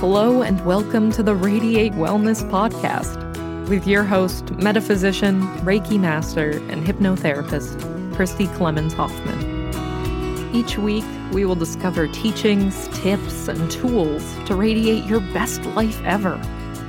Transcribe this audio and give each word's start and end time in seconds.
Hello, 0.00 0.40
and 0.40 0.64
welcome 0.64 1.12
to 1.12 1.22
the 1.22 1.34
Radiate 1.34 1.92
Wellness 1.92 2.42
Podcast 2.50 3.68
with 3.68 3.86
your 3.86 4.02
host, 4.02 4.50
metaphysician, 4.52 5.42
Reiki 5.58 6.00
master, 6.00 6.52
and 6.70 6.86
hypnotherapist, 6.86 8.14
Christy 8.16 8.46
Clemens 8.46 8.94
Hoffman. 8.94 10.56
Each 10.56 10.78
week, 10.78 11.04
we 11.32 11.44
will 11.44 11.54
discover 11.54 12.08
teachings, 12.08 12.88
tips, 13.02 13.46
and 13.46 13.70
tools 13.70 14.24
to 14.46 14.54
radiate 14.54 15.04
your 15.04 15.20
best 15.34 15.66
life 15.66 16.00
ever 16.06 16.38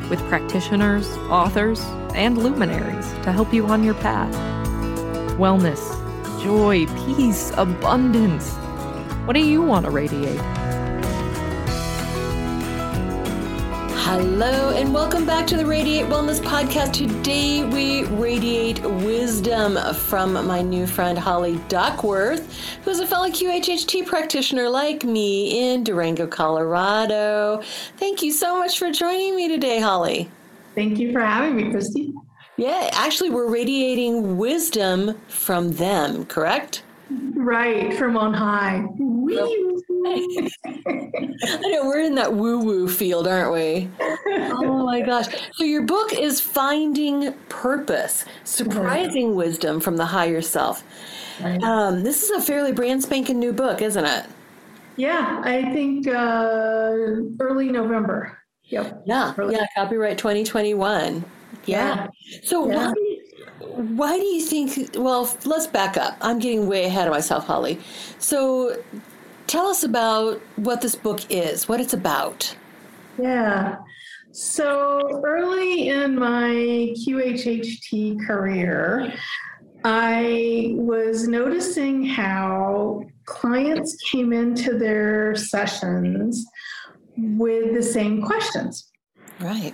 with 0.09 0.25
practitioners, 0.29 1.05
authors, 1.27 1.81
and 2.15 2.37
luminaries 2.37 3.11
to 3.23 3.33
help 3.33 3.53
you 3.53 3.65
on 3.65 3.83
your 3.83 3.95
path. 3.95 4.33
Wellness, 5.37 5.81
joy, 6.41 6.85
peace, 7.05 7.51
abundance. 7.57 8.53
What 9.27 9.33
do 9.33 9.41
you 9.45 9.61
want 9.61 9.85
to 9.85 9.91
radiate? 9.91 10.39
Hello, 14.03 14.71
and 14.71 14.91
welcome 14.91 15.27
back 15.27 15.45
to 15.47 15.55
the 15.55 15.65
Radiate 15.65 16.07
Wellness 16.07 16.39
Podcast. 16.39 16.93
Today 16.93 17.63
we 17.63 18.03
radiate 18.05 18.81
wisdom 18.81 19.77
from 19.93 20.33
my 20.47 20.63
new 20.63 20.87
friend 20.87 21.17
Holly 21.17 21.61
Duckworth, 21.69 22.57
who's 22.83 22.99
a 22.99 23.05
fellow 23.05 23.29
QHHT 23.29 24.07
practitioner 24.07 24.67
like 24.67 25.03
me 25.03 25.71
in 25.71 25.83
Durango, 25.83 26.25
Colorado. 26.25 27.61
Thank 27.97 28.23
you 28.23 28.31
so 28.31 28.57
much 28.57 28.79
for 28.79 28.91
joining 28.91 29.35
me 29.35 29.47
today, 29.47 29.79
Holly. 29.79 30.29
Thank 30.73 30.97
you 30.97 31.13
for 31.13 31.21
having 31.21 31.55
me, 31.55 31.69
Christy. 31.69 32.11
Yeah, 32.57 32.89
actually, 32.93 33.29
we're 33.29 33.51
radiating 33.51 34.35
wisdom 34.35 35.21
from 35.27 35.73
them, 35.73 36.25
correct? 36.25 36.83
Right, 37.35 37.93
from 37.93 38.17
on 38.17 38.33
high. 38.33 38.83
I 40.05 41.69
know 41.71 41.85
we're 41.85 42.01
in 42.01 42.15
that 42.15 42.33
woo 42.33 42.59
woo 42.59 42.87
field, 42.87 43.27
aren't 43.27 43.51
we? 43.51 43.89
oh 43.99 44.85
my 44.85 45.01
gosh. 45.01 45.27
So, 45.53 45.63
your 45.63 45.83
book 45.83 46.13
is 46.13 46.41
Finding 46.41 47.33
Purpose 47.49 48.25
Surprising 48.43 49.35
Wisdom 49.35 49.79
from 49.79 49.97
the 49.97 50.05
Higher 50.05 50.41
Self. 50.41 50.83
Um, 51.63 52.03
this 52.03 52.23
is 52.23 52.29
a 52.31 52.41
fairly 52.41 52.71
brand 52.71 53.03
spanking 53.03 53.39
new 53.39 53.53
book, 53.53 53.81
isn't 53.81 54.05
it? 54.05 54.25
Yeah, 54.97 55.41
I 55.43 55.71
think 55.71 56.07
uh, 56.07 56.93
early 57.39 57.69
November. 57.69 58.37
Yep. 58.65 59.03
Yeah. 59.05 59.33
Early. 59.37 59.55
Yeah. 59.55 59.65
Copyright 59.75 60.17
2021. 60.17 61.23
Yeah. 61.65 62.07
yeah. 62.25 62.39
So, 62.43 62.69
yeah. 62.69 62.91
Why, 62.91 62.93
why 63.59 64.17
do 64.17 64.25
you 64.25 64.41
think? 64.41 64.95
Well, 64.95 65.35
let's 65.45 65.67
back 65.67 65.97
up. 65.97 66.17
I'm 66.21 66.39
getting 66.39 66.67
way 66.67 66.85
ahead 66.85 67.07
of 67.07 67.13
myself, 67.13 67.45
Holly. 67.45 67.79
So, 68.19 68.81
tell 69.47 69.67
us 69.67 69.83
about 69.83 70.41
what 70.55 70.81
this 70.81 70.95
book 70.95 71.21
is, 71.29 71.67
what 71.67 71.79
it's 71.79 71.93
about. 71.93 72.55
Yeah. 73.21 73.77
So 74.31 75.21
early 75.25 75.89
in 75.89 76.17
my 76.17 76.93
QHHT 77.05 78.25
career, 78.25 79.13
I 79.83 80.73
was 80.75 81.27
noticing 81.27 82.05
how 82.05 83.03
clients 83.25 83.95
came 84.09 84.31
into 84.31 84.77
their 84.77 85.35
sessions 85.35 86.45
with 87.17 87.73
the 87.73 87.83
same 87.83 88.21
questions. 88.21 88.89
Right. 89.39 89.73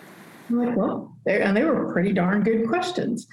I'm 0.49 0.65
like, 0.65 0.75
well, 0.75 1.16
and 1.27 1.55
they 1.55 1.63
were 1.63 1.91
pretty 1.91 2.13
darn 2.13 2.43
good 2.43 2.67
questions. 2.67 3.27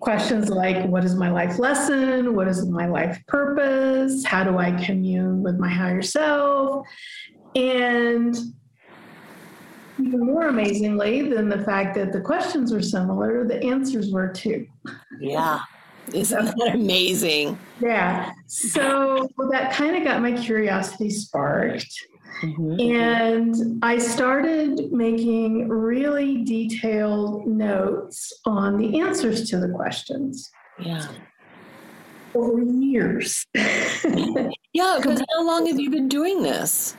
Questions 0.00 0.48
like, 0.48 0.86
what 0.86 1.04
is 1.04 1.14
my 1.14 1.30
life 1.30 1.58
lesson? 1.58 2.34
What 2.34 2.48
is 2.48 2.66
my 2.66 2.86
life 2.86 3.20
purpose? 3.26 4.24
How 4.24 4.44
do 4.44 4.58
I 4.58 4.72
commune 4.84 5.42
with 5.42 5.58
my 5.58 5.68
higher 5.68 6.02
self? 6.02 6.86
And 7.54 8.36
even 10.00 10.26
more 10.26 10.48
amazingly 10.48 11.28
than 11.28 11.48
the 11.48 11.64
fact 11.64 11.94
that 11.96 12.12
the 12.12 12.20
questions 12.20 12.72
were 12.72 12.82
similar, 12.82 13.46
the 13.46 13.62
answers 13.64 14.12
were 14.12 14.28
too. 14.28 14.66
Yeah. 15.20 15.60
Isn't 16.12 16.44
that 16.46 16.74
amazing? 16.74 17.58
Yeah. 17.80 18.32
So 18.46 19.28
that 19.50 19.72
kind 19.72 19.96
of 19.96 20.04
got 20.04 20.22
my 20.22 20.32
curiosity 20.32 21.10
sparked. 21.10 21.92
Mm-hmm. 22.42 22.80
And 22.80 23.84
I 23.84 23.98
started 23.98 24.92
making 24.92 25.68
really 25.68 26.44
detailed 26.44 27.46
notes 27.46 28.32
on 28.44 28.76
the 28.76 29.00
answers 29.00 29.48
to 29.50 29.58
the 29.58 29.68
questions. 29.68 30.50
Yeah. 30.78 31.06
Over 32.34 32.62
years. 32.62 33.44
yeah, 33.54 34.96
because 34.96 35.22
how 35.30 35.44
long 35.44 35.66
have 35.66 35.80
you 35.80 35.90
been 35.90 36.08
doing 36.08 36.42
this? 36.42 36.96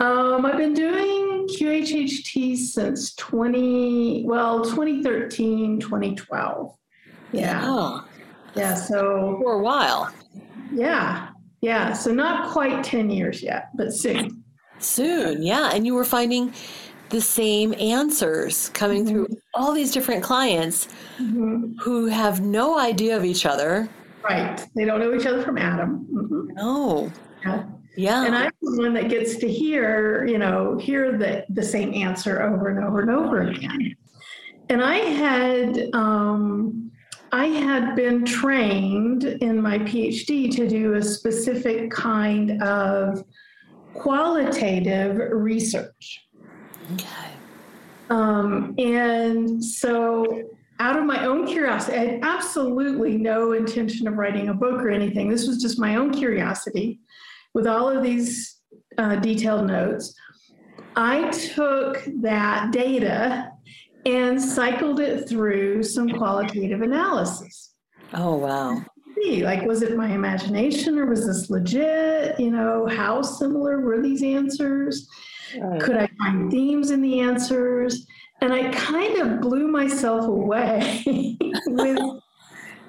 Um, 0.00 0.46
I've 0.46 0.58
been 0.58 0.74
doing 0.74 1.48
QHHT 1.48 2.56
since 2.56 3.14
20, 3.14 4.24
well, 4.26 4.62
2013, 4.62 5.80
2012. 5.80 6.76
Yeah. 7.32 7.40
Yeah. 7.42 8.00
yeah 8.54 8.74
so 8.74 9.38
for 9.42 9.54
a 9.54 9.62
while. 9.62 10.12
Yeah. 10.72 11.28
Yeah. 11.60 11.92
So 11.94 12.12
not 12.12 12.52
quite 12.52 12.84
10 12.84 13.10
years 13.10 13.42
yet, 13.42 13.70
but 13.74 13.92
soon. 13.92 14.37
Soon, 14.78 15.42
yeah. 15.42 15.70
And 15.72 15.86
you 15.86 15.94
were 15.94 16.04
finding 16.04 16.52
the 17.10 17.20
same 17.20 17.74
answers 17.74 18.68
coming 18.70 19.04
mm-hmm. 19.04 19.24
through 19.24 19.28
all 19.54 19.72
these 19.72 19.92
different 19.92 20.22
clients 20.22 20.88
mm-hmm. 21.18 21.76
who 21.78 22.06
have 22.06 22.40
no 22.40 22.78
idea 22.78 23.16
of 23.16 23.24
each 23.24 23.46
other. 23.46 23.88
Right. 24.22 24.66
They 24.74 24.84
don't 24.84 25.00
know 25.00 25.14
each 25.14 25.26
other 25.26 25.42
from 25.42 25.58
Adam. 25.58 26.06
Mm-hmm. 26.12 26.54
No. 26.54 27.12
Yeah. 27.44 27.64
Yeah. 27.96 28.26
And 28.26 28.36
I'm 28.36 28.52
the 28.62 28.82
one 28.82 28.94
that 28.94 29.08
gets 29.08 29.36
to 29.36 29.48
hear, 29.48 30.24
you 30.26 30.38
know, 30.38 30.78
hear 30.78 31.18
the, 31.18 31.44
the 31.48 31.62
same 31.62 31.94
answer 31.94 32.42
over 32.42 32.68
and 32.68 32.84
over 32.84 33.00
and 33.00 33.10
over 33.10 33.42
again. 33.42 33.96
And 34.68 34.82
I 34.82 34.96
had 34.96 35.88
um, 35.94 36.92
I 37.32 37.46
had 37.46 37.96
been 37.96 38.24
trained 38.24 39.24
in 39.24 39.60
my 39.60 39.78
PhD 39.80 40.54
to 40.56 40.68
do 40.68 40.94
a 40.94 41.02
specific 41.02 41.90
kind 41.90 42.62
of 42.62 43.24
qualitative 43.94 45.18
research. 45.32 46.26
Okay. 46.94 47.30
Um, 48.10 48.74
and 48.78 49.62
so, 49.62 50.42
out 50.80 50.96
of 50.96 51.04
my 51.04 51.24
own 51.24 51.46
curiosity, 51.46 51.96
I 51.96 52.04
had 52.04 52.20
absolutely 52.22 53.18
no 53.18 53.52
intention 53.52 54.06
of 54.08 54.14
writing 54.14 54.48
a 54.48 54.54
book 54.54 54.80
or 54.80 54.90
anything. 54.90 55.28
This 55.28 55.46
was 55.46 55.60
just 55.60 55.78
my 55.78 55.96
own 55.96 56.12
curiosity 56.12 57.00
with 57.52 57.66
all 57.66 57.88
of 57.88 58.02
these 58.02 58.60
uh, 58.96 59.16
detailed 59.16 59.66
notes. 59.66 60.14
I 60.96 61.30
took 61.30 62.02
that 62.22 62.72
data 62.72 63.50
and 64.06 64.40
cycled 64.40 65.00
it 65.00 65.28
through 65.28 65.82
some 65.82 66.08
qualitative 66.08 66.80
analysis. 66.80 67.74
Oh, 68.14 68.36
wow 68.36 68.84
see? 69.22 69.42
Like, 69.44 69.62
was 69.64 69.82
it 69.82 69.96
my 69.96 70.10
imagination 70.10 70.98
or 70.98 71.06
was 71.06 71.26
this 71.26 71.50
legit? 71.50 72.38
You 72.38 72.50
know, 72.50 72.86
how 72.86 73.22
similar 73.22 73.80
were 73.80 74.02
these 74.02 74.22
answers? 74.22 75.08
Right. 75.58 75.80
Could 75.80 75.96
I 75.96 76.08
find 76.18 76.50
themes 76.50 76.90
in 76.90 77.02
the 77.02 77.20
answers? 77.20 78.06
And 78.40 78.52
I 78.52 78.70
kind 78.70 79.18
of 79.18 79.40
blew 79.40 79.68
myself 79.68 80.26
away 80.26 81.02
with, 81.66 81.98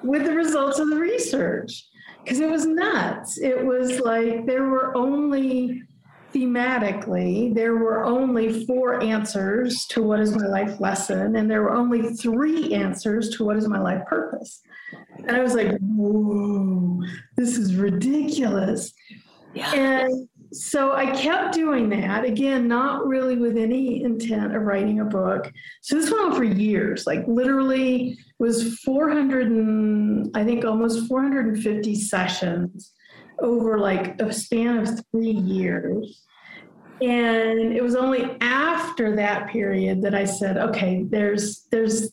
with 0.02 0.24
the 0.24 0.34
results 0.34 0.78
of 0.78 0.90
the 0.90 0.96
research 0.96 1.86
because 2.22 2.40
it 2.40 2.48
was 2.48 2.66
nuts. 2.66 3.38
It 3.38 3.64
was 3.64 4.00
like 4.00 4.46
there 4.46 4.68
were 4.68 4.96
only 4.96 5.82
thematically, 6.32 7.54
there 7.54 7.76
were 7.76 8.04
only 8.04 8.64
four 8.66 9.02
answers 9.02 9.86
to 9.86 10.02
what 10.02 10.20
is 10.20 10.36
my 10.36 10.46
life 10.46 10.80
lesson, 10.80 11.36
and 11.36 11.50
there 11.50 11.62
were 11.62 11.74
only 11.74 12.14
three 12.14 12.74
answers 12.74 13.30
to 13.30 13.44
what 13.44 13.56
is 13.56 13.68
my 13.68 13.80
life 13.80 14.04
purpose. 14.06 14.60
And 15.16 15.32
I 15.32 15.42
was 15.42 15.54
like, 15.54 15.76
whoa, 15.80 17.02
this 17.36 17.56
is 17.56 17.76
ridiculous. 17.76 18.92
Yeah. 19.54 19.72
And 19.74 20.28
so 20.52 20.92
I 20.92 21.06
kept 21.10 21.54
doing 21.54 21.88
that 21.90 22.24
again, 22.24 22.66
not 22.66 23.06
really 23.06 23.36
with 23.36 23.56
any 23.56 24.02
intent 24.02 24.54
of 24.54 24.62
writing 24.62 25.00
a 25.00 25.04
book. 25.04 25.52
So 25.82 25.96
this 25.96 26.10
went 26.10 26.24
on 26.24 26.36
for 26.36 26.44
years, 26.44 27.06
like 27.06 27.24
literally 27.26 28.18
was 28.38 28.78
400 28.80 29.48
and 29.48 30.30
I 30.36 30.44
think 30.44 30.64
almost 30.64 31.06
450 31.06 31.94
sessions 31.94 32.92
over 33.40 33.78
like 33.78 34.20
a 34.20 34.32
span 34.32 34.78
of 34.78 35.00
three 35.10 35.30
years. 35.30 36.22
And 37.00 37.72
it 37.72 37.82
was 37.82 37.94
only 37.94 38.36
after 38.40 39.16
that 39.16 39.48
period 39.48 40.02
that 40.02 40.14
I 40.14 40.24
said, 40.24 40.58
okay, 40.58 41.04
there's 41.08 41.66
there's 41.70 42.12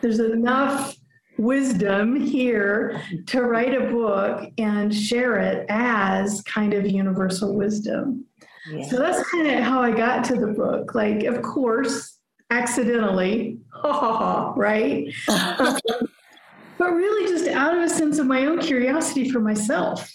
there's 0.00 0.18
enough 0.18 0.96
wisdom 1.38 2.16
here 2.16 3.00
to 3.26 3.42
write 3.42 3.74
a 3.74 3.90
book 3.90 4.50
and 4.58 4.94
share 4.94 5.38
it 5.38 5.66
as 5.68 6.42
kind 6.42 6.74
of 6.74 6.86
universal 6.86 7.54
wisdom. 7.54 8.24
Yeah. 8.70 8.84
So 8.88 8.98
that's 8.98 9.28
kind 9.30 9.46
of 9.46 9.62
how 9.62 9.82
I 9.82 9.92
got 9.92 10.24
to 10.26 10.34
the 10.34 10.48
book. 10.48 10.94
Like, 10.94 11.24
of 11.24 11.42
course, 11.42 12.18
accidentally, 12.50 13.58
right? 13.84 15.06
but 15.26 16.92
really 16.92 17.30
just 17.30 17.48
out 17.48 17.76
of 17.76 17.82
a 17.82 17.88
sense 17.88 18.18
of 18.18 18.26
my 18.26 18.46
own 18.46 18.58
curiosity 18.58 19.30
for 19.30 19.40
myself. 19.40 20.10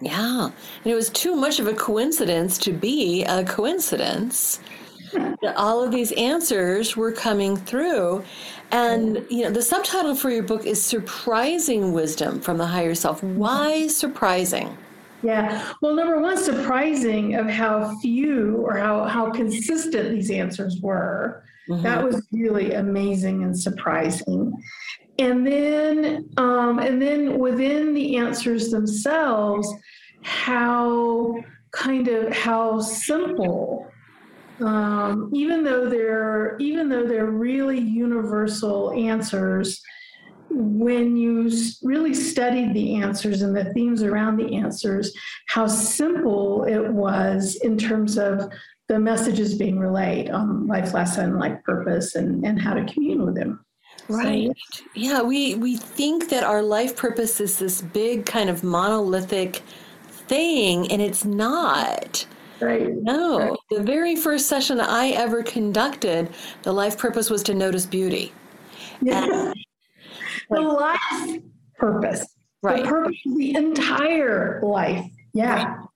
Yeah. 0.00 0.44
And 0.44 0.92
it 0.92 0.94
was 0.94 1.10
too 1.10 1.34
much 1.34 1.60
of 1.60 1.66
a 1.66 1.74
coincidence 1.74 2.58
to 2.58 2.72
be 2.72 3.24
a 3.24 3.44
coincidence. 3.44 4.60
All 5.56 5.82
of 5.82 5.90
these 5.90 6.12
answers 6.12 6.96
were 6.96 7.12
coming 7.12 7.56
through. 7.56 8.24
And 8.70 9.16
mm-hmm. 9.16 9.32
you 9.32 9.42
know, 9.42 9.50
the 9.50 9.62
subtitle 9.62 10.14
for 10.14 10.30
your 10.30 10.42
book 10.42 10.64
is 10.64 10.82
Surprising 10.82 11.92
Wisdom 11.92 12.40
from 12.40 12.58
the 12.58 12.66
Higher 12.66 12.94
Self. 12.94 13.20
Mm-hmm. 13.20 13.38
Why 13.38 13.86
surprising? 13.88 14.76
Yeah. 15.22 15.66
Well, 15.82 15.94
number 15.94 16.18
one, 16.20 16.38
surprising 16.42 17.34
of 17.34 17.46
how 17.46 17.98
few 17.98 18.56
or 18.58 18.78
how, 18.78 19.04
how 19.04 19.30
consistent 19.30 20.10
these 20.12 20.30
answers 20.30 20.80
were. 20.80 21.44
Mm-hmm. 21.70 21.82
That 21.82 22.04
was 22.04 22.26
really 22.32 22.74
amazing 22.74 23.44
and 23.44 23.58
surprising. 23.58 24.52
And 25.18 25.46
then 25.46 26.28
um, 26.36 26.78
and 26.78 27.00
then 27.00 27.38
within 27.38 27.94
the 27.94 28.16
answers 28.16 28.70
themselves, 28.70 29.72
how 30.22 31.36
kind 31.72 32.08
of 32.08 32.34
how 32.34 32.80
simple 32.80 33.86
um, 34.60 35.30
even 35.32 35.64
though 35.64 35.88
they're 35.88 36.56
even 36.58 36.88
though 36.88 37.06
they're 37.06 37.30
really 37.30 37.78
universal 37.78 38.92
answers 38.92 39.80
when 40.50 41.16
you 41.16 41.50
really 41.82 42.12
studied 42.12 42.74
the 42.74 42.96
answers 42.96 43.42
and 43.42 43.56
the 43.56 43.72
themes 43.72 44.02
around 44.02 44.36
the 44.36 44.56
answers 44.56 45.12
how 45.46 45.66
simple 45.66 46.64
it 46.64 46.92
was 46.92 47.56
in 47.62 47.78
terms 47.78 48.18
of 48.18 48.50
the 48.90 48.98
messages 48.98 49.54
being 49.54 49.78
relayed 49.78 50.30
on 50.30 50.66
life 50.66 50.92
lesson 50.92 51.38
life 51.38 51.62
purpose 51.64 52.16
and, 52.16 52.44
and 52.44 52.60
how 52.60 52.74
to 52.74 52.84
commune 52.92 53.24
with 53.24 53.36
them 53.36 53.64
right 54.08 54.50
so, 54.72 54.84
yeah 54.96 55.22
we 55.22 55.54
we 55.54 55.76
think 55.76 56.28
that 56.28 56.42
our 56.42 56.60
life 56.60 56.96
purpose 56.96 57.40
is 57.40 57.60
this 57.60 57.82
big 57.82 58.26
kind 58.26 58.50
of 58.50 58.64
monolithic 58.64 59.62
thing 60.08 60.90
and 60.90 61.00
it's 61.00 61.24
not 61.24 62.26
Right. 62.62 62.94
No, 62.94 63.38
right. 63.38 63.58
the 63.70 63.82
very 63.82 64.16
first 64.16 64.46
session 64.46 64.80
I 64.80 65.12
ever 65.12 65.42
conducted, 65.42 66.28
the 66.60 66.74
life 66.74 66.98
purpose 66.98 67.30
was 67.30 67.42
to 67.44 67.54
notice 67.54 67.86
beauty. 67.86 68.34
Yeah. 69.00 69.54
the 70.50 70.60
life 70.60 71.40
purpose. 71.78 72.26
Right. 72.62 72.82
The 72.82 72.88
purpose 72.90 73.16
of 73.26 73.38
the 73.38 73.54
entire 73.54 74.60
life. 74.62 75.06
Yeah. 75.32 75.64
Right. 75.64 75.86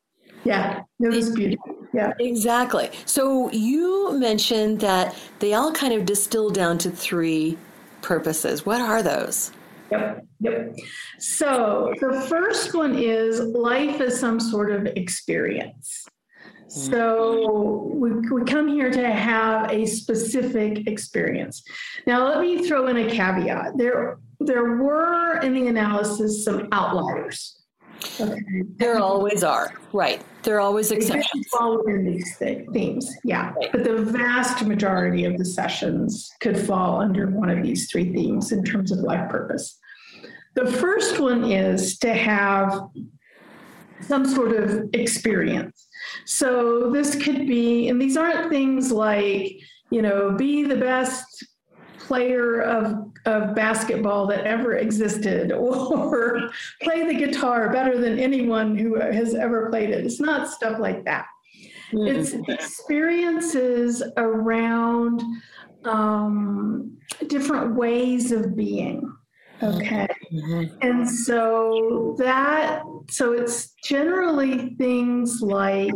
Yeah. 0.44 0.82
Notice 0.98 1.28
beauty. 1.28 1.58
Yeah. 1.94 2.12
Exactly. 2.18 2.90
So 3.06 3.50
you 3.52 4.18
mentioned 4.18 4.80
that 4.80 5.16
they 5.38 5.54
all 5.54 5.72
kind 5.72 5.92
of 5.92 6.04
distill 6.04 6.50
down 6.50 6.76
to 6.78 6.90
three 6.90 7.56
purposes. 8.02 8.66
What 8.66 8.80
are 8.80 9.00
those? 9.00 9.52
Yep, 9.92 10.26
yep. 10.40 10.76
So 11.20 11.94
the 12.00 12.26
first 12.28 12.74
one 12.74 12.98
is 12.98 13.40
life 13.40 14.00
is 14.00 14.18
some 14.18 14.40
sort 14.40 14.72
of 14.72 14.86
experience. 14.86 16.04
So 16.66 17.88
we, 17.94 18.10
we 18.28 18.42
come 18.44 18.66
here 18.66 18.90
to 18.90 19.12
have 19.12 19.70
a 19.70 19.86
specific 19.86 20.88
experience. 20.88 21.62
Now, 22.08 22.26
let 22.26 22.40
me 22.40 22.66
throw 22.66 22.88
in 22.88 22.96
a 22.96 23.08
caveat. 23.08 23.76
There, 23.76 24.18
there 24.40 24.74
were 24.78 25.38
in 25.42 25.54
the 25.54 25.68
analysis 25.68 26.44
some 26.44 26.66
outliers. 26.72 27.63
Okay. 28.20 28.62
There 28.76 28.98
always 28.98 29.42
are, 29.42 29.74
right? 29.92 30.22
There 30.42 30.56
are 30.56 30.60
always 30.60 30.90
exceptions. 30.90 31.46
Fall 31.48 31.78
within 31.78 32.04
these 32.04 32.36
themes, 32.36 33.10
yeah. 33.24 33.52
Right. 33.52 33.72
But 33.72 33.84
the 33.84 33.96
vast 33.96 34.64
majority 34.64 35.24
of 35.24 35.38
the 35.38 35.44
sessions 35.44 36.30
could 36.40 36.58
fall 36.58 37.00
under 37.00 37.28
one 37.28 37.50
of 37.50 37.62
these 37.62 37.90
three 37.90 38.12
themes 38.12 38.52
in 38.52 38.62
terms 38.64 38.92
of 38.92 38.98
life 38.98 39.28
purpose. 39.30 39.78
The 40.54 40.70
first 40.70 41.18
one 41.18 41.50
is 41.50 41.98
to 41.98 42.14
have 42.14 42.88
some 44.00 44.26
sort 44.26 44.52
of 44.52 44.88
experience. 44.92 45.88
So 46.26 46.90
this 46.90 47.20
could 47.22 47.46
be, 47.46 47.88
and 47.88 48.00
these 48.00 48.16
aren't 48.16 48.50
things 48.50 48.92
like, 48.92 49.58
you 49.90 50.02
know, 50.02 50.32
be 50.32 50.64
the 50.64 50.76
best 50.76 51.44
player 52.06 52.60
of, 52.60 53.12
of 53.26 53.54
basketball 53.54 54.26
that 54.26 54.44
ever 54.46 54.76
existed 54.76 55.52
or 55.52 56.50
play 56.82 57.06
the 57.06 57.14
guitar 57.14 57.72
better 57.72 57.98
than 57.98 58.18
anyone 58.18 58.76
who 58.76 58.98
has 58.98 59.34
ever 59.34 59.70
played 59.70 59.90
it. 59.90 60.04
It's 60.04 60.20
not 60.20 60.48
stuff 60.48 60.78
like 60.78 61.04
that. 61.04 61.26
Mm-hmm. 61.92 62.16
It's 62.18 62.32
experiences 62.48 64.02
around 64.16 65.22
um, 65.84 66.96
different 67.28 67.74
ways 67.76 68.32
of 68.32 68.56
being. 68.56 69.10
Okay. 69.62 70.08
Mm-hmm. 70.32 70.76
And 70.82 71.08
so 71.08 72.16
that, 72.18 72.82
so 73.10 73.32
it's 73.32 73.72
generally 73.84 74.74
things 74.76 75.40
like, 75.40 75.92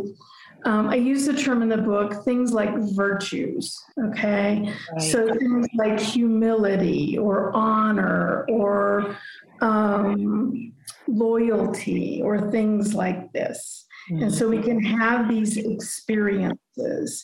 um, 0.65 0.89
I 0.89 0.95
use 0.95 1.25
the 1.25 1.33
term 1.33 1.61
in 1.61 1.69
the 1.69 1.77
book, 1.77 2.23
things 2.25 2.51
like 2.51 2.75
virtues. 2.77 3.77
Okay. 4.09 4.73
Right. 4.91 5.01
So 5.01 5.33
things 5.33 5.67
like 5.75 5.99
humility 5.99 7.17
or 7.17 7.55
honor 7.55 8.45
or 8.49 9.15
um, 9.61 10.73
loyalty 11.07 12.21
or 12.23 12.51
things 12.51 12.93
like 12.93 13.31
this. 13.31 13.85
Mm-hmm. 14.11 14.23
And 14.23 14.33
so 14.33 14.49
we 14.49 14.61
can 14.61 14.83
have 14.83 15.29
these 15.29 15.57
experiences. 15.57 17.23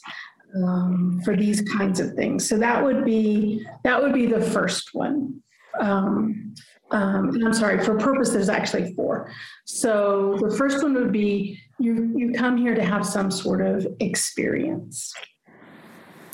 Um, 0.55 1.21
for 1.25 1.35
these 1.35 1.59
kinds 1.75 1.99
of 1.99 2.13
things. 2.13 2.47
So 2.47 2.57
that 2.59 2.81
would 2.81 3.03
be 3.03 3.65
that 3.83 4.01
would 4.01 4.13
be 4.13 4.25
the 4.25 4.39
first 4.39 4.93
one 4.93 5.41
um, 5.79 6.53
um, 6.91 7.43
I'm 7.43 7.53
sorry, 7.53 7.83
for 7.83 7.97
purpose, 7.97 8.31
there's 8.31 8.49
actually 8.49 8.93
four. 8.93 9.31
So 9.65 10.37
the 10.39 10.55
first 10.55 10.83
one 10.83 10.93
would 10.93 11.11
be 11.11 11.59
you, 11.79 12.13
you 12.15 12.33
come 12.33 12.57
here 12.57 12.75
to 12.75 12.83
have 12.83 13.05
some 13.05 13.29
sort 13.29 13.61
of 13.61 13.87
experience. 13.99 15.13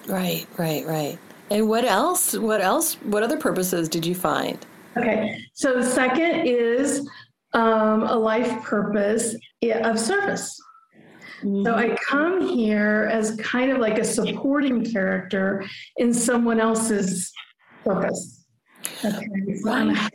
Right, 0.08 0.46
right, 0.58 0.86
right. 0.86 1.18
And 1.50 1.68
what 1.68 1.86
else? 1.86 2.34
What 2.34 2.62
else? 2.62 2.96
What 2.96 3.24
other 3.24 3.38
purposes 3.38 3.90
did 3.90 4.06
you 4.06 4.16
find? 4.16 4.58
Okay, 4.98 5.38
so 5.54 5.74
the 5.74 5.84
second 5.84 6.46
is 6.46 7.08
um, 7.54 8.04
a 8.04 8.16
life 8.16 8.64
purpose 8.64 9.36
of 9.64 10.00
service. 10.00 10.60
Mm-hmm. 11.44 11.66
So 11.66 11.76
I 11.76 11.98
come 12.08 12.42
here 12.42 13.10
as 13.12 13.36
kind 13.38 13.72
of 13.72 13.80
like 13.80 13.98
a 13.98 14.04
supporting 14.04 14.86
character 14.86 15.66
in 15.98 16.14
someone 16.14 16.60
else's 16.60 17.32
purpose. 17.84 18.46
Okay, 19.04 19.28
right. 19.64 20.10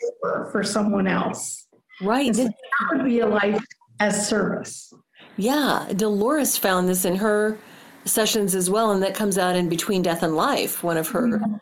for 0.52 0.62
someone 0.62 1.06
else. 1.06 1.66
Right. 2.00 2.34
So 2.34 2.44
that 2.44 2.54
would 2.92 3.04
be 3.04 3.20
a 3.20 3.26
life 3.26 3.62
as 4.00 4.28
service. 4.28 4.92
Yeah, 5.36 5.86
Dolores 5.94 6.56
found 6.56 6.88
this 6.88 7.04
in 7.04 7.16
her 7.16 7.58
sessions 8.04 8.54
as 8.54 8.70
well, 8.70 8.92
and 8.92 9.02
that 9.02 9.14
comes 9.14 9.36
out 9.38 9.56
in 9.56 9.68
Between 9.68 10.02
Death 10.02 10.22
and 10.22 10.36
Life, 10.36 10.82
one 10.82 10.96
of 10.96 11.08
her, 11.08 11.22
mm-hmm. 11.22 11.54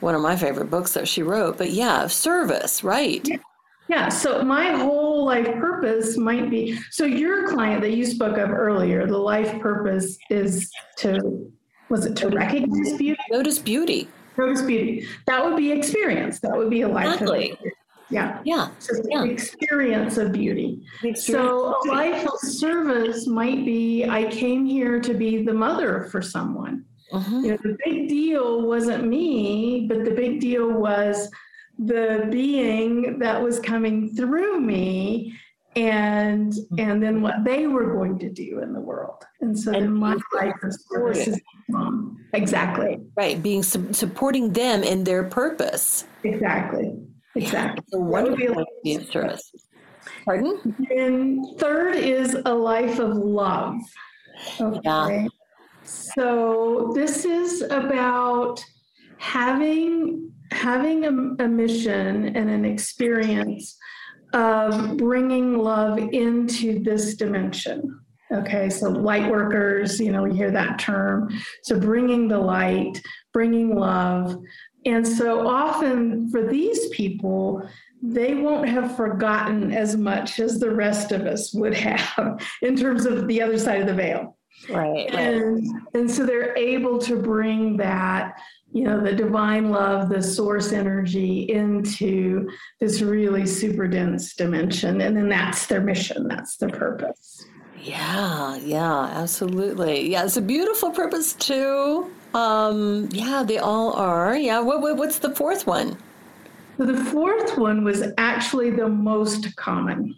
one 0.00 0.14
of 0.14 0.22
my 0.22 0.36
favorite 0.36 0.70
books 0.70 0.94
that 0.94 1.08
she 1.08 1.22
wrote. 1.22 1.58
But 1.58 1.70
yeah, 1.70 2.06
service, 2.06 2.82
right? 2.82 3.26
Yeah. 3.26 3.36
yeah. 3.88 4.08
So 4.08 4.42
my 4.42 4.70
whole 4.70 5.26
life 5.26 5.52
purpose 5.56 6.16
might 6.16 6.48
be 6.48 6.78
so 6.90 7.04
your 7.04 7.48
client 7.48 7.82
that 7.82 7.92
you 7.92 8.06
spoke 8.06 8.38
of 8.38 8.50
earlier, 8.50 9.06
the 9.06 9.18
life 9.18 9.60
purpose 9.60 10.16
is 10.30 10.70
to 10.98 11.52
was 11.88 12.04
it 12.04 12.16
to 12.16 12.28
recognize 12.28 12.96
beauty? 12.96 13.20
Notice 13.30 13.58
beauty. 13.58 14.08
Notice 14.36 14.62
beauty. 14.62 15.06
That 15.26 15.44
would 15.44 15.56
be 15.56 15.72
experience. 15.72 16.38
That 16.40 16.56
would 16.56 16.70
be 16.70 16.82
a 16.82 16.88
life. 16.88 17.14
Exactly. 17.14 17.58
Yeah. 18.10 18.40
Yeah. 18.44 18.68
So 18.78 18.94
Yeah. 19.10 19.24
experience 19.24 20.16
of 20.16 20.32
beauty. 20.32 20.82
The 21.02 21.14
So 21.14 21.74
a 21.84 21.88
life 21.88 22.26
of 22.26 22.38
service 22.40 23.26
might 23.26 23.64
be 23.64 24.04
I 24.04 24.24
came 24.30 24.64
here 24.64 25.00
to 25.00 25.14
be 25.14 25.42
the 25.44 25.52
mother 25.54 26.04
for 26.10 26.22
someone. 26.22 26.84
Mhm. 27.12 27.42
You 27.44 27.50
know, 27.52 27.58
the 27.62 27.76
big 27.84 28.08
deal 28.08 28.62
wasn't 28.66 29.06
me, 29.06 29.86
but 29.88 30.04
the 30.04 30.10
big 30.10 30.40
deal 30.40 30.70
was 30.72 31.30
the 31.78 32.26
being 32.30 33.18
that 33.20 33.42
was 33.42 33.60
coming 33.60 34.08
through 34.14 34.60
me 34.60 35.32
and 35.76 36.52
and 36.78 37.00
then 37.02 37.22
what 37.22 37.44
they 37.44 37.66
were 37.66 37.92
going 37.94 38.18
to 38.18 38.28
do 38.30 38.60
in 38.62 38.72
the 38.72 38.80
world. 38.80 39.24
And 39.40 39.56
so 39.58 39.70
then 39.70 39.92
my 39.92 40.16
life 40.34 40.54
of 40.62 40.72
service 40.90 41.28
is 41.28 41.40
mom. 41.68 42.18
Exactly. 42.32 43.00
Right. 43.16 43.40
Being 43.42 43.62
su- 43.62 43.92
supporting 43.92 44.52
them 44.52 44.82
in 44.82 45.04
their 45.04 45.22
purpose. 45.24 46.04
Exactly. 46.24 46.94
Exactly. 47.42 47.84
It's 47.86 47.94
a 47.94 47.98
That 47.98 48.04
would 48.04 48.10
wonderful 48.10 48.36
be 48.36 48.46
a 48.46 48.52
way 48.52 48.64
to 48.64 48.70
be 48.82 48.94
of 48.96 49.06
service. 49.06 49.52
Pardon? 50.24 50.76
And 50.90 51.58
third 51.58 51.96
is 51.96 52.36
a 52.44 52.54
life 52.54 52.98
of 52.98 53.16
love. 53.16 53.76
Okay. 54.60 54.80
Yeah. 54.84 55.26
So 55.82 56.92
this 56.94 57.24
is 57.24 57.62
about 57.62 58.62
having 59.18 60.30
having 60.50 61.04
a, 61.04 61.44
a 61.44 61.48
mission 61.48 62.36
and 62.36 62.50
an 62.50 62.64
experience 62.64 63.76
of 64.32 64.96
bringing 64.96 65.58
love 65.58 65.98
into 65.98 66.82
this 66.82 67.14
dimension. 67.16 68.00
Okay, 68.30 68.68
so 68.68 68.90
light 68.90 69.30
workers, 69.30 69.98
you 69.98 70.12
know, 70.12 70.22
we 70.22 70.36
hear 70.36 70.50
that 70.50 70.78
term. 70.78 71.30
So 71.62 71.80
bringing 71.80 72.28
the 72.28 72.38
light, 72.38 73.00
bringing 73.32 73.74
love. 73.74 74.36
And 74.86 75.06
so 75.06 75.46
often 75.46 76.30
for 76.30 76.46
these 76.46 76.88
people, 76.88 77.68
they 78.02 78.34
won't 78.34 78.68
have 78.68 78.96
forgotten 78.96 79.72
as 79.72 79.96
much 79.96 80.38
as 80.38 80.60
the 80.60 80.70
rest 80.70 81.12
of 81.12 81.22
us 81.22 81.52
would 81.52 81.74
have 81.74 82.40
in 82.62 82.76
terms 82.76 83.06
of 83.06 83.26
the 83.26 83.42
other 83.42 83.58
side 83.58 83.80
of 83.80 83.86
the 83.86 83.94
veil. 83.94 84.36
Right. 84.68 85.12
And, 85.14 85.64
and 85.94 86.10
so 86.10 86.26
they're 86.26 86.56
able 86.56 86.98
to 87.00 87.16
bring 87.16 87.76
that, 87.76 88.40
you 88.72 88.84
know, 88.84 89.00
the 89.00 89.12
divine 89.12 89.70
love, 89.70 90.08
the 90.08 90.22
source 90.22 90.72
energy 90.72 91.50
into 91.50 92.48
this 92.80 93.00
really 93.00 93.46
super 93.46 93.86
dense 93.86 94.34
dimension. 94.34 95.00
And 95.00 95.16
then 95.16 95.28
that's 95.28 95.66
their 95.66 95.80
mission, 95.80 96.28
that's 96.28 96.56
their 96.56 96.70
purpose. 96.70 97.44
Yeah, 97.80 98.56
yeah, 98.56 99.04
absolutely. 99.04 100.10
Yeah, 100.10 100.24
it's 100.24 100.36
a 100.36 100.42
beautiful 100.42 100.90
purpose 100.90 101.34
too. 101.34 102.10
Um, 102.34 103.08
yeah, 103.12 103.42
they 103.46 103.58
all 103.58 103.92
are. 103.94 104.36
Yeah, 104.36 104.60
what, 104.60 104.80
what 104.80 104.96
what's 104.96 105.18
the 105.18 105.34
fourth 105.34 105.66
one? 105.66 105.96
So 106.76 106.84
the 106.84 107.02
fourth 107.04 107.58
one 107.58 107.84
was 107.84 108.04
actually 108.18 108.70
the 108.70 108.88
most 108.88 109.54
common. 109.56 110.14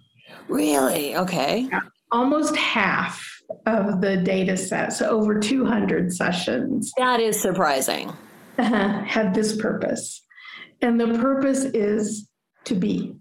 Really? 0.49 1.17
Okay. 1.17 1.69
Almost 2.13 2.57
half 2.57 3.25
of 3.67 4.01
the 4.01 4.17
data 4.19 4.57
set, 4.57 4.93
so 4.93 5.09
over 5.09 5.39
200 5.39 6.13
sessions, 6.13 6.93
That 6.99 7.21
is 7.21 7.41
surprising. 7.41 8.13
had 8.59 9.33
this 9.33 9.57
purpose. 9.57 10.23
And 10.83 11.01
the 11.01 11.19
purpose 11.19 11.65
is 11.65 12.29
to 12.65 12.75
be, 12.75 13.15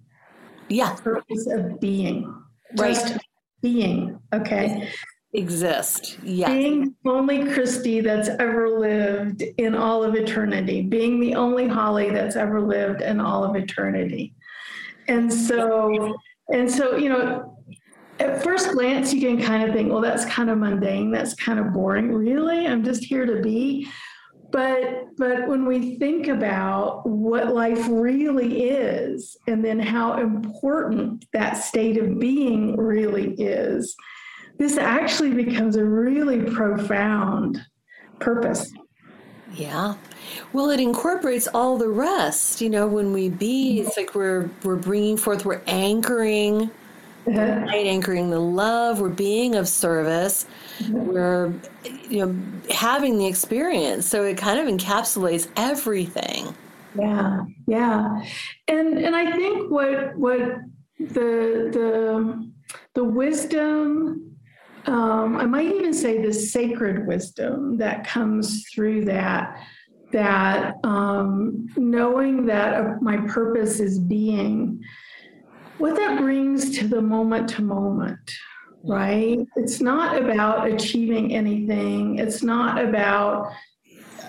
Yeah, 0.69 0.95
purpose 0.95 1.47
of 1.51 1.79
being, 1.79 2.33
Right. 2.77 2.93
just 2.95 3.17
being, 3.61 4.19
okay? 4.33 4.89
Exist. 5.33 6.17
Yeah. 6.23 6.51
Being 6.51 6.95
only 7.05 7.51
Christy 7.51 8.01
that's 8.01 8.29
ever 8.29 8.79
lived 8.79 9.43
in 9.57 9.75
all 9.75 10.03
of 10.03 10.15
eternity, 10.15 10.81
being 10.81 11.19
the 11.19 11.35
only 11.35 11.67
Holly 11.67 12.09
that's 12.09 12.35
ever 12.35 12.61
lived 12.61 13.01
in 13.01 13.19
all 13.19 13.43
of 13.43 13.55
eternity. 13.55 14.33
And 15.07 15.31
so, 15.31 16.15
and 16.53 16.69
so, 16.69 16.95
you 16.97 17.09
know, 17.09 17.57
at 18.19 18.43
first 18.43 18.71
glance, 18.71 19.13
you 19.13 19.21
can 19.21 19.41
kind 19.41 19.67
of 19.67 19.73
think, 19.73 19.91
well, 19.91 20.01
that's 20.01 20.25
kind 20.25 20.49
of 20.49 20.57
mundane, 20.57 21.11
that's 21.11 21.33
kind 21.35 21.59
of 21.59 21.73
boring. 21.73 22.13
Really? 22.13 22.67
I'm 22.67 22.83
just 22.83 23.03
here 23.03 23.25
to 23.25 23.41
be. 23.41 23.87
But 24.51 25.15
but 25.17 25.47
when 25.47 25.65
we 25.65 25.97
think 25.97 26.27
about 26.27 27.07
what 27.07 27.53
life 27.53 27.85
really 27.87 28.63
is, 28.69 29.37
and 29.47 29.63
then 29.63 29.79
how 29.79 30.19
important 30.19 31.25
that 31.33 31.53
state 31.53 31.97
of 31.97 32.17
being 32.19 32.75
really 32.75 33.33
is, 33.33 33.95
this 34.59 34.77
actually 34.77 35.31
becomes 35.33 35.75
a 35.77 35.83
really 35.83 36.41
profound 36.43 37.59
purpose. 38.19 38.71
Yeah. 39.53 39.95
Well, 40.53 40.69
it 40.69 40.79
incorporates 40.79 41.47
all 41.47 41.77
the 41.77 41.87
rest. 41.89 42.61
You 42.61 42.69
know, 42.69 42.87
when 42.87 43.11
we 43.13 43.29
be, 43.29 43.79
it's 43.81 43.97
like 43.97 44.13
we're 44.13 44.49
we're 44.63 44.75
bringing 44.75 45.17
forth, 45.17 45.43
we're 45.45 45.61
anchoring, 45.65 46.69
Uh-huh. 47.25 47.65
right? 47.65 47.85
Anchoring 47.87 48.29
the 48.29 48.39
love. 48.39 48.99
We're 49.01 49.09
being 49.09 49.55
of 49.55 49.67
service. 49.67 50.45
We're, 50.89 51.53
you 52.09 52.25
know, 52.25 52.35
having 52.73 53.17
the 53.17 53.25
experience. 53.25 54.05
So 54.05 54.23
it 54.23 54.37
kind 54.37 54.59
of 54.59 54.67
encapsulates 54.73 55.47
everything. 55.55 56.53
Yeah, 56.95 57.45
yeah, 57.67 58.21
and 58.67 58.97
and 58.97 59.15
I 59.15 59.31
think 59.35 59.69
what 59.71 60.15
what 60.17 60.39
the 60.99 61.69
the 61.71 62.51
the 62.93 63.03
wisdom. 63.03 64.28
Um, 64.89 65.37
I 65.37 65.45
might 65.45 65.67
even 65.67 65.93
say 65.93 66.21
the 66.21 66.33
sacred 66.33 67.05
wisdom 67.05 67.77
that 67.77 68.07
comes 68.07 68.65
through 68.73 69.05
that, 69.05 69.55
that 70.11 70.75
um, 70.83 71.67
knowing 71.77 72.47
that 72.47 73.01
my 73.01 73.17
purpose 73.27 73.79
is 73.79 73.99
being, 73.99 74.81
what 75.77 75.95
that 75.95 76.17
brings 76.17 76.77
to 76.79 76.87
the 76.87 77.01
moment 77.01 77.49
to 77.49 77.61
moment, 77.61 78.31
right? 78.83 79.39
It's 79.55 79.79
not 79.79 80.19
about 80.21 80.67
achieving 80.67 81.35
anything. 81.35 82.17
It's 82.17 82.41
not 82.41 82.83
about 82.83 83.51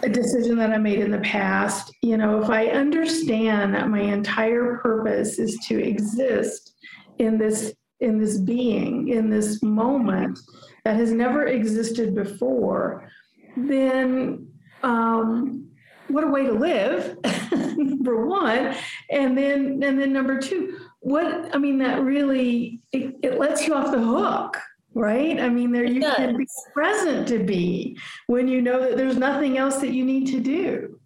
a 0.02 0.08
decision 0.08 0.56
that 0.58 0.72
I 0.72 0.78
made 0.78 1.00
in 1.00 1.10
the 1.10 1.18
past. 1.20 1.90
You 2.02 2.18
know, 2.18 2.42
if 2.42 2.50
I 2.50 2.66
understand 2.66 3.74
that 3.74 3.88
my 3.88 4.00
entire 4.00 4.78
purpose 4.78 5.38
is 5.38 5.58
to 5.68 5.82
exist 5.82 6.74
in 7.18 7.38
this 7.38 7.74
in 8.00 8.18
this 8.18 8.38
being, 8.38 9.08
in 9.08 9.30
this 9.30 9.62
moment 9.62 10.38
that 10.84 10.96
has 10.96 11.12
never 11.12 11.46
existed 11.46 12.14
before, 12.14 13.10
then 13.56 14.46
um, 14.82 15.68
what 16.08 16.24
a 16.24 16.28
way 16.28 16.44
to 16.44 16.52
live, 16.52 17.16
number 17.52 18.26
one. 18.26 18.74
And 19.10 19.36
then 19.36 19.82
and 19.82 20.00
then 20.00 20.12
number 20.12 20.38
two, 20.38 20.78
what 21.00 21.54
I 21.54 21.58
mean, 21.58 21.78
that 21.78 22.02
really 22.02 22.80
it, 22.92 23.16
it 23.22 23.38
lets 23.38 23.66
you 23.66 23.74
off 23.74 23.92
the 23.92 24.00
hook. 24.00 24.56
Right? 24.92 25.38
I 25.38 25.48
mean, 25.48 25.70
there 25.70 25.84
you 25.84 26.00
can 26.00 26.36
be 26.36 26.46
present 26.74 27.28
to 27.28 27.38
be 27.38 27.96
when 28.26 28.48
you 28.48 28.60
know 28.60 28.80
that 28.80 28.96
there's 28.96 29.16
nothing 29.16 29.56
else 29.56 29.76
that 29.76 29.92
you 29.92 30.04
need 30.04 30.26
to 30.28 30.40
do. 30.40 30.98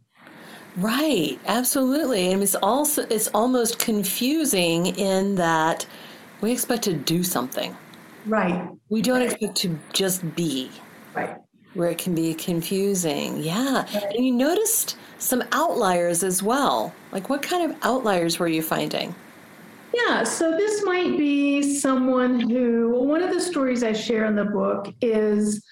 Right. 0.77 1.39
Absolutely. 1.47 2.33
And 2.33 2.43
it's 2.43 2.55
also 2.57 3.03
it's 3.11 3.29
almost 3.29 3.79
confusing 3.79 4.87
in 4.87 5.35
that 5.37 5.87
we 6.45 6.53
expect 6.53 6.83
to 6.85 6.95
do 6.95 7.25
something. 7.25 7.77
Right. 8.27 8.69
We 8.91 9.03
don't 9.03 9.23
expect 9.23 9.57
to 9.57 9.79
just 9.93 10.35
be. 10.37 10.71
Right. 11.15 11.37
where 11.75 11.91
it 11.91 11.99
can 11.99 12.15
be 12.15 12.35
confusing. 12.35 13.39
Yeah. 13.39 13.87
And 13.93 14.25
you 14.25 14.33
noticed 14.33 14.97
some 15.19 15.43
outliers 15.53 16.23
as 16.23 16.43
well. 16.43 16.93
Like 17.13 17.29
what 17.29 17.43
kind 17.43 17.71
of 17.71 17.77
outliers 17.83 18.39
were 18.39 18.49
you 18.49 18.63
finding? 18.63 19.15
Yeah, 19.93 20.25
so 20.25 20.51
this 20.53 20.85
might 20.85 21.17
be 21.17 21.63
someone 21.63 22.41
who, 22.41 23.01
one 23.01 23.23
of 23.23 23.33
the 23.33 23.41
stories 23.41 23.85
I 23.85 23.93
share 23.93 24.25
in 24.25 24.35
the 24.35 24.45
book 24.45 24.93
is 25.01 25.65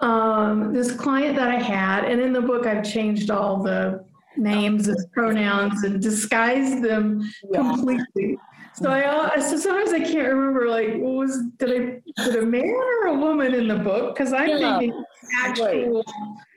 um, 0.00 0.72
this 0.72 0.90
client 0.92 1.36
that 1.36 1.48
I 1.48 1.60
had, 1.60 2.04
and 2.04 2.20
in 2.20 2.32
the 2.32 2.40
book 2.40 2.66
I've 2.66 2.84
changed 2.84 3.30
all 3.30 3.62
the 3.62 4.04
names 4.36 4.88
and 4.88 4.98
pronouns 5.12 5.84
and 5.84 6.02
disguised 6.02 6.82
them 6.82 7.22
completely. 7.54 8.38
So 8.74 8.90
I, 8.90 9.38
so 9.40 9.56
sometimes 9.56 9.92
I 9.92 10.00
can't 10.00 10.28
remember, 10.28 10.68
like, 10.68 10.94
what 10.96 11.12
was, 11.12 11.42
did 11.58 11.70
I 11.70 12.22
did 12.22 12.36
a 12.36 12.46
man 12.46 12.64
or 12.64 13.06
a 13.08 13.14
woman 13.18 13.54
in 13.54 13.68
the 13.68 13.76
book? 13.76 14.14
Because 14.14 14.32
I'm 14.32 14.48
Yeah. 14.48 14.78
thinking 14.78 15.04
actual 15.44 16.04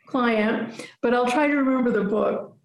client, 0.07 0.87
but 1.01 1.13
I'll 1.13 1.29
try 1.29 1.47
to 1.47 1.55
remember 1.55 1.91
the 1.91 2.03
book 2.03 2.55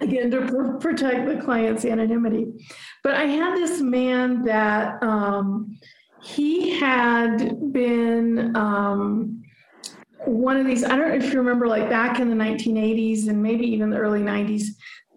again 0.00 0.30
to 0.30 0.46
pr- 0.46 0.78
protect 0.78 1.26
the 1.26 1.36
client's 1.42 1.84
anonymity. 1.84 2.52
But 3.02 3.14
I 3.14 3.24
had 3.24 3.56
this 3.56 3.80
man 3.80 4.42
that 4.42 5.02
um, 5.02 5.78
he 6.18 6.78
had 6.78 7.72
been 7.72 8.54
um, 8.56 9.42
one 10.24 10.56
of 10.56 10.66
these, 10.66 10.84
I 10.84 10.96
don't 10.96 11.08
know 11.08 11.14
if 11.14 11.32
you 11.32 11.38
remember, 11.38 11.66
like 11.66 11.88
back 11.88 12.18
in 12.20 12.28
the 12.28 12.36
1980s 12.36 13.28
and 13.28 13.42
maybe 13.42 13.66
even 13.66 13.90
the 13.90 13.98
early 13.98 14.20
90s, 14.20 14.64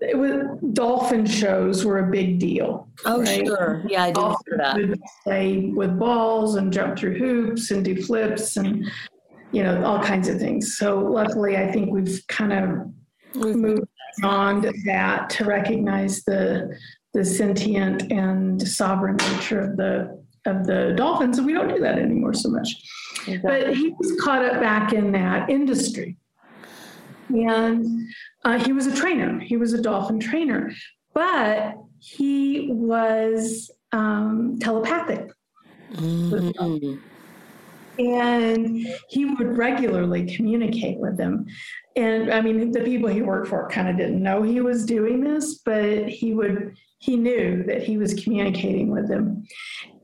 it 0.01 0.17
was 0.17 0.43
dolphin 0.73 1.25
shows 1.25 1.85
were 1.85 1.99
a 1.99 2.11
big 2.11 2.39
deal. 2.39 2.87
Oh, 3.05 3.21
right? 3.21 3.45
sure. 3.45 3.83
Yeah, 3.87 4.03
I 4.03 4.11
did 4.11 4.25
that. 4.57 4.99
Play 5.23 5.71
with 5.75 5.97
balls 5.99 6.55
and 6.55 6.71
jump 6.71 6.97
through 6.97 7.17
hoops 7.17 7.71
and 7.71 7.83
do 7.83 8.01
flips 8.01 8.57
and 8.57 8.89
you 9.51 9.63
know 9.63 9.83
all 9.83 10.01
kinds 10.01 10.27
of 10.27 10.39
things. 10.39 10.77
So 10.77 10.99
luckily, 10.99 11.57
I 11.57 11.71
think 11.71 11.91
we've 11.91 12.21
kind 12.27 12.53
of 12.53 13.35
moved 13.35 13.87
beyond 14.17 14.71
that 14.85 15.29
to 15.31 15.45
recognize 15.45 16.23
the 16.23 16.77
the 17.13 17.25
sentient 17.25 18.11
and 18.11 18.61
sovereign 18.67 19.17
nature 19.17 19.61
of 19.61 19.77
the 19.77 20.23
of 20.45 20.65
the 20.65 20.93
dolphins, 20.95 21.37
and 21.37 21.45
we 21.45 21.53
don't 21.53 21.67
do 21.67 21.79
that 21.79 21.99
anymore 21.99 22.33
so 22.33 22.49
much. 22.49 22.75
Exactly. 23.27 23.39
But 23.41 23.75
he 23.75 23.93
was 23.99 24.19
caught 24.21 24.45
up 24.45 24.61
back 24.61 24.93
in 24.93 25.11
that 25.11 25.49
industry, 25.49 26.17
and 27.29 28.07
uh, 28.45 28.57
he 28.59 28.73
was 28.73 28.87
a 28.87 28.95
trainer. 28.95 29.39
He 29.39 29.57
was 29.57 29.73
a 29.73 29.81
dolphin 29.81 30.19
trainer, 30.19 30.71
but 31.13 31.75
he 31.99 32.69
was 32.71 33.71
um, 33.91 34.57
telepathic. 34.59 35.31
Mm-hmm. 35.93 36.95
And 37.99 38.87
he 39.09 39.25
would 39.25 39.57
regularly 39.57 40.33
communicate 40.35 40.99
with 40.99 41.17
them. 41.17 41.47
And 41.97 42.31
I 42.31 42.39
mean, 42.39 42.71
the 42.71 42.79
people 42.81 43.09
he 43.09 43.21
worked 43.21 43.49
for 43.49 43.67
kind 43.67 43.89
of 43.89 43.97
didn't 43.97 44.23
know 44.23 44.41
he 44.41 44.61
was 44.61 44.85
doing 44.85 45.21
this, 45.21 45.55
but 45.65 46.07
he 46.07 46.33
would, 46.33 46.77
he 46.99 47.17
knew 47.17 47.63
that 47.63 47.83
he 47.83 47.97
was 47.97 48.13
communicating 48.13 48.89
with 48.89 49.09
them. 49.09 49.45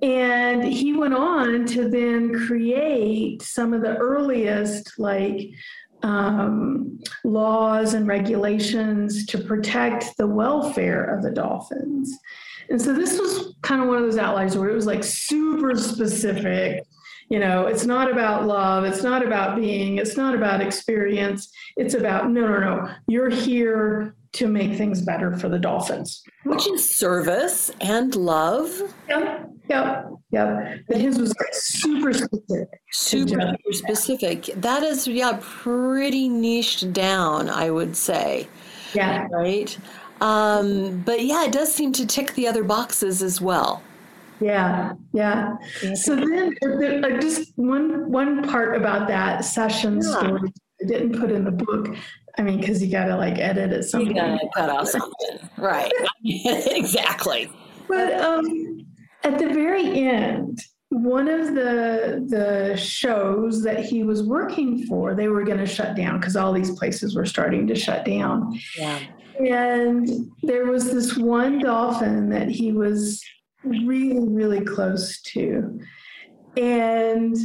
And 0.02 0.66
he 0.66 0.92
went 0.92 1.14
on 1.14 1.66
to 1.68 1.88
then 1.88 2.34
create 2.48 3.42
some 3.42 3.74
of 3.74 3.82
the 3.82 3.96
earliest, 3.96 5.00
like, 5.00 5.52
um, 6.06 7.00
laws 7.24 7.96
and 7.96 8.08
regulations 8.08 9.26
to 9.26 9.40
protect 9.40 10.16
the 10.18 10.28
welfare 10.28 11.04
of 11.04 11.24
the 11.24 11.32
dolphins. 11.32 12.16
And 12.70 12.80
so 12.80 12.94
this 12.94 13.20
was 13.20 13.56
kind 13.64 13.82
of 13.82 13.88
one 13.88 13.98
of 13.98 14.04
those 14.04 14.18
outliers 14.18 14.56
where 14.56 14.70
it 14.70 14.76
was 14.76 14.86
like 14.86 15.04
super 15.04 15.76
specific. 15.76 16.84
You 17.30 17.40
know, 17.40 17.66
it's 17.66 17.86
not 17.86 18.12
about 18.12 18.46
love, 18.46 18.84
it's 18.84 19.02
not 19.02 19.26
about 19.26 19.56
being, 19.56 19.98
it's 19.98 20.16
not 20.16 20.36
about 20.36 20.62
experience. 20.62 21.50
It's 21.76 21.96
about 21.96 22.30
no, 22.30 22.48
no, 22.48 22.60
no. 22.60 22.94
You're 23.08 23.32
here 23.32 24.16
to 24.34 24.48
make 24.48 24.78
things 24.78 25.02
better 25.02 25.36
for 25.36 25.50
the 25.50 25.58
dolphins. 25.58 26.22
Which 26.44 26.68
is 26.68 26.98
service 26.98 27.72
and 27.82 28.16
love. 28.16 28.70
Yep, 29.10 29.50
yep, 29.70 30.08
yep. 30.32 30.80
But 30.88 30.98
his 30.98 31.18
was 31.20 31.34
like 31.40 31.54
super 31.54 32.14
specific. 32.14 32.68
Super 32.92 33.56
specific. 33.72 34.46
That 34.56 34.84
is, 34.84 35.08
yeah, 35.08 35.38
pretty 35.42 36.30
niched 36.30 36.94
down, 36.94 37.50
I 37.50 37.70
would 37.70 37.96
say. 37.96 38.48
Yeah. 38.94 39.28
Right? 39.32 39.78
Um, 40.22 41.02
but 41.06 41.26
yeah, 41.26 41.46
it 41.46 41.52
does 41.52 41.74
seem 41.74 41.92
to 41.94 42.06
tick 42.06 42.34
the 42.36 42.48
other 42.48 42.64
boxes 42.64 43.22
as 43.22 43.42
well. 43.42 43.82
Yeah, 44.40 44.94
yeah. 45.14 45.56
So 45.94 46.16
then, 46.16 46.54
uh, 46.62 47.22
just 47.22 47.54
one 47.56 48.12
one 48.12 48.48
part 48.50 48.76
about 48.76 49.08
that 49.08 49.46
session 49.46 50.02
yeah. 50.02 50.20
story 50.20 50.52
I 50.82 50.88
didn't 50.88 51.18
put 51.18 51.32
in 51.32 51.46
the 51.46 51.52
book 51.52 51.96
I 52.38 52.42
mean, 52.42 52.60
because 52.60 52.84
you 52.84 52.92
got 52.92 53.06
to 53.06 53.16
like 53.16 53.38
edit 53.38 53.72
it 53.72 53.84
something. 53.84 54.10
You 54.10 54.22
got 54.22 54.40
to 54.40 54.50
cut 54.54 54.70
off 54.70 54.88
something, 54.90 55.50
right? 55.58 55.92
exactly. 56.26 57.50
But 57.88 58.14
um, 58.20 58.86
at 59.26 59.40
the 59.40 59.48
very 59.48 60.06
end, 60.06 60.60
one 60.90 61.28
of 61.28 61.48
the 61.48 62.26
the 62.30 62.78
shows 62.78 63.64
that 63.64 63.84
he 63.84 64.04
was 64.04 64.24
working 64.24 64.86
for, 64.86 65.16
they 65.16 65.28
were 65.28 65.44
going 65.44 65.58
to 65.58 65.66
shut 65.66 65.96
down 65.96 66.20
because 66.20 66.36
all 66.36 66.54
these 66.54 66.72
places 66.78 67.16
were 67.16 67.26
starting 67.26 67.68
to 67.68 67.76
shut 67.76 68.06
down. 68.06 68.58
Yeah. 68.78 69.00
And 69.40 70.08
there 70.44 70.68
was 70.68 70.92
this 70.92 71.18
one 71.18 71.60
dolphin 71.60 72.30
that 72.30 72.50
he 72.50 72.72
was 72.72 73.22
really, 73.64 74.30
really 74.30 74.62
close 74.62 75.22
to, 75.34 75.80
and 76.56 77.36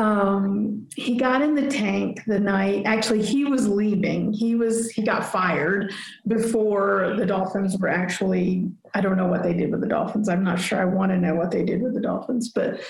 um, 0.00 0.88
he 0.96 1.18
got 1.18 1.42
in 1.42 1.54
the 1.54 1.68
tank 1.68 2.22
the 2.26 2.40
night 2.40 2.84
actually 2.86 3.22
he 3.22 3.44
was 3.44 3.68
leaving. 3.68 4.32
He 4.32 4.54
was 4.54 4.90
he 4.90 5.02
got 5.02 5.26
fired 5.26 5.92
before 6.26 7.14
the 7.18 7.26
dolphins 7.26 7.76
were 7.78 7.88
actually 7.88 8.70
i 8.94 9.00
don't 9.00 9.18
know 9.18 9.26
what 9.26 9.42
they 9.42 9.52
did 9.52 9.70
with 9.70 9.82
the 9.82 9.88
dolphins. 9.88 10.30
I'm 10.30 10.42
not 10.42 10.58
sure. 10.58 10.80
I 10.80 10.86
want 10.86 11.12
to 11.12 11.18
know 11.18 11.34
what 11.34 11.50
they 11.50 11.64
did 11.64 11.82
with 11.82 11.92
the 11.92 12.00
dolphins 12.00 12.48
but 12.48 12.80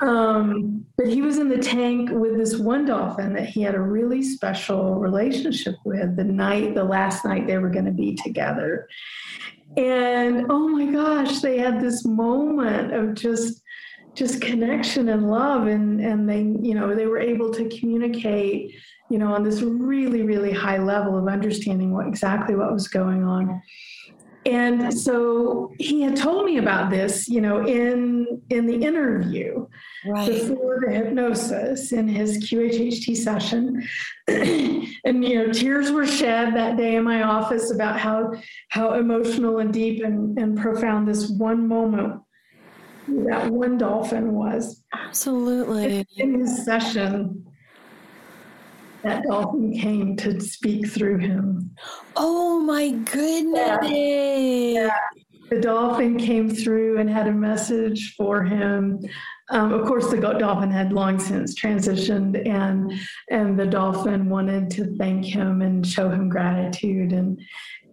um, 0.00 0.84
but 0.98 1.08
he 1.08 1.22
was 1.22 1.38
in 1.38 1.48
the 1.48 1.58
tank 1.58 2.10
with 2.12 2.36
this 2.36 2.56
one 2.56 2.84
dolphin 2.84 3.32
that 3.34 3.48
he 3.48 3.62
had 3.62 3.74
a 3.74 3.80
really 3.80 4.22
special 4.22 4.96
relationship 4.96 5.76
with 5.84 6.16
the 6.16 6.24
night 6.24 6.74
the 6.74 6.84
last 6.84 7.24
night 7.24 7.46
they 7.46 7.56
were 7.56 7.70
going 7.70 7.86
to 7.86 7.90
be 7.90 8.14
together. 8.16 8.86
And 9.78 10.46
oh 10.50 10.68
my 10.68 10.86
gosh 10.86 11.40
they 11.40 11.56
had 11.56 11.80
this 11.80 12.04
moment 12.04 12.92
of 12.92 13.14
just 13.14 13.62
just 14.14 14.40
connection 14.40 15.08
and 15.08 15.30
love 15.30 15.66
and 15.66 16.00
and 16.00 16.28
they 16.28 16.40
you 16.66 16.74
know 16.74 16.94
they 16.94 17.06
were 17.06 17.18
able 17.20 17.52
to 17.52 17.68
communicate 17.68 18.74
you 19.08 19.18
know 19.18 19.32
on 19.32 19.42
this 19.42 19.62
really 19.62 20.22
really 20.22 20.52
high 20.52 20.78
level 20.78 21.16
of 21.16 21.28
understanding 21.28 21.92
what 21.92 22.06
exactly 22.06 22.54
what 22.54 22.72
was 22.72 22.88
going 22.88 23.24
on 23.24 23.60
and 24.46 24.98
so 24.98 25.70
he 25.78 26.00
had 26.00 26.16
told 26.16 26.46
me 26.46 26.56
about 26.56 26.90
this 26.90 27.28
you 27.28 27.40
know 27.40 27.66
in 27.66 28.40
in 28.48 28.66
the 28.66 28.74
interview 28.74 29.66
right. 30.06 30.26
before 30.26 30.80
the 30.84 30.92
hypnosis 30.92 31.92
in 31.92 32.08
his 32.08 32.38
qhht 32.38 33.16
session 33.16 33.86
and 34.28 35.24
you 35.24 35.34
know 35.34 35.52
tears 35.52 35.92
were 35.92 36.06
shed 36.06 36.54
that 36.54 36.76
day 36.76 36.96
in 36.96 37.04
my 37.04 37.22
office 37.22 37.70
about 37.70 38.00
how 38.00 38.32
how 38.70 38.94
emotional 38.94 39.58
and 39.58 39.74
deep 39.74 40.02
and, 40.02 40.38
and 40.38 40.58
profound 40.58 41.06
this 41.06 41.28
one 41.30 41.68
moment 41.68 42.20
that 43.26 43.50
one 43.50 43.78
dolphin 43.78 44.32
was. 44.32 44.84
Absolutely. 44.92 46.06
In 46.16 46.40
his 46.40 46.64
session, 46.64 47.46
that 49.02 49.22
dolphin 49.24 49.72
came 49.78 50.16
to 50.16 50.40
speak 50.40 50.88
through 50.88 51.18
him. 51.18 51.74
Oh 52.16 52.60
my 52.60 52.90
goodness. 52.90 53.78
Yeah. 53.90 54.36
Yeah. 54.36 54.98
The 55.50 55.60
dolphin 55.60 56.16
came 56.16 56.48
through 56.48 56.98
and 56.98 57.10
had 57.10 57.26
a 57.26 57.32
message 57.32 58.14
for 58.16 58.44
him. 58.44 59.00
Um, 59.50 59.72
of 59.72 59.86
course, 59.86 60.10
the 60.10 60.16
dolphin 60.16 60.70
had 60.70 60.92
long 60.92 61.18
since 61.18 61.54
transitioned, 61.54 62.48
and 62.48 62.92
and 63.30 63.58
the 63.58 63.66
dolphin 63.66 64.28
wanted 64.28 64.70
to 64.72 64.96
thank 64.96 65.24
him 65.24 65.62
and 65.62 65.86
show 65.86 66.08
him 66.08 66.28
gratitude. 66.28 67.12
And 67.12 67.40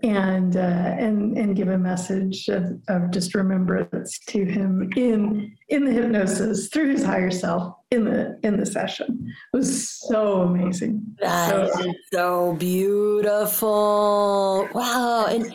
and 0.04 0.56
uh, 0.56 0.60
and 0.60 1.38
and 1.38 1.56
give 1.56 1.70
a 1.70 1.78
message 1.78 2.48
of, 2.50 2.80
of 2.88 3.12
just 3.12 3.34
remembrance 3.34 4.20
to 4.20 4.46
him 4.46 4.90
in 4.96 5.56
in 5.70 5.86
the 5.86 5.92
hypnosis 5.92 6.68
through 6.68 6.92
his 6.92 7.04
higher 7.04 7.32
self 7.32 7.76
in 7.92 8.06
the 8.06 8.40
in 8.44 8.58
the 8.58 8.66
session. 8.66 9.34
It 9.54 9.58
was 9.58 9.90
so 10.08 10.42
amazing. 10.42 11.04
That 11.20 11.50
so, 11.50 11.80
is 11.80 11.96
so 12.14 12.56
beautiful. 12.60 14.70
Wow 14.74 15.26
and 15.30 15.52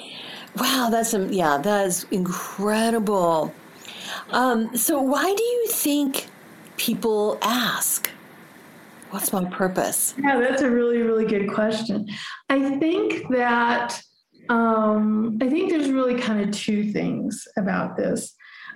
wow 0.57 0.89
that's 0.91 1.15
um, 1.15 1.33
yeah 1.33 1.59
that 1.59 1.87
is 1.87 2.07
incredible 2.11 3.55
um, 4.33 4.77
so 4.77 5.01
why 5.01 5.35
do 5.35 5.43
you 5.43 5.69
think 5.69 6.27
people 6.77 7.39
ask? 7.43 8.11
What's 9.11 9.33
my 9.33 9.45
purpose? 9.45 10.15
Yeah 10.19 10.41
that's 10.41 10.63
a 10.63 10.71
really 10.71 11.03
really 11.03 11.27
good 11.27 11.53
question. 11.53 12.09
I 12.49 12.79
think 12.79 13.29
that 13.31 14.01
um, 14.49 15.39
I 15.41 15.49
think 15.49 15.71
there's 15.71 15.91
really 15.91 16.21
kind 16.21 16.41
of 16.41 16.51
two 16.51 16.93
things 16.93 17.47
about 17.57 17.97
this. 17.97 18.35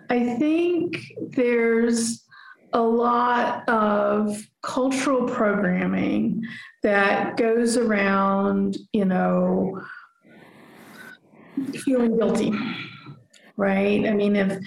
I 0.09 0.37
think 0.37 1.03
there's 1.31 2.25
a 2.73 2.81
lot 2.81 3.69
of 3.69 4.41
cultural 4.63 5.27
programming 5.27 6.43
that 6.83 7.37
goes 7.37 7.77
around, 7.77 8.77
you 8.93 9.05
know, 9.05 9.81
feeling 11.85 12.17
guilty 12.17 12.53
right 13.57 14.07
i 14.07 14.13
mean 14.13 14.37
if 14.37 14.59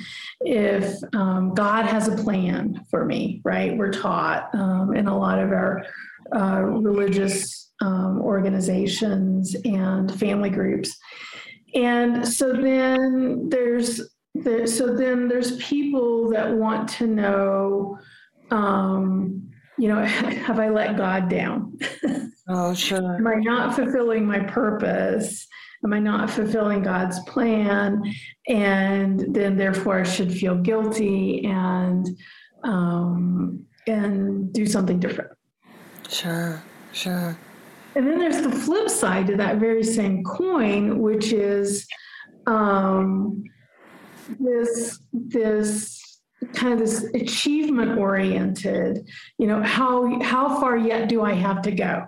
if 0.42 0.96
um, 1.14 1.54
god 1.54 1.86
has 1.86 2.08
a 2.08 2.16
plan 2.24 2.86
for 2.90 3.06
me 3.06 3.42
right 3.44 3.78
we're 3.78 3.92
taught 3.92 4.50
um, 4.54 4.96
in 4.96 5.08
a 5.08 5.18
lot 5.18 5.40
of 5.40 5.52
our 5.52 5.86
uh, 6.36 6.62
religious 6.62 7.70
um, 7.82 8.22
organizations 8.22 9.56
and 9.66 10.14
family 10.20 10.50
groups. 10.50 10.96
And 11.76 12.28
so 12.28 12.54
then 12.54 13.50
there's 13.50 14.02
there, 14.36 14.68
so 14.68 14.96
then 14.96 15.28
there's 15.28 15.58
people 15.58 16.30
that 16.32 16.52
want 16.52 16.88
to 16.90 17.08
know, 17.08 17.98
um, 18.52 19.50
you 19.78 19.88
know, 19.88 20.04
have 20.06 20.60
I 20.60 20.70
let 20.70 20.98
God 20.98 21.30
down? 21.30 21.78
Oh, 22.52 22.74
sure. 22.74 23.16
Am 23.16 23.28
I 23.28 23.36
not 23.36 23.76
fulfilling 23.76 24.26
my 24.26 24.40
purpose? 24.40 25.48
Am 25.84 25.94
I 25.94 26.00
not 26.00 26.30
fulfilling 26.30 26.84
God's 26.84 27.20
plan? 27.22 28.04
And 28.48 29.34
then 29.34 29.56
therefore 29.56 30.02
I 30.02 30.04
should 30.04 30.32
feel 30.32 30.56
guilty 30.56 31.46
and 31.46 32.08
um, 32.64 33.66
and 33.88 34.52
do 34.52 34.66
something 34.66 35.00
different. 35.00 35.32
Sure, 36.10 36.62
sure. 36.92 37.38
And 37.96 38.06
then 38.08 38.20
there's 38.20 38.42
the 38.42 38.52
flip 38.52 38.90
side 38.90 39.28
to 39.28 39.38
that 39.38 39.58
very 39.58 39.84
same 39.84 40.24
coin, 40.24 41.00
which 41.00 41.32
is 41.32 41.88
um, 42.46 43.44
this 44.40 45.00
this 45.14 46.00
kind 46.54 46.74
of 46.74 46.80
this 46.80 47.04
achievement 47.14 47.98
oriented. 47.98 49.08
You 49.38 49.48
know, 49.48 49.64
how 49.64 50.22
how 50.22 50.60
far 50.60 50.78
yet 50.78 51.10
do 51.10 51.24
I 51.24 51.34
have 51.34 51.62
to 51.64 51.72
go? 51.72 52.06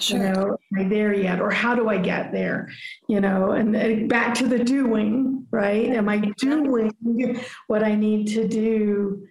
Sure. 0.00 0.16
You 0.16 0.22
know, 0.24 0.58
am 0.76 0.86
I 0.86 0.88
there 0.88 1.14
yet, 1.14 1.40
or 1.40 1.50
how 1.50 1.74
do 1.74 1.88
I 1.88 1.98
get 1.98 2.32
there? 2.32 2.70
You 3.06 3.20
know, 3.20 3.52
and, 3.52 3.76
and 3.76 4.08
back 4.08 4.34
to 4.36 4.46
the 4.46 4.58
doing, 4.58 5.46
right? 5.50 5.88
Am 5.88 6.08
I 6.08 6.18
doing 6.38 7.40
what 7.66 7.84
I 7.84 7.94
need 7.94 8.26
to 8.28 8.48
do 8.48 9.26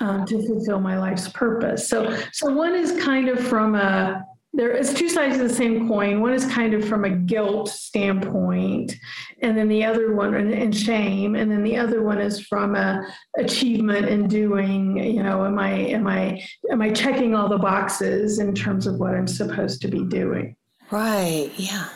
um, 0.00 0.24
to 0.26 0.46
fulfill 0.46 0.80
my 0.80 0.98
life's 0.98 1.28
purpose? 1.28 1.88
So, 1.88 2.18
so 2.32 2.52
one 2.52 2.74
is 2.74 2.98
kind 3.04 3.28
of 3.28 3.38
from 3.38 3.74
a 3.74 4.24
there 4.54 4.70
is 4.70 4.94
two 4.94 5.08
sides 5.08 5.38
of 5.38 5.48
the 5.48 5.54
same 5.54 5.88
coin. 5.88 6.20
One 6.20 6.32
is 6.32 6.46
kind 6.46 6.74
of 6.74 6.86
from 6.86 7.04
a 7.04 7.10
guilt 7.10 7.68
standpoint, 7.68 8.94
and 9.42 9.58
then 9.58 9.66
the 9.66 9.84
other 9.84 10.14
one 10.14 10.34
and, 10.34 10.52
and 10.52 10.74
shame, 10.74 11.34
and 11.34 11.50
then 11.50 11.64
the 11.64 11.76
other 11.76 12.02
one 12.04 12.20
is 12.20 12.46
from 12.46 12.76
a 12.76 13.04
achievement 13.36 14.08
and 14.08 14.30
doing. 14.30 14.96
You 14.96 15.24
know, 15.24 15.44
am 15.44 15.58
I 15.58 15.72
am 15.72 16.06
I 16.06 16.40
am 16.70 16.80
I 16.80 16.90
checking 16.90 17.34
all 17.34 17.48
the 17.48 17.58
boxes 17.58 18.38
in 18.38 18.54
terms 18.54 18.86
of 18.86 19.00
what 19.00 19.14
I'm 19.14 19.26
supposed 19.26 19.82
to 19.82 19.88
be 19.88 20.04
doing? 20.04 20.54
Right. 20.90 21.50
Yeah. 21.56 21.88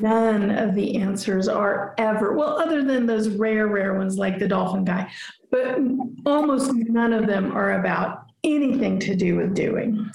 None 0.00 0.50
of 0.50 0.74
the 0.74 0.96
answers 0.96 1.46
are 1.46 1.94
ever 1.98 2.32
well, 2.32 2.58
other 2.58 2.82
than 2.82 3.04
those 3.04 3.28
rare, 3.28 3.68
rare 3.68 3.94
ones 3.98 4.16
like 4.16 4.38
the 4.38 4.48
dolphin 4.48 4.84
guy, 4.84 5.10
but 5.50 5.78
almost 6.24 6.72
none 6.72 7.12
of 7.12 7.26
them 7.26 7.52
are 7.54 7.80
about 7.80 8.24
anything 8.44 8.98
to 9.00 9.14
do 9.14 9.36
with 9.36 9.54
doing. 9.54 10.10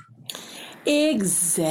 Exactly. 0.86 1.64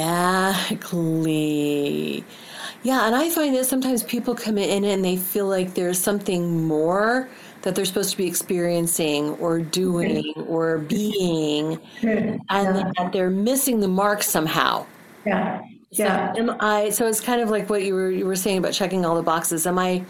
Yeah, 2.83 3.07
and 3.07 3.15
I 3.15 3.29
find 3.29 3.55
that 3.55 3.65
sometimes 3.65 4.03
people 4.03 4.35
come 4.35 4.57
in 4.57 4.83
and 4.83 5.05
they 5.05 5.15
feel 5.15 5.47
like 5.47 5.73
there's 5.73 5.97
something 5.97 6.67
more 6.67 7.29
that 7.61 7.75
they're 7.75 7.85
supposed 7.85 8.11
to 8.11 8.17
be 8.17 8.27
experiencing 8.27 9.29
or 9.35 9.59
doing 9.59 10.33
or 10.47 10.79
being, 10.79 11.79
and 12.01 12.41
that 12.49 13.09
they're 13.13 13.29
missing 13.29 13.79
the 13.79 13.87
mark 13.87 14.21
somehow. 14.21 14.85
Yeah. 15.25 15.61
So 15.93 16.03
Yeah. 16.03 16.33
am 16.35 16.57
I? 16.59 16.89
So 16.89 17.07
it's 17.07 17.21
kind 17.21 17.41
of 17.41 17.49
like 17.49 17.69
what 17.69 17.83
you 17.83 17.93
were 17.93 18.11
you 18.11 18.25
were 18.25 18.35
saying 18.35 18.57
about 18.57 18.73
checking 18.73 19.05
all 19.05 19.15
the 19.15 19.23
boxes. 19.23 19.65
Am 19.65 19.79
I? 19.79 20.03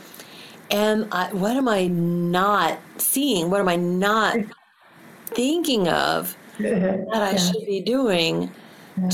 Am 0.72 1.08
I? 1.12 1.28
What 1.34 1.56
am 1.56 1.68
I 1.68 1.86
not 1.88 2.80
seeing? 2.98 3.52
What 3.52 3.60
am 3.60 3.70
I 3.70 3.76
not 3.76 4.38
thinking 5.28 5.90
of 5.90 6.36
that 6.60 7.22
I 7.22 7.36
should 7.36 7.66
be 7.68 7.82
doing 7.82 8.50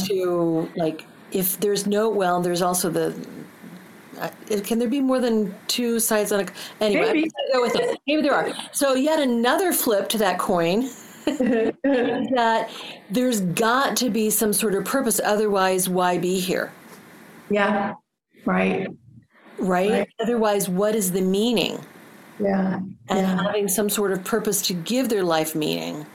to 0.08 0.70
like? 0.76 1.06
If 1.32 1.60
there's 1.60 1.86
no 1.88 2.10
well, 2.10 2.42
there's 2.42 2.62
also 2.62 2.90
the. 2.90 3.14
Uh, 4.20 4.30
can 4.64 4.80
there 4.80 4.90
be 4.90 5.00
more 5.00 5.20
than 5.20 5.54
two 5.68 6.00
sides 6.00 6.32
on 6.32 6.42
a? 6.42 6.46
Anyway, 6.82 7.08
I'm 7.08 7.14
gonna 7.14 7.32
go 7.54 7.62
with 7.62 7.76
it. 7.76 8.00
Maybe 8.08 8.22
there 8.22 8.34
are. 8.34 8.52
So 8.74 8.94
yet 8.96 9.20
another 9.20 9.72
flip 9.72 10.10
to 10.10 10.18
that 10.18 10.40
coin 10.40 10.90
that 11.26 12.70
there's 13.10 13.42
got 13.42 13.96
to 13.98 14.10
be 14.10 14.30
some 14.30 14.52
sort 14.54 14.76
of 14.76 14.86
purpose. 14.86 15.22
Otherwise, 15.24 15.88
why 15.88 16.18
be 16.18 16.40
here? 16.40 16.72
Yeah. 17.50 17.94
Right. 18.46 18.88
right? 19.60 19.90
Right. 19.92 20.08
Otherwise, 20.20 20.68
what 20.70 20.96
is 20.96 21.12
the 21.12 21.22
meaning? 21.22 21.80
Yeah. 22.40 22.76
And 22.78 22.94
Yeah. 23.10 23.44
having 23.44 23.68
some 23.68 23.90
sort 23.90 24.12
of 24.12 24.24
purpose 24.24 24.62
to 24.64 24.74
give 24.74 25.10
their 25.10 25.24
life 25.24 25.56
meaning. 25.56 26.06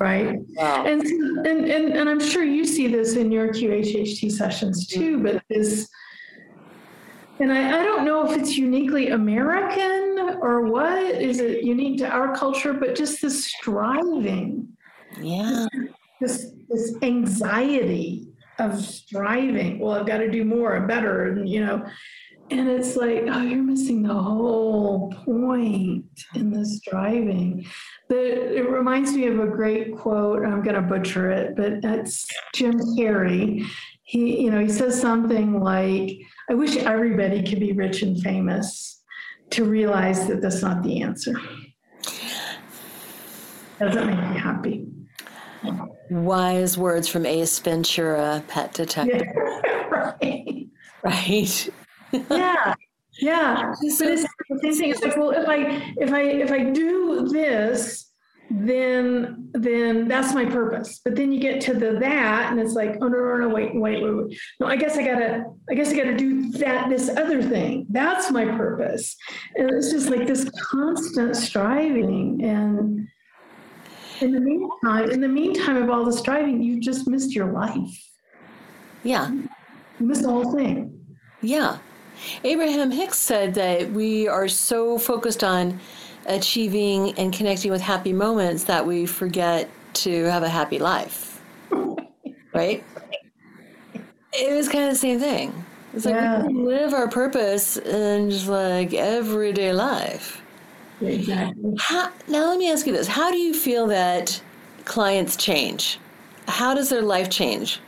Right. 0.00 0.38
Wow. 0.54 0.86
And, 0.86 1.02
and 1.02 1.70
and 1.70 1.92
and 1.92 2.08
I'm 2.08 2.20
sure 2.20 2.42
you 2.42 2.64
see 2.64 2.88
this 2.88 3.16
in 3.16 3.30
your 3.30 3.48
QHHT 3.48 4.32
sessions 4.32 4.86
too, 4.86 5.16
mm-hmm. 5.16 5.24
but 5.24 5.42
this 5.50 5.90
and 7.38 7.52
I, 7.52 7.80
I 7.80 7.84
don't 7.84 8.06
know 8.06 8.30
if 8.30 8.38
it's 8.38 8.56
uniquely 8.56 9.10
American 9.10 10.38
or 10.40 10.62
what 10.62 11.02
is 11.02 11.40
it 11.40 11.64
unique 11.64 11.98
to 11.98 12.08
our 12.08 12.34
culture, 12.34 12.72
but 12.72 12.94
just 12.94 13.20
this 13.20 13.44
striving, 13.44 14.68
Yeah. 15.20 15.66
this 16.18 16.52
this 16.70 16.94
anxiety 17.02 18.26
of 18.58 18.80
striving. 18.82 19.80
Well, 19.80 19.92
I've 19.92 20.06
got 20.06 20.18
to 20.18 20.30
do 20.30 20.44
more 20.44 20.76
and 20.76 20.88
better, 20.88 21.28
and 21.28 21.46
you 21.46 21.64
know, 21.64 21.84
and 22.50 22.68
it's 22.68 22.96
like, 22.96 23.24
oh, 23.28 23.42
you're 23.42 23.62
missing 23.62 24.02
the 24.02 24.14
whole 24.14 25.12
point 25.24 26.04
in 26.34 26.50
this 26.50 26.80
driving. 26.80 27.64
The, 28.08 28.56
it 28.58 28.68
reminds 28.68 29.12
me 29.12 29.26
of 29.28 29.38
a 29.38 29.46
great 29.46 29.96
quote. 29.96 30.44
I'm 30.44 30.62
going 30.62 30.74
to 30.74 30.82
butcher 30.82 31.30
it, 31.30 31.56
but 31.56 31.80
that's 31.80 32.26
Jim 32.54 32.78
Carrey. 32.96 33.64
He, 34.02 34.42
you 34.42 34.50
know, 34.50 34.58
he 34.58 34.68
says 34.68 35.00
something 35.00 35.60
like, 35.60 36.18
"I 36.50 36.54
wish 36.54 36.76
everybody 36.76 37.44
could 37.44 37.60
be 37.60 37.72
rich 37.72 38.02
and 38.02 38.20
famous 38.20 39.00
to 39.50 39.64
realize 39.64 40.26
that 40.26 40.42
that's 40.42 40.62
not 40.62 40.82
the 40.82 41.02
answer." 41.02 41.34
Doesn't 43.78 44.06
make 44.06 44.30
me 44.30 44.38
happy. 44.38 44.86
Wise 46.10 46.76
words 46.76 47.06
from 47.06 47.24
Ace 47.24 47.60
Ventura, 47.60 48.42
Pet 48.48 48.74
Detective. 48.74 49.22
Yeah, 49.24 49.86
right. 50.20 50.66
Right. 51.04 51.70
Yeah 52.12 52.74
yeah. 53.18 53.74
But 53.80 53.82
it's 53.82 53.98
the 53.98 54.58
same 54.60 54.74
thing. 54.74 54.90
It's 54.90 55.02
like 55.02 55.16
well 55.16 55.30
if 55.30 55.48
i 55.48 55.56
if 55.98 56.12
i 56.12 56.22
if 56.22 56.50
i 56.50 56.64
do 56.70 57.28
this 57.28 58.06
then 58.52 59.48
then 59.52 60.08
that's 60.08 60.34
my 60.34 60.44
purpose. 60.44 61.00
But 61.04 61.14
then 61.14 61.30
you 61.30 61.38
get 61.40 61.60
to 61.62 61.74
the 61.74 61.98
that 62.00 62.50
and 62.50 62.60
it's 62.60 62.74
like 62.74 62.96
oh 63.00 63.08
no 63.08 63.18
no 63.18 63.36
no 63.36 63.48
wait 63.48 63.74
wait 63.74 64.02
wait, 64.02 64.12
wait. 64.12 64.40
no 64.58 64.66
i 64.66 64.74
guess 64.74 64.96
i 64.96 65.04
gotta 65.04 65.44
i 65.70 65.74
guess 65.74 65.90
i 65.90 65.96
gotta 65.96 66.16
do 66.16 66.50
that 66.52 66.88
this 66.88 67.08
other 67.10 67.42
thing. 67.42 67.86
That's 67.90 68.30
my 68.30 68.44
purpose. 68.44 69.16
And 69.54 69.70
it's 69.70 69.90
just 69.92 70.08
like 70.08 70.26
this 70.26 70.50
constant 70.62 71.36
striving. 71.36 72.42
And 72.42 73.08
in 74.20 74.32
the 74.32 74.40
meantime 74.40 75.10
in 75.10 75.20
the 75.20 75.28
meantime 75.28 75.76
of 75.76 75.88
all 75.88 76.04
the 76.04 76.12
striving 76.12 76.60
you 76.62 76.80
just 76.80 77.06
missed 77.06 77.34
your 77.34 77.52
life. 77.52 78.04
Yeah. 79.04 79.30
you 79.30 79.48
missed 80.00 80.22
the 80.22 80.28
whole 80.28 80.52
thing. 80.52 81.00
Yeah. 81.40 81.78
Abraham 82.44 82.90
Hicks 82.90 83.18
said 83.18 83.54
that 83.54 83.90
we 83.92 84.28
are 84.28 84.48
so 84.48 84.98
focused 84.98 85.44
on 85.44 85.80
achieving 86.26 87.12
and 87.18 87.32
connecting 87.32 87.70
with 87.70 87.80
happy 87.80 88.12
moments 88.12 88.64
that 88.64 88.86
we 88.86 89.06
forget 89.06 89.68
to 89.94 90.24
have 90.24 90.42
a 90.42 90.48
happy 90.48 90.78
life. 90.78 91.40
Right? 92.52 92.84
It 94.32 94.54
was 94.54 94.68
kind 94.68 94.84
of 94.84 94.90
the 94.90 94.96
same 94.98 95.18
thing. 95.18 95.64
It's 95.92 96.04
like 96.04 96.14
Yeah. 96.14 96.46
we 96.46 96.54
live 96.54 96.94
our 96.94 97.08
purpose 97.08 97.76
in 97.76 98.30
just 98.30 98.46
like 98.48 98.94
everyday 98.94 99.72
life. 99.72 100.40
exactly 101.00 101.74
How, 101.78 102.10
now, 102.28 102.48
let 102.50 102.58
me 102.58 102.70
ask 102.70 102.86
you 102.86 102.92
this: 102.92 103.08
How 103.08 103.30
do 103.30 103.38
you 103.38 103.54
feel 103.54 103.86
that 103.88 104.40
clients 104.84 105.36
change? 105.36 105.98
How 106.46 106.74
does 106.74 106.90
their 106.90 107.02
life 107.02 107.28
change 107.30 107.80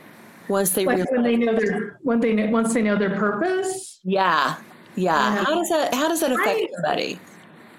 once 0.49 0.71
they 0.71 0.85
like 0.85 0.97
realize? 0.97 1.11
when 1.11 1.23
they 1.23 1.35
know 1.35 1.55
their 1.55 1.99
when 2.01 2.19
they 2.19 2.33
know, 2.33 2.47
once 2.47 2.73
they 2.73 2.81
know 2.81 2.95
their 2.95 3.15
purpose 3.15 3.99
Yeah, 4.03 4.55
yeah. 4.95 5.43
How 5.43 5.55
does 5.55 5.69
that? 5.69 5.93
How 5.93 6.07
does 6.07 6.19
that 6.21 6.31
affect 6.31 6.59
I- 6.59 6.67
somebody? 6.75 7.19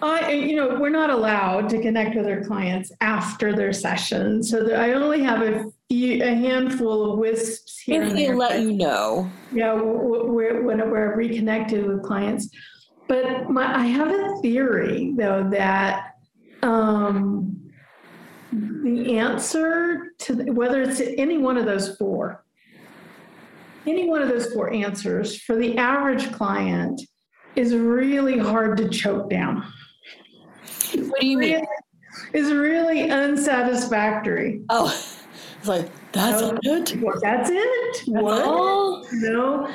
i 0.03 0.33
you 0.33 0.57
know 0.57 0.77
we're 0.81 0.91
not 0.91 1.09
allowed 1.09 1.69
to 1.71 1.81
connect 1.81 2.15
with 2.17 2.27
our 2.27 2.43
clients 2.45 2.91
after 3.01 3.55
their 3.55 3.73
session 3.73 4.43
so 4.43 4.69
i 4.75 4.93
only 4.93 5.23
have 5.23 5.41
a 5.41 5.65
few 5.89 6.23
a 6.23 6.35
handful 6.35 7.13
of 7.13 7.19
wisps 7.21 7.79
here 7.79 8.03
If 8.03 8.09
and 8.11 8.19
they 8.19 8.35
let 8.35 8.61
you 8.61 8.73
know, 8.73 9.31
yeah 9.53 9.69
w- 9.69 10.27
we're, 10.33 10.63
we're 10.65 11.17
reconnected 11.17 11.87
with 11.87 12.03
clients 12.03 12.51
but 13.09 13.49
my, 13.49 13.73
i 13.83 13.87
have 13.87 14.09
a 14.11 14.37
theory 14.43 15.15
though 15.17 15.49
that 15.51 16.11
um, 16.63 17.57
the 18.53 19.17
answer 19.19 20.09
to 20.19 20.35
the, 20.35 20.53
whether 20.53 20.83
it's 20.83 21.01
any 21.01 21.39
one 21.39 21.57
of 21.57 21.65
those 21.67 21.97
four 21.97 22.44
any 23.87 24.09
one 24.09 24.23
of 24.23 24.29
those 24.29 24.53
four 24.53 24.73
answers 24.73 25.41
for 25.43 25.57
the 25.57 25.77
average 25.79 26.33
client 26.33 27.01
is 27.57 27.75
really 27.75 28.39
hard 28.39 28.77
to 28.79 28.89
choke 28.89 29.31
down 29.31 29.65
what 31.09 31.21
do 31.21 31.27
you 31.27 31.39
mean? 31.39 31.65
is 32.33 32.53
really 32.53 33.11
unsatisfactory 33.11 34.63
Oh, 34.71 34.87
it's 35.59 35.69
like 35.69 35.89
that's 36.13 36.43
Oh. 36.43 36.57
it. 36.63 36.97
Well, 37.03 37.19
that's 37.21 37.51
it 37.53 38.03
what 38.09 38.43
all? 38.45 39.05
no 39.13 39.69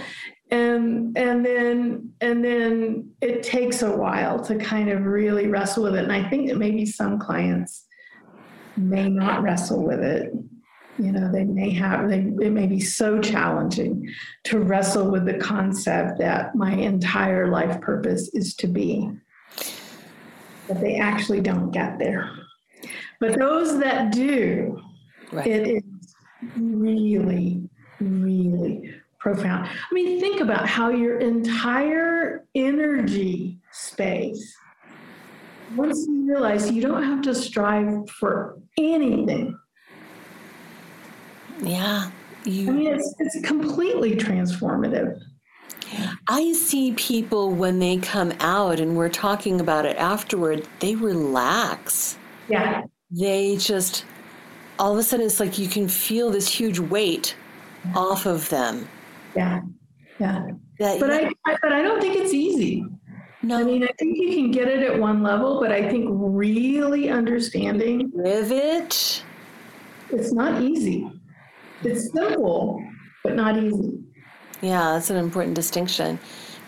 and 0.51 1.15
and 1.17 1.45
then 1.45 2.11
and 2.21 2.43
then 2.43 3.11
it 3.21 3.43
takes 3.43 3.81
a 3.83 3.91
while 3.95 4.39
to 4.45 4.55
kind 4.57 4.89
of 4.89 5.05
really 5.05 5.47
wrestle 5.47 5.83
with 5.83 5.95
it 5.95 6.03
and 6.03 6.11
i 6.13 6.27
think 6.29 6.49
that 6.49 6.57
maybe 6.57 6.85
some 6.85 7.19
clients 7.19 7.85
may 8.77 9.09
not 9.09 9.43
wrestle 9.43 9.85
with 9.85 9.99
it 9.99 10.31
you 10.99 11.11
know 11.11 11.31
they 11.31 11.45
may 11.45 11.69
have 11.69 12.09
they, 12.09 12.19
it 12.45 12.51
may 12.51 12.67
be 12.67 12.79
so 12.79 13.19
challenging 13.19 14.07
to 14.43 14.59
wrestle 14.59 15.09
with 15.09 15.25
the 15.25 15.37
concept 15.37 16.19
that 16.19 16.53
my 16.55 16.73
entire 16.73 17.49
life 17.49 17.79
purpose 17.81 18.29
is 18.33 18.53
to 18.55 18.67
be 18.67 19.09
that 20.67 20.79
they 20.81 20.97
actually 20.97 21.41
don't 21.41 21.71
get 21.71 21.97
there 21.97 22.29
but 23.19 23.37
those 23.39 23.79
that 23.79 24.11
do 24.11 24.79
Right. 25.31 25.45
it 25.45 25.67
is 25.67 26.15
really 26.55 27.69
really 27.99 28.99
profound. 29.19 29.67
I 29.67 29.93
mean, 29.93 30.19
think 30.19 30.41
about 30.41 30.67
how 30.67 30.89
your 30.89 31.19
entire 31.19 32.45
energy 32.55 33.59
space, 33.71 34.55
once 35.75 36.05
you 36.07 36.27
realize 36.27 36.71
you 36.71 36.81
don't 36.81 37.03
have 37.03 37.21
to 37.23 37.35
strive 37.35 38.09
for 38.09 38.57
anything. 38.77 39.57
Yeah. 41.61 42.11
You, 42.45 42.69
I 42.69 42.71
mean, 42.71 42.93
it's, 42.93 43.15
it's 43.19 43.45
completely 43.45 44.15
transformative. 44.15 45.19
I 46.27 46.53
see 46.53 46.93
people 46.93 47.51
when 47.51 47.79
they 47.79 47.97
come 47.97 48.31
out 48.39 48.79
and 48.79 48.95
we're 48.95 49.09
talking 49.09 49.59
about 49.59 49.85
it 49.85 49.97
afterward, 49.97 50.67
they 50.79 50.95
relax. 50.95 52.17
Yeah. 52.47 52.83
They 53.11 53.57
just, 53.57 54.05
all 54.77 54.93
of 54.93 54.99
a 54.99 55.03
sudden, 55.03 55.25
it's 55.25 55.39
like 55.39 55.57
you 55.57 55.67
can 55.67 55.87
feel 55.87 56.29
this 56.29 56.47
huge 56.47 56.79
weight 56.79 57.35
off 57.95 58.25
of 58.25 58.47
them. 58.49 58.87
Yeah. 59.35 59.61
Yeah. 60.19 60.47
That, 60.79 60.99
But 60.99 61.11
I, 61.11 61.31
I 61.45 61.57
but 61.61 61.73
I 61.73 61.81
don't 61.81 61.99
think 61.99 62.15
it's 62.17 62.33
easy. 62.33 62.85
no, 63.41 63.59
I 63.59 63.63
mean, 63.63 63.83
I 63.83 63.89
think 63.97 64.17
you 64.17 64.33
can 64.33 64.51
get 64.51 64.67
it 64.67 64.81
at 64.83 64.99
one 64.99 65.23
level, 65.23 65.59
but 65.59 65.71
I 65.71 65.89
think 65.89 66.07
really 66.09 67.09
understanding 67.09 68.11
live 68.13 68.51
it. 68.51 69.23
it's 70.11 70.31
not 70.31 70.61
easy. 70.61 71.09
It's 71.83 72.11
simple, 72.11 72.83
but 73.23 73.35
not 73.35 73.57
easy. 73.57 73.99
Yeah, 74.61 74.93
that's 74.93 75.09
an 75.09 75.17
important 75.17 75.55
distinction, 75.55 76.19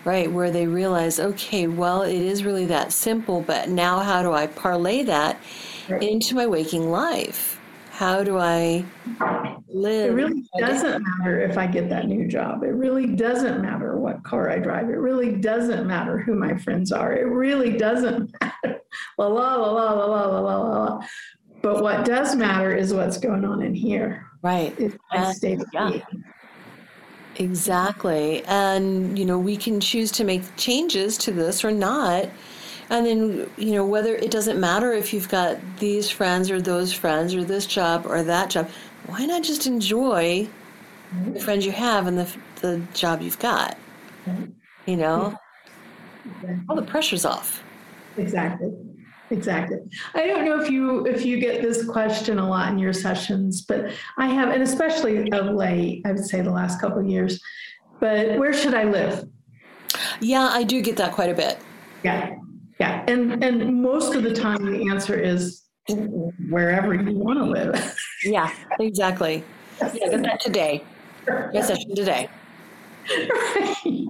right? 0.04 0.30
Where 0.30 0.50
they 0.50 0.66
realize, 0.66 1.20
okay, 1.20 1.66
well, 1.66 2.02
it 2.02 2.14
is 2.20 2.44
really 2.44 2.64
that 2.66 2.92
simple, 2.92 3.42
but 3.42 3.68
now 3.68 4.00
how 4.00 4.22
do 4.22 4.32
I 4.32 4.46
parlay 4.46 5.02
that 5.04 5.38
Right. 5.88 6.02
into 6.02 6.34
my 6.36 6.46
waking 6.46 6.90
life? 6.90 7.60
How 7.90 8.22
do 8.24 8.38
I 8.38 8.84
live? 9.68 10.10
It 10.12 10.14
really 10.14 10.44
doesn't 10.58 11.04
matter 11.18 11.40
if 11.40 11.58
I 11.58 11.66
get 11.66 11.88
that 11.90 12.06
new 12.06 12.26
job. 12.28 12.62
It 12.62 12.68
really 12.74 13.06
doesn't 13.14 13.60
matter 13.60 13.98
what 13.98 14.22
car 14.22 14.48
I 14.50 14.58
drive. 14.58 14.88
It 14.88 14.98
really 14.98 15.32
doesn't 15.36 15.86
matter 15.86 16.18
who 16.18 16.34
my 16.34 16.56
friends 16.56 16.92
are. 16.92 17.12
It 17.12 17.24
really 17.26 17.76
doesn't 17.76 18.32
matter. 18.40 18.80
La 19.18 19.26
la 19.26 19.56
la 19.56 19.70
la 19.72 19.92
la 19.92 20.04
la 20.06 20.26
la 20.40 20.40
la 20.40 20.84
la. 20.84 21.06
But 21.62 21.82
what 21.82 22.04
does 22.04 22.34
matter 22.34 22.74
is 22.74 22.92
what's 22.92 23.18
going 23.18 23.44
on 23.44 23.62
in 23.62 23.74
here. 23.74 24.26
Right. 24.42 24.78
Is 24.78 24.96
my 25.12 25.18
Uh, 25.18 25.32
state 25.32 25.60
of 25.60 25.68
yeah. 25.72 25.90
being. 25.90 26.24
Exactly. 27.36 28.44
And, 28.44 29.18
you 29.18 29.24
know, 29.24 29.38
we 29.38 29.56
can 29.56 29.80
choose 29.80 30.10
to 30.12 30.24
make 30.24 30.42
changes 30.56 31.16
to 31.18 31.32
this 31.32 31.64
or 31.64 31.70
not. 31.70 32.28
And 32.90 33.06
then, 33.06 33.50
you 33.56 33.72
know, 33.72 33.86
whether 33.86 34.14
it 34.14 34.30
doesn't 34.30 34.60
matter 34.60 34.92
if 34.92 35.14
you've 35.14 35.28
got 35.28 35.56
these 35.78 36.10
friends 36.10 36.50
or 36.50 36.60
those 36.60 36.92
friends 36.92 37.34
or 37.34 37.42
this 37.42 37.64
job 37.64 38.04
or 38.06 38.22
that 38.22 38.50
job, 38.50 38.68
why 39.06 39.24
not 39.24 39.42
just 39.42 39.66
enjoy 39.66 40.46
the 41.32 41.40
friends 41.40 41.64
you 41.64 41.72
have 41.72 42.06
and 42.06 42.18
the, 42.18 42.28
the 42.60 42.82
job 42.92 43.22
you've 43.22 43.38
got? 43.38 43.78
You 44.84 44.96
know, 44.96 45.38
all 46.68 46.76
the 46.76 46.82
pressure's 46.82 47.24
off. 47.24 47.62
Exactly. 48.18 48.70
Exactly. 49.32 49.78
I 50.14 50.26
don't 50.26 50.44
know 50.44 50.60
if 50.60 50.70
you 50.70 51.06
if 51.06 51.24
you 51.24 51.40
get 51.40 51.62
this 51.62 51.88
question 51.88 52.38
a 52.38 52.46
lot 52.46 52.70
in 52.70 52.78
your 52.78 52.92
sessions, 52.92 53.62
but 53.62 53.90
I 54.18 54.26
have, 54.26 54.50
and 54.50 54.62
especially 54.62 55.30
of 55.30 55.46
late, 55.54 56.02
I 56.04 56.12
would 56.12 56.24
say 56.24 56.42
the 56.42 56.50
last 56.50 56.82
couple 56.82 56.98
of 56.98 57.06
years. 57.06 57.40
But 57.98 58.38
where 58.38 58.52
should 58.52 58.74
I 58.74 58.84
live? 58.84 59.26
Yeah, 60.20 60.50
I 60.52 60.64
do 60.64 60.82
get 60.82 60.98
that 60.98 61.12
quite 61.12 61.30
a 61.30 61.34
bit. 61.34 61.58
Yeah, 62.04 62.34
yeah, 62.78 63.04
and 63.08 63.42
and 63.42 63.80
most 63.80 64.14
of 64.14 64.22
the 64.22 64.34
time 64.34 64.70
the 64.70 64.90
answer 64.90 65.18
is 65.18 65.62
wherever 66.50 66.92
you 66.94 67.16
want 67.16 67.38
to 67.38 67.44
live. 67.44 67.96
Yeah, 68.24 68.52
exactly. 68.80 69.42
Yeah, 69.80 70.16
that 70.18 70.40
today. 70.40 70.84
My 71.26 71.60
session 71.62 71.94
today. 71.94 72.28
right. 73.08 74.06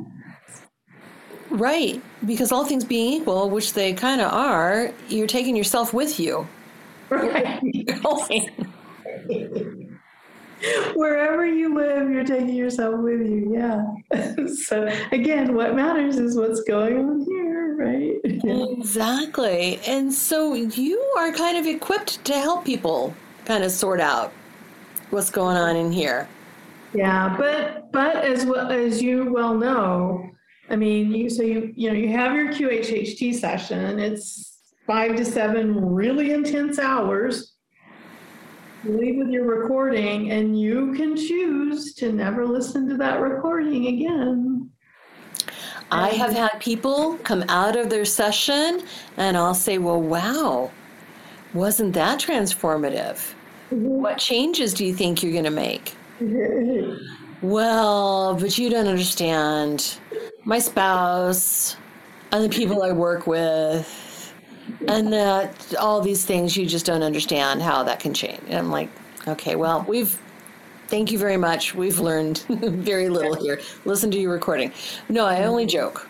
Right, 1.52 2.00
because 2.24 2.50
all 2.50 2.64
things 2.64 2.84
being 2.84 3.20
equal, 3.20 3.50
which 3.50 3.74
they 3.74 3.92
kind 3.92 4.20
of 4.20 4.32
are, 4.32 4.92
you're 5.08 5.26
taking 5.26 5.54
yourself 5.54 5.92
with 5.92 6.18
you. 6.18 6.46
right. 7.10 7.60
Wherever 10.94 11.46
you 11.46 11.74
live, 11.74 12.10
you're 12.10 12.24
taking 12.24 12.54
yourself 12.54 13.00
with 13.00 13.20
you. 13.20 13.52
Yeah. 13.52 14.46
so 14.64 14.88
again, 15.10 15.54
what 15.54 15.74
matters 15.74 16.18
is 16.18 16.36
what's 16.36 16.62
going 16.62 16.98
on 16.98 17.24
here, 17.24 17.76
right? 17.76 18.20
exactly. 18.24 19.80
And 19.86 20.12
so 20.12 20.54
you 20.54 21.00
are 21.18 21.32
kind 21.32 21.58
of 21.58 21.66
equipped 21.66 22.24
to 22.26 22.34
help 22.34 22.64
people 22.64 23.14
kind 23.44 23.64
of 23.64 23.72
sort 23.72 24.00
out 24.00 24.32
what's 25.10 25.30
going 25.30 25.56
on 25.56 25.76
in 25.76 25.90
here. 25.90 26.28
Yeah, 26.94 27.34
but 27.36 27.90
but 27.92 28.16
as 28.16 28.44
well 28.44 28.70
as 28.70 29.02
you 29.02 29.32
well 29.32 29.54
know, 29.54 30.30
I 30.72 30.76
mean, 30.76 31.12
you 31.12 31.28
so 31.28 31.42
you 31.42 31.72
you 31.76 31.90
know 31.90 31.94
you 31.94 32.08
have 32.12 32.34
your 32.34 32.48
QHHT 32.48 33.34
session. 33.34 33.98
It's 33.98 34.58
five 34.86 35.16
to 35.16 35.24
seven 35.24 35.78
really 35.94 36.32
intense 36.32 36.78
hours. 36.78 37.52
You 38.82 38.96
leave 38.98 39.18
with 39.18 39.28
your 39.28 39.44
recording, 39.44 40.32
and 40.32 40.58
you 40.58 40.94
can 40.94 41.14
choose 41.14 41.92
to 41.96 42.10
never 42.10 42.46
listen 42.46 42.88
to 42.88 42.96
that 42.96 43.20
recording 43.20 43.88
again. 43.88 44.70
I 45.90 46.08
have 46.08 46.32
had 46.32 46.58
people 46.58 47.18
come 47.18 47.44
out 47.50 47.76
of 47.76 47.90
their 47.90 48.06
session 48.06 48.82
and 49.18 49.36
I'll 49.36 49.52
say, 49.52 49.76
well, 49.76 50.00
wow, 50.00 50.70
wasn't 51.52 51.92
that 51.92 52.18
transformative? 52.18 53.34
Mm-hmm. 53.70 53.84
What 53.84 54.16
changes 54.16 54.72
do 54.72 54.86
you 54.86 54.94
think 54.94 55.22
you're 55.22 55.32
going 55.32 55.44
to 55.44 55.50
make? 55.50 55.94
Well, 57.42 58.36
but 58.36 58.56
you 58.56 58.70
don't 58.70 58.86
understand. 58.86 59.98
My 60.44 60.60
spouse 60.60 61.76
and 62.30 62.44
the 62.44 62.48
people 62.48 62.82
I 62.82 62.92
work 62.92 63.26
with, 63.26 64.32
and 64.86 65.12
that 65.12 65.74
all 65.76 66.00
these 66.00 66.24
things 66.24 66.56
you 66.56 66.66
just 66.66 66.86
don't 66.86 67.02
understand 67.02 67.60
how 67.60 67.82
that 67.82 67.98
can 67.98 68.14
change. 68.14 68.40
And 68.46 68.54
I'm 68.54 68.70
like, 68.70 68.88
okay, 69.26 69.56
well, 69.56 69.84
we've 69.88 70.18
thank 70.86 71.10
you 71.10 71.18
very 71.18 71.36
much. 71.36 71.74
We've 71.74 71.98
learned 71.98 72.38
very 72.48 73.08
little 73.08 73.34
here. 73.34 73.60
Listen 73.84 74.10
to 74.12 74.18
your 74.18 74.32
recording. 74.32 74.72
No, 75.08 75.26
I 75.26 75.44
only 75.44 75.66
joke. 75.66 76.08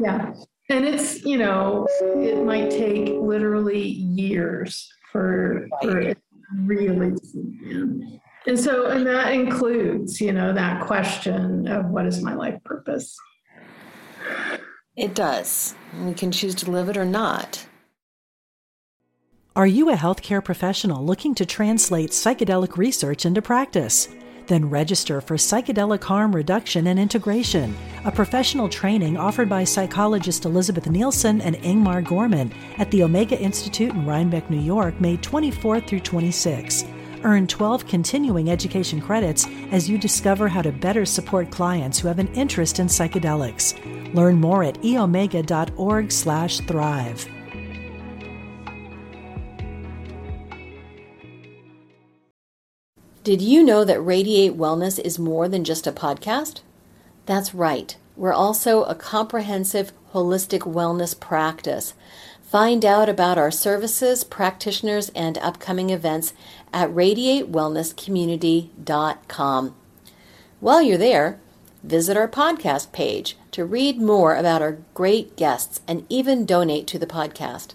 Yeah, 0.00 0.34
and 0.68 0.84
it's 0.84 1.24
you 1.24 1.38
know 1.38 1.86
it 2.00 2.44
might 2.44 2.70
take 2.70 3.08
literally 3.08 3.82
years 3.82 4.92
for 5.12 5.66
for 5.80 5.98
it 5.98 6.18
really. 6.64 7.14
And 8.48 8.58
so, 8.58 8.86
and 8.86 9.06
that 9.06 9.34
includes, 9.34 10.22
you 10.22 10.32
know, 10.32 10.54
that 10.54 10.86
question 10.86 11.68
of 11.68 11.90
what 11.90 12.06
is 12.06 12.22
my 12.22 12.34
life 12.34 12.58
purpose? 12.64 13.14
It 14.96 15.14
does. 15.14 15.74
We 16.02 16.14
can 16.14 16.32
choose 16.32 16.54
to 16.56 16.70
live 16.70 16.88
it 16.88 16.96
or 16.96 17.04
not. 17.04 17.66
Are 19.54 19.66
you 19.66 19.90
a 19.90 19.96
healthcare 19.96 20.42
professional 20.42 21.04
looking 21.04 21.34
to 21.34 21.44
translate 21.44 22.08
psychedelic 22.08 22.78
research 22.78 23.26
into 23.26 23.42
practice? 23.42 24.08
Then 24.46 24.70
register 24.70 25.20
for 25.20 25.36
Psychedelic 25.36 26.02
Harm 26.02 26.34
Reduction 26.34 26.86
and 26.86 26.98
Integration, 26.98 27.76
a 28.06 28.10
professional 28.10 28.70
training 28.70 29.18
offered 29.18 29.50
by 29.50 29.64
psychologist 29.64 30.46
Elizabeth 30.46 30.88
Nielsen 30.88 31.42
and 31.42 31.56
Ingmar 31.56 32.02
Gorman 32.02 32.54
at 32.78 32.90
the 32.90 33.02
Omega 33.02 33.38
Institute 33.38 33.92
in 33.92 34.06
Rhinebeck, 34.06 34.48
New 34.48 34.60
York, 34.60 34.98
May 35.02 35.18
24th 35.18 35.86
through 35.86 36.00
26. 36.00 36.86
Earn 37.24 37.46
12 37.46 37.86
continuing 37.86 38.50
education 38.50 39.00
credits 39.00 39.46
as 39.70 39.88
you 39.88 39.98
discover 39.98 40.48
how 40.48 40.62
to 40.62 40.72
better 40.72 41.04
support 41.04 41.50
clients 41.50 41.98
who 41.98 42.08
have 42.08 42.18
an 42.18 42.32
interest 42.34 42.78
in 42.78 42.86
psychedelics. 42.86 43.74
Learn 44.14 44.40
more 44.40 44.64
at 44.64 44.80
eomega.org/thrive. 44.82 47.28
Did 53.24 53.42
you 53.42 53.62
know 53.62 53.84
that 53.84 54.00
Radiate 54.00 54.56
Wellness 54.56 54.98
is 54.98 55.18
more 55.18 55.48
than 55.48 55.62
just 55.62 55.86
a 55.86 55.92
podcast? 55.92 56.62
That's 57.26 57.54
right. 57.54 57.94
We're 58.16 58.32
also 58.32 58.84
a 58.84 58.94
comprehensive 58.94 59.92
holistic 60.14 60.60
wellness 60.60 61.18
practice. 61.18 61.92
Find 62.42 62.86
out 62.86 63.10
about 63.10 63.36
our 63.36 63.50
services, 63.50 64.24
practitioners, 64.24 65.10
and 65.10 65.36
upcoming 65.38 65.90
events 65.90 66.32
at 66.72 66.90
radiatewellnesscommunity.com. 66.90 69.74
While 70.60 70.82
you're 70.82 70.98
there, 70.98 71.40
visit 71.82 72.16
our 72.16 72.28
podcast 72.28 72.92
page 72.92 73.36
to 73.52 73.64
read 73.64 74.00
more 74.00 74.34
about 74.34 74.62
our 74.62 74.78
great 74.94 75.36
guests 75.36 75.80
and 75.86 76.06
even 76.08 76.46
donate 76.46 76.86
to 76.88 76.98
the 76.98 77.06
podcast. 77.06 77.74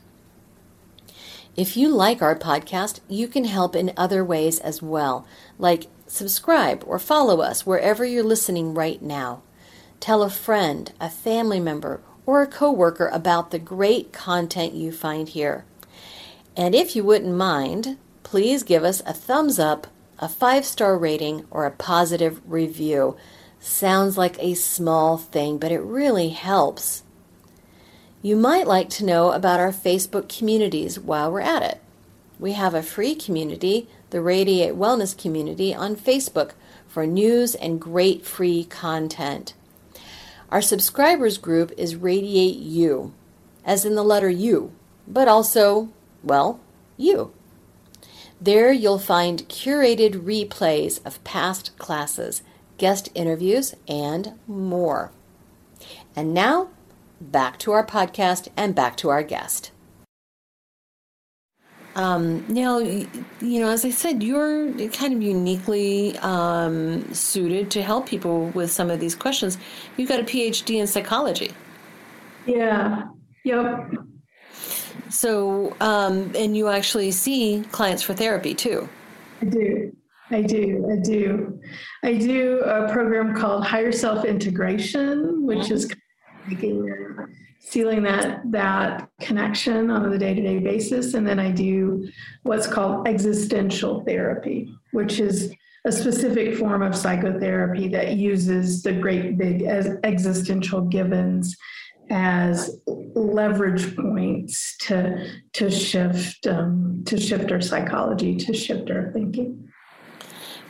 If 1.56 1.77
you 1.77 1.89
like 1.89 2.21
our 2.21 2.38
podcast, 2.38 2.99
you 3.08 3.27
can 3.27 3.45
help 3.45 3.75
in 3.75 3.93
other 3.95 4.25
ways 4.25 4.60
as 4.60 4.82
well, 4.82 5.27
like 5.60 5.88
subscribe 6.08 6.84
or 6.88 6.99
follow 6.99 7.41
us 7.41 7.65
wherever 7.65 8.03
you're 8.03 8.23
listening 8.23 8.73
right 8.73 9.01
now. 9.01 9.43
Tell 9.99 10.23
a 10.23 10.29
friend, 10.29 10.91
a 10.99 11.10
family 11.10 11.60
member, 11.60 12.01
or 12.25 12.41
a 12.41 12.47
coworker 12.47 13.08
about 13.08 13.51
the 13.51 13.60
great 13.60 14.12
content 14.12 14.73
you 14.73 14.91
find 14.91 15.29
here. 15.29 15.65
And 16.58 16.75
if 16.75 16.95
you 16.95 17.03
wouldn't 17.03 17.36
mind, 17.36 17.97
please 18.33 18.63
give 18.63 18.83
us 18.83 18.99
a 19.05 19.13
thumbs 19.13 19.59
up, 19.59 19.85
a 20.17 20.27
five 20.27 20.65
star 20.65 20.97
rating, 20.97 21.45
or 21.51 21.67
a 21.67 21.71
positive 21.71 22.41
review. 22.51 23.15
Sounds 23.59 24.17
like 24.17 24.35
a 24.39 24.55
small 24.55 25.19
thing, 25.19 25.59
but 25.59 25.71
it 25.71 25.81
really 25.81 26.29
helps. 26.29 27.03
You 28.23 28.35
might 28.35 28.65
like 28.65 28.89
to 28.89 29.05
know 29.05 29.33
about 29.33 29.59
our 29.59 29.71
Facebook 29.71 30.35
communities 30.35 30.99
while 30.99 31.31
we're 31.31 31.41
at 31.41 31.61
it. 31.61 31.79
We 32.39 32.53
have 32.53 32.73
a 32.73 32.81
free 32.81 33.13
community, 33.13 33.87
the 34.09 34.19
Radiate 34.19 34.73
Wellness 34.73 35.15
Community, 35.15 35.75
on 35.75 35.95
Facebook 35.95 36.53
for 36.87 37.05
news 37.05 37.53
and 37.53 37.79
great 37.79 38.25
free 38.25 38.63
content. 38.63 39.53
Our 40.49 40.63
subscribers 40.63 41.37
group 41.37 41.71
is 41.77 41.95
Radiate 41.95 42.57
You, 42.57 43.13
as 43.63 43.85
in 43.85 43.93
the 43.93 44.01
letter 44.01 44.31
U, 44.31 44.71
but 45.07 45.27
also, 45.27 45.89
well, 46.23 46.59
you. 46.97 47.31
There 48.43 48.73
you'll 48.73 48.99
find 48.99 49.47
curated 49.47 50.25
replays 50.25 50.99
of 51.06 51.23
past 51.23 51.77
classes, 51.77 52.41
guest 52.77 53.08
interviews, 53.15 53.73
and 53.88 54.38
more. 54.47 55.13
And 56.13 56.34
now, 56.34 56.67
back 57.21 57.58
to 57.60 57.71
our 57.71 57.86
podcast 57.86 58.49
and 58.58 58.75
back 58.75 58.97
to 58.97 59.08
our 59.08 59.23
guest. 59.23 59.71
Um, 61.95 62.43
now, 62.49 62.79
you 62.79 63.13
know, 63.39 63.69
as 63.69 63.86
I 63.86 63.91
said, 63.91 64.21
you're 64.21 64.73
kind 64.89 65.13
of 65.13 65.21
uniquely 65.21 66.17
um, 66.17 67.13
suited 67.13 67.71
to 67.71 67.82
help 67.82 68.10
people 68.10 68.47
with 68.47 68.69
some 68.71 68.89
of 68.89 68.99
these 68.99 69.15
questions. 69.15 69.58
You've 69.95 70.10
got 70.10 70.19
a 70.19 70.23
PhD 70.23 70.82
in 70.82 70.88
psychology. 70.88 71.53
Yeah. 72.45 73.03
Yep. 73.45 74.03
So, 75.13 75.76
um, 75.80 76.32
and 76.36 76.58
you 76.58 76.69
actually 76.69 77.12
see 77.12 77.63
clients 77.71 78.02
for 78.02 78.15
therapy 78.15 78.56
too. 78.56 78.89
I 79.41 79.45
do. 79.45 79.95
I 80.32 80.41
do. 80.41 80.89
I 80.91 80.95
do. 80.95 81.60
I 82.04 82.13
do 82.15 82.62
a 82.62 82.91
program 82.91 83.36
called 83.36 83.63
Higher 83.63 83.91
Self 83.91 84.26
Integration, 84.26 85.45
which 85.45 85.69
is 85.69 85.88
making 86.47 86.89
sealing 87.60 88.02
that 88.04 88.41
that 88.52 89.08
connection 89.21 89.91
on 89.91 90.12
a 90.12 90.17
day-to-day 90.17 90.60
basis 90.60 91.13
and 91.13 91.26
then 91.26 91.39
i 91.39 91.49
do 91.49 92.06
what's 92.43 92.67
called 92.67 93.08
existential 93.08 94.04
therapy 94.04 94.69
which 94.91 95.21
is 95.21 95.54
a 95.86 95.91
specific 95.91 96.58
form 96.58 96.82
of 96.82 96.93
psychotherapy 96.93 97.88
that 97.88 98.17
uses 98.17 98.84
the 98.84 98.91
great 98.91 99.38
big 99.38 99.63
existential 100.04 100.82
givens 100.82 101.56
as 102.09 102.79
leverage 103.15 103.95
points 103.95 104.75
to 104.77 105.29
to 105.53 105.69
shift 105.71 106.45
um, 106.47 107.03
to 107.05 107.19
shift 107.19 107.51
our 107.51 107.61
psychology 107.61 108.35
to 108.35 108.53
shift 108.53 108.89
our 108.91 109.11
thinking 109.13 109.69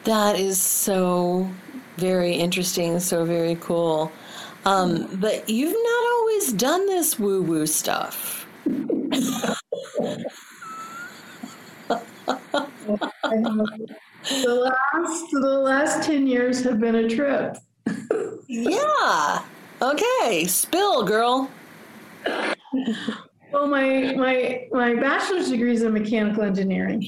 that 0.04 0.38
is 0.38 0.62
so 0.62 1.50
very 1.98 2.34
interesting 2.34 3.00
so 3.00 3.26
very 3.26 3.56
cool 3.56 4.12
um, 4.66 5.10
but 5.20 5.50
you've 5.50 5.74
not 5.74 6.12
always 6.14 6.54
done 6.54 6.86
this 6.86 7.20
woo 7.20 7.42
woo 7.42 7.68
stuff. 7.68 8.48
the 8.66 9.58
last 14.48 15.26
the 15.32 15.60
last 15.62 16.04
10 16.04 16.28
years 16.28 16.64
have 16.64 16.80
been 16.80 16.96
a 16.96 17.10
trip. 17.10 17.58
yeah. 18.48 19.44
Okay. 19.84 20.46
Spill, 20.48 21.04
girl. 21.04 21.52
Well, 23.52 23.68
my 23.68 24.16
my 24.18 24.68
my 24.72 24.96
bachelor's 24.96 25.50
degree 25.50 25.74
is 25.74 25.84
in 25.84 25.94
mechanical 25.94 26.44
engineering. 26.44 27.06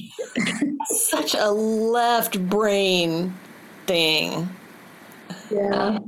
Such 0.86 1.34
a 1.34 1.50
left 1.50 2.38
brain 2.48 3.34
thing. 3.86 4.48
Yeah 5.50 5.98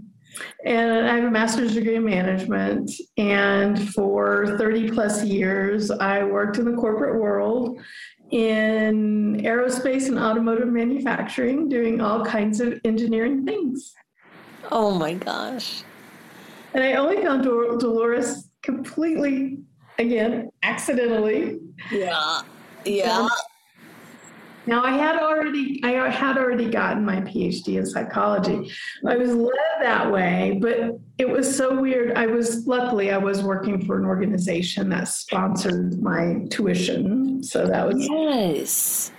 and 0.64 1.08
I 1.08 1.16
have 1.16 1.24
a 1.24 1.30
master's 1.30 1.74
degree 1.74 1.96
in 1.96 2.04
management. 2.04 2.90
And 3.16 3.92
for 3.92 4.56
30 4.58 4.90
plus 4.90 5.24
years, 5.24 5.90
I 5.90 6.24
worked 6.24 6.58
in 6.58 6.64
the 6.64 6.76
corporate 6.76 7.20
world 7.20 7.80
in 8.30 9.40
aerospace 9.42 10.08
and 10.08 10.18
automotive 10.18 10.68
manufacturing, 10.68 11.68
doing 11.68 12.00
all 12.00 12.24
kinds 12.24 12.60
of 12.60 12.80
engineering 12.84 13.46
things. 13.46 13.94
Oh 14.70 14.90
my 14.90 15.14
gosh. 15.14 15.82
And 16.74 16.84
I 16.84 16.94
only 16.94 17.22
found 17.22 17.44
Dol- 17.44 17.78
Dolores 17.78 18.48
completely, 18.62 19.58
again, 19.98 20.50
accidentally. 20.62 21.58
Yeah. 21.90 22.42
Yeah. 22.84 23.28
Now 24.68 24.84
I 24.84 24.90
had 24.90 25.16
already 25.16 25.80
I 25.82 26.10
had 26.10 26.36
already 26.36 26.68
gotten 26.68 27.02
my 27.02 27.22
PhD 27.22 27.78
in 27.78 27.86
psychology. 27.86 28.70
I 29.06 29.16
was 29.16 29.34
led 29.34 29.54
that 29.80 30.12
way, 30.12 30.58
but 30.60 31.00
it 31.16 31.26
was 31.26 31.56
so 31.56 31.80
weird. 31.80 32.18
I 32.18 32.26
was 32.26 32.66
luckily 32.66 33.10
I 33.10 33.16
was 33.16 33.42
working 33.42 33.82
for 33.86 33.98
an 33.98 34.04
organization 34.04 34.90
that 34.90 35.08
sponsored 35.08 36.02
my 36.02 36.44
tuition, 36.50 37.42
so 37.42 37.66
that 37.66 37.86
was 37.86 38.06
yes, 38.10 39.10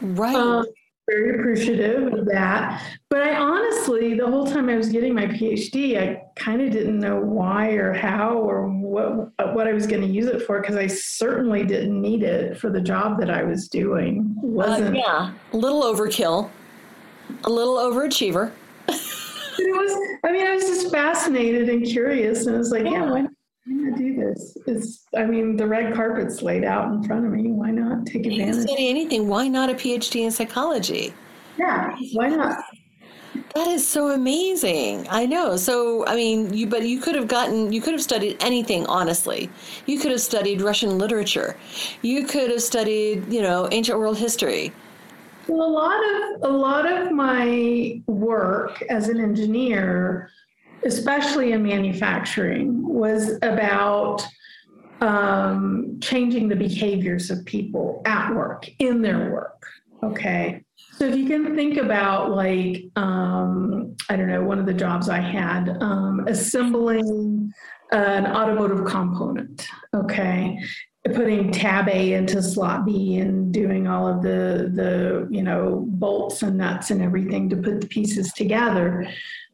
right. 0.00 0.36
Um, 0.36 0.66
very 1.10 1.38
appreciative 1.38 2.12
of 2.12 2.26
that. 2.26 2.82
But 3.10 3.22
I 3.22 3.36
honestly, 3.36 4.14
the 4.14 4.26
whole 4.26 4.46
time 4.46 4.68
I 4.68 4.76
was 4.76 4.88
getting 4.88 5.14
my 5.14 5.26
PhD, 5.26 5.98
I 5.98 6.22
kind 6.36 6.62
of 6.62 6.70
didn't 6.70 6.98
know 6.98 7.20
why 7.20 7.70
or 7.70 7.92
how 7.92 8.38
or 8.38 8.68
what 8.68 9.32
what 9.54 9.66
I 9.66 9.72
was 9.72 9.86
going 9.86 10.02
to 10.02 10.08
use 10.08 10.26
it 10.26 10.42
for 10.42 10.60
because 10.60 10.76
I 10.76 10.86
certainly 10.86 11.64
didn't 11.64 12.00
need 12.00 12.22
it 12.22 12.58
for 12.58 12.70
the 12.70 12.80
job 12.80 13.18
that 13.20 13.30
I 13.30 13.42
was 13.42 13.68
doing. 13.68 14.34
Wasn't 14.40 14.96
uh, 14.96 14.98
yeah, 14.98 15.32
a 15.52 15.56
little 15.56 15.82
overkill, 15.82 16.50
a 17.44 17.50
little 17.50 17.76
overachiever. 17.76 18.52
it 18.88 18.96
was. 19.58 20.18
I 20.24 20.32
mean, 20.32 20.46
I 20.46 20.54
was 20.54 20.64
just 20.64 20.90
fascinated 20.90 21.68
and 21.68 21.84
curious, 21.84 22.46
and 22.46 22.56
I 22.56 22.58
was 22.58 22.70
like, 22.70 22.84
yeah, 22.84 22.92
yeah 22.92 23.10
why 23.10 23.20
not? 23.22 23.30
Why 23.64 23.74
not 23.74 23.98
do 23.98 24.16
this? 24.16 24.56
It's, 24.66 25.06
I 25.16 25.24
mean, 25.24 25.56
the 25.56 25.66
red 25.66 25.94
carpet's 25.94 26.42
laid 26.42 26.64
out 26.64 26.92
in 26.92 27.02
front 27.04 27.26
of 27.26 27.32
me. 27.32 27.52
Why 27.52 27.70
not 27.70 28.06
take 28.06 28.26
advantage? 28.26 28.56
You 28.56 28.62
study 28.62 28.88
anything. 28.88 29.28
Why 29.28 29.46
not 29.46 29.70
a 29.70 29.74
PhD 29.74 30.22
in 30.22 30.32
psychology? 30.32 31.14
Yeah, 31.56 31.94
why 32.12 32.28
not? 32.28 32.58
That 33.54 33.68
is 33.68 33.86
so 33.86 34.10
amazing. 34.10 35.06
I 35.08 35.26
know. 35.26 35.56
So, 35.56 36.06
I 36.06 36.16
mean, 36.16 36.52
you 36.52 36.66
but 36.66 36.82
you 36.82 37.00
could 37.00 37.14
have 37.14 37.28
gotten 37.28 37.72
you 37.72 37.80
could 37.80 37.92
have 37.92 38.02
studied 38.02 38.36
anything 38.40 38.84
honestly. 38.86 39.50
You 39.86 39.98
could 39.98 40.10
have 40.10 40.20
studied 40.20 40.60
Russian 40.60 40.98
literature. 40.98 41.56
You 42.02 42.26
could 42.26 42.50
have 42.50 42.62
studied, 42.62 43.32
you 43.32 43.42
know, 43.42 43.68
ancient 43.70 43.98
world 43.98 44.18
history. 44.18 44.72
Well, 45.46 45.66
a 45.66 45.70
lot 45.70 46.00
of 46.12 46.50
a 46.50 46.56
lot 46.56 46.90
of 46.90 47.12
my 47.12 48.02
work 48.06 48.82
as 48.90 49.08
an 49.08 49.20
engineer 49.20 50.30
especially 50.84 51.52
in 51.52 51.62
manufacturing, 51.62 52.82
was 52.82 53.38
about 53.42 54.26
um, 55.00 55.98
changing 56.00 56.48
the 56.48 56.56
behaviors 56.56 57.30
of 57.30 57.44
people 57.44 58.02
at 58.06 58.34
work, 58.34 58.68
in 58.78 59.02
their 59.02 59.30
work. 59.30 59.66
Okay. 60.02 60.62
So 60.92 61.06
if 61.06 61.16
you 61.16 61.26
can 61.26 61.56
think 61.56 61.76
about, 61.76 62.30
like, 62.30 62.84
um, 62.96 63.96
I 64.08 64.16
don't 64.16 64.28
know, 64.28 64.42
one 64.42 64.58
of 64.58 64.66
the 64.66 64.74
jobs 64.74 65.08
I 65.08 65.20
had, 65.20 65.68
um, 65.80 66.24
assembling 66.28 67.52
an 67.92 68.26
automotive 68.26 68.84
component. 68.84 69.66
Okay 69.94 70.58
putting 71.04 71.50
tab 71.50 71.88
A 71.88 72.12
into 72.12 72.40
slot 72.42 72.86
B 72.86 73.18
and 73.18 73.52
doing 73.52 73.88
all 73.88 74.06
of 74.06 74.22
the 74.22 74.70
the 74.72 75.26
you 75.30 75.42
know 75.42 75.84
bolts 75.88 76.42
and 76.42 76.56
nuts 76.56 76.90
and 76.90 77.02
everything 77.02 77.48
to 77.50 77.56
put 77.56 77.80
the 77.80 77.86
pieces 77.88 78.32
together. 78.32 79.06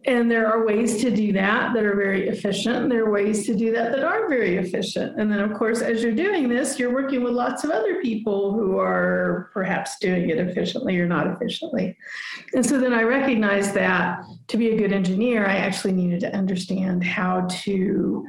And 0.04 0.30
there 0.30 0.46
are 0.46 0.64
ways 0.64 1.00
to 1.02 1.10
do 1.10 1.32
that 1.32 1.74
that 1.74 1.84
are 1.84 1.96
very 1.96 2.28
efficient. 2.28 2.88
There 2.88 3.04
are 3.04 3.10
ways 3.10 3.44
to 3.46 3.54
do 3.54 3.72
that 3.72 3.90
that 3.92 4.04
aren't 4.04 4.30
very 4.30 4.56
efficient. 4.56 5.18
And 5.20 5.30
then, 5.30 5.40
of 5.40 5.52
course, 5.58 5.82
as 5.82 6.02
you're 6.02 6.12
doing 6.12 6.48
this, 6.48 6.78
you're 6.78 6.92
working 6.92 7.24
with 7.24 7.34
lots 7.34 7.64
of 7.64 7.70
other 7.70 8.00
people 8.00 8.52
who 8.52 8.78
are 8.78 9.50
perhaps 9.52 9.98
doing 9.98 10.30
it 10.30 10.38
efficiently 10.38 10.98
or 11.00 11.06
not 11.06 11.26
efficiently. 11.26 11.96
And 12.54 12.64
so 12.64 12.78
then 12.78 12.94
I 12.94 13.02
recognized 13.02 13.74
that 13.74 14.22
to 14.46 14.56
be 14.56 14.70
a 14.70 14.78
good 14.78 14.92
engineer, 14.92 15.46
I 15.46 15.56
actually 15.56 15.92
needed 15.92 16.20
to 16.20 16.34
understand 16.34 17.02
how 17.02 17.48
to 17.64 18.24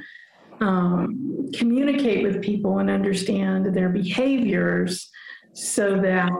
um, 0.61 1.49
communicate 1.53 2.23
with 2.23 2.41
people 2.41 2.79
and 2.79 2.89
understand 2.89 3.73
their 3.73 3.89
behaviors 3.89 5.09
so 5.53 5.99
that 5.99 6.31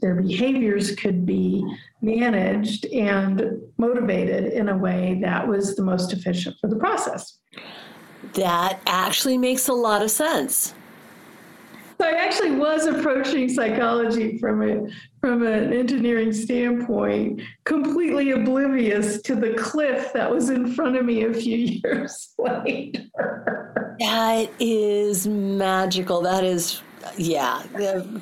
their 0.00 0.14
behaviors 0.14 0.94
could 0.96 1.26
be 1.26 1.64
managed 2.00 2.86
and 2.86 3.44
motivated 3.78 4.52
in 4.52 4.68
a 4.68 4.76
way 4.76 5.18
that 5.22 5.46
was 5.46 5.76
the 5.76 5.82
most 5.82 6.12
efficient 6.12 6.56
for 6.60 6.68
the 6.68 6.76
process. 6.76 7.38
That 8.34 8.80
actually 8.86 9.38
makes 9.38 9.68
a 9.68 9.72
lot 9.72 10.02
of 10.02 10.10
sense. 10.10 10.74
So 12.00 12.08
I 12.08 12.12
actually 12.12 12.52
was 12.52 12.86
approaching 12.86 13.48
psychology 13.48 14.38
from 14.38 14.62
a 14.62 14.88
from 15.20 15.46
an 15.46 15.72
engineering 15.72 16.32
standpoint, 16.32 17.40
completely 17.64 18.32
oblivious 18.32 19.22
to 19.22 19.34
the 19.34 19.54
cliff 19.54 20.12
that 20.12 20.30
was 20.30 20.50
in 20.50 20.74
front 20.74 20.96
of 20.96 21.06
me 21.06 21.24
a 21.24 21.32
few 21.32 21.56
years 21.84 22.34
later. 22.36 23.73
That 23.98 24.50
is 24.58 25.26
magical. 25.26 26.22
That 26.22 26.44
is 26.44 26.82
yeah, 27.16 27.62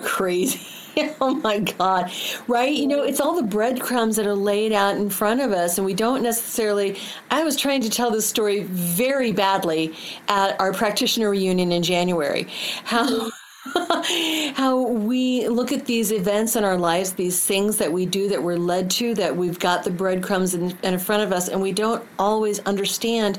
crazy. 0.01 0.66
oh 1.20 1.35
my 1.35 1.61
God. 1.61 2.11
Right? 2.49 2.73
You 2.73 2.87
know, 2.87 3.03
it's 3.03 3.20
all 3.20 3.35
the 3.35 3.43
breadcrumbs 3.43 4.16
that 4.16 4.27
are 4.27 4.35
laid 4.35 4.73
out 4.73 4.97
in 4.97 5.11
front 5.11 5.41
of 5.41 5.53
us, 5.53 5.79
and 5.79 5.85
we 5.85 5.95
don't 5.95 6.23
necessarily. 6.23 6.99
I 7.31 7.45
was 7.45 7.57
trying 7.57 7.81
to 7.83 7.91
tell 7.91 8.11
this 8.11 8.27
story 8.27 8.62
very 8.64 9.33
badly 9.33 9.95
at 10.29 10.61
our 10.61 10.73
practitioner 10.73 11.31
reunion 11.31 11.73
in 11.73 11.83
January. 11.83 12.49
How. 12.85 13.31
how 14.57 14.83
we 14.83 15.47
look 15.47 15.70
at 15.70 15.87
these 15.87 16.11
events 16.11 16.57
in 16.57 16.64
our 16.64 16.77
lives, 16.77 17.12
these 17.12 17.47
things 17.47 17.77
that 17.77 17.93
we 17.93 18.05
do 18.05 18.29
that 18.29 18.43
we're 18.43 18.57
led 18.57 18.91
to, 18.91 19.14
that 19.14 19.37
we've 19.37 19.61
got 19.61 19.85
the 19.85 19.91
breadcrumbs 19.91 20.53
in, 20.53 20.77
in 20.83 20.99
front 20.99 21.23
of 21.23 21.33
us, 21.33 21.47
and 21.47 21.62
we 21.62 21.70
don't 21.70 22.05
always 22.18 22.59
understand 22.61 23.37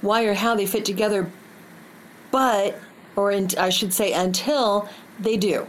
why 0.00 0.22
or 0.26 0.34
how 0.34 0.54
they 0.54 0.64
fit 0.64 0.84
together, 0.84 1.28
but, 2.34 2.76
or 3.14 3.30
in, 3.30 3.48
I 3.56 3.68
should 3.68 3.94
say, 3.94 4.12
until 4.12 4.88
they 5.20 5.36
do. 5.36 5.68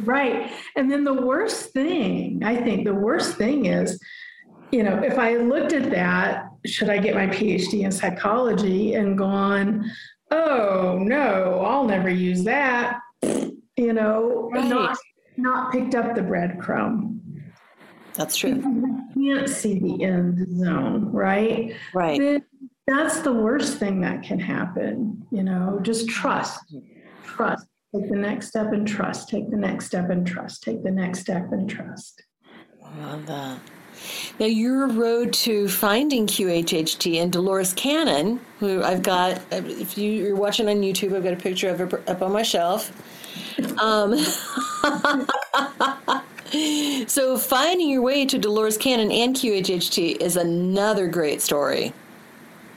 Right. 0.00 0.50
And 0.74 0.90
then 0.90 1.04
the 1.04 1.14
worst 1.14 1.72
thing, 1.72 2.42
I 2.42 2.56
think 2.56 2.84
the 2.84 2.94
worst 2.94 3.36
thing 3.36 3.66
is, 3.66 4.00
you 4.72 4.82
know, 4.82 5.00
if 5.04 5.20
I 5.20 5.36
looked 5.36 5.72
at 5.72 5.92
that, 5.92 6.46
should 6.66 6.90
I 6.90 6.98
get 6.98 7.14
my 7.14 7.28
PhD 7.28 7.84
in 7.84 7.92
psychology 7.92 8.94
and 8.94 9.16
gone, 9.16 9.88
oh 10.32 10.98
no, 11.00 11.62
I'll 11.64 11.84
never 11.84 12.10
use 12.10 12.42
that, 12.42 12.98
you 13.22 13.92
know, 13.92 14.50
right. 14.52 14.66
not 14.66 14.98
not 15.36 15.70
picked 15.70 15.94
up 15.94 16.16
the 16.16 16.22
breadcrumb. 16.22 17.20
That's 18.14 18.34
true. 18.34 18.50
You 19.14 19.36
can't 19.36 19.48
see 19.48 19.78
the 19.78 20.02
end 20.02 20.44
zone, 20.58 21.12
right? 21.12 21.74
Right. 21.92 22.20
Then 22.20 22.44
that's 22.86 23.20
the 23.20 23.32
worst 23.32 23.78
thing 23.78 24.00
that 24.02 24.22
can 24.22 24.38
happen, 24.38 25.26
you 25.30 25.42
know, 25.42 25.78
just 25.82 26.08
trust. 26.08 26.60
Trust. 27.24 27.66
Take 27.94 28.10
the 28.10 28.16
next 28.16 28.48
step 28.48 28.72
and 28.72 28.86
trust. 28.86 29.28
Take 29.28 29.50
the 29.50 29.56
next 29.56 29.86
step 29.86 30.10
and 30.10 30.26
trust. 30.26 30.62
Take 30.62 30.82
the 30.82 30.90
next 30.90 31.20
step 31.20 31.52
and 31.52 31.70
trust. 31.70 32.22
Love 33.00 33.26
that. 33.26 33.58
Now, 34.38 34.46
your 34.46 34.88
road 34.88 35.32
to 35.34 35.68
finding 35.68 36.26
QHHT 36.26 37.22
and 37.22 37.32
Dolores 37.32 37.72
Cannon, 37.72 38.40
who 38.58 38.82
I've 38.82 39.02
got, 39.02 39.40
if 39.50 39.96
you, 39.96 40.32
are 40.32 40.36
watching 40.36 40.68
on 40.68 40.76
YouTube, 40.76 41.14
I've 41.14 41.22
got 41.22 41.32
a 41.32 41.36
picture 41.36 41.68
of 41.68 41.78
her 41.78 42.02
up 42.08 42.20
on 42.20 42.32
my 42.32 42.42
shelf. 42.42 42.92
Um, 43.80 44.18
so, 47.06 47.38
finding 47.38 47.88
your 47.88 48.02
way 48.02 48.26
to 48.26 48.38
Dolores 48.38 48.76
Cannon 48.76 49.12
and 49.12 49.36
QHHT 49.36 50.20
is 50.20 50.36
another 50.36 51.06
great 51.06 51.40
story. 51.40 51.92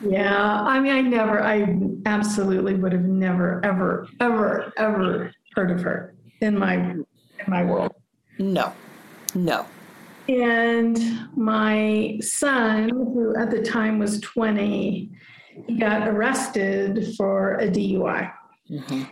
Yeah, 0.02 0.62
I 0.62 0.80
mean, 0.80 0.94
I 0.94 1.02
never, 1.02 1.42
I 1.42 1.78
absolutely 2.06 2.76
would 2.76 2.94
have 2.94 3.06
never, 3.06 3.64
ever, 3.66 4.08
ever, 4.20 4.72
ever 4.78 5.32
heard 5.56 5.72
of 5.72 5.82
her 5.82 6.16
in 6.42 6.58
my 6.58 6.76
in 6.76 7.06
my 7.48 7.64
world. 7.64 7.94
No, 8.38 8.74
no. 9.34 9.66
And 10.30 11.00
my 11.36 12.20
son, 12.22 12.90
who 12.90 13.36
at 13.38 13.50
the 13.50 13.62
time 13.62 13.98
was 13.98 14.20
20, 14.22 15.10
he 15.68 15.78
got 15.78 16.08
arrested 16.08 17.16
for 17.16 17.56
a 17.56 17.68
DUI. 17.68 18.32
Mm-hmm. 18.70 19.04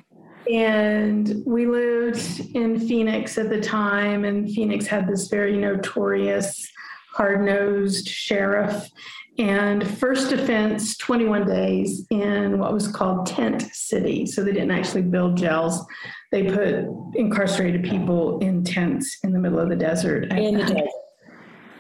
And 0.53 1.43
we 1.45 1.65
lived 1.65 2.41
in 2.53 2.79
Phoenix 2.79 3.37
at 3.37 3.49
the 3.49 3.61
time, 3.61 4.25
and 4.25 4.51
Phoenix 4.51 4.85
had 4.85 5.07
this 5.07 5.27
very 5.27 5.57
notorious, 5.57 6.69
hard 7.13 7.43
nosed 7.43 8.07
sheriff 8.07 8.91
and 9.37 9.85
first 9.97 10.31
offense 10.31 10.95
21 10.97 11.45
days 11.45 12.05
in 12.09 12.57
what 12.57 12.71
was 12.71 12.87
called 12.87 13.25
tent 13.25 13.63
city. 13.73 14.25
So 14.25 14.43
they 14.43 14.53
didn't 14.53 14.71
actually 14.71 15.01
build 15.01 15.37
jails. 15.37 15.85
They 16.31 16.43
put 16.43 16.85
incarcerated 17.15 17.83
people 17.83 18.39
in 18.39 18.63
tents 18.63 19.17
in 19.23 19.33
the 19.33 19.39
middle 19.39 19.59
of 19.59 19.69
the 19.69 19.75
desert 19.75 20.31
in 20.31 20.57
the 20.57 20.63
desert. 20.63 20.89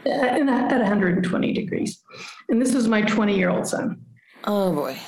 At, 0.05 0.37
at 0.37 0.81
120 0.81 1.53
degrees. 1.53 2.03
And 2.49 2.61
this 2.61 2.73
was 2.73 2.87
my 2.87 3.01
20 3.01 3.35
year 3.35 3.49
old 3.49 3.67
son. 3.67 4.01
Oh 4.43 4.73
boy. 4.73 4.99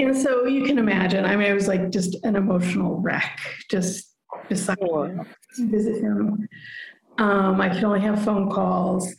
And 0.00 0.16
so 0.16 0.44
you 0.44 0.64
can 0.64 0.78
imagine 0.78 1.24
i 1.24 1.36
mean 1.36 1.50
i 1.50 1.54
was 1.54 1.68
like 1.68 1.90
just 1.90 2.16
an 2.22 2.36
emotional 2.36 3.00
wreck 3.00 3.40
just 3.70 4.12
beside 4.48 4.76
visit 5.58 6.02
him. 6.02 6.46
Um, 7.18 7.60
i 7.62 7.70
could 7.70 7.84
only 7.84 8.00
have 8.00 8.22
phone 8.22 8.50
calls 8.50 9.14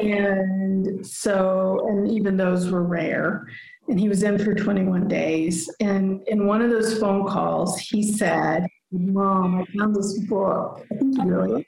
and 0.00 1.06
so, 1.06 1.86
and 1.88 2.10
even 2.10 2.36
those 2.36 2.70
were 2.70 2.82
rare. 2.82 3.46
And 3.88 4.00
he 4.00 4.08
was 4.08 4.22
in 4.22 4.38
for 4.38 4.54
21 4.54 5.06
days. 5.06 5.70
And 5.80 6.22
in 6.26 6.46
one 6.46 6.62
of 6.62 6.70
those 6.70 6.98
phone 6.98 7.26
calls, 7.26 7.78
he 7.78 8.02
said, 8.02 8.66
Mom, 8.90 9.60
I 9.60 9.78
found 9.78 9.94
this 9.94 10.18
book. 10.20 10.84
really? 10.90 11.66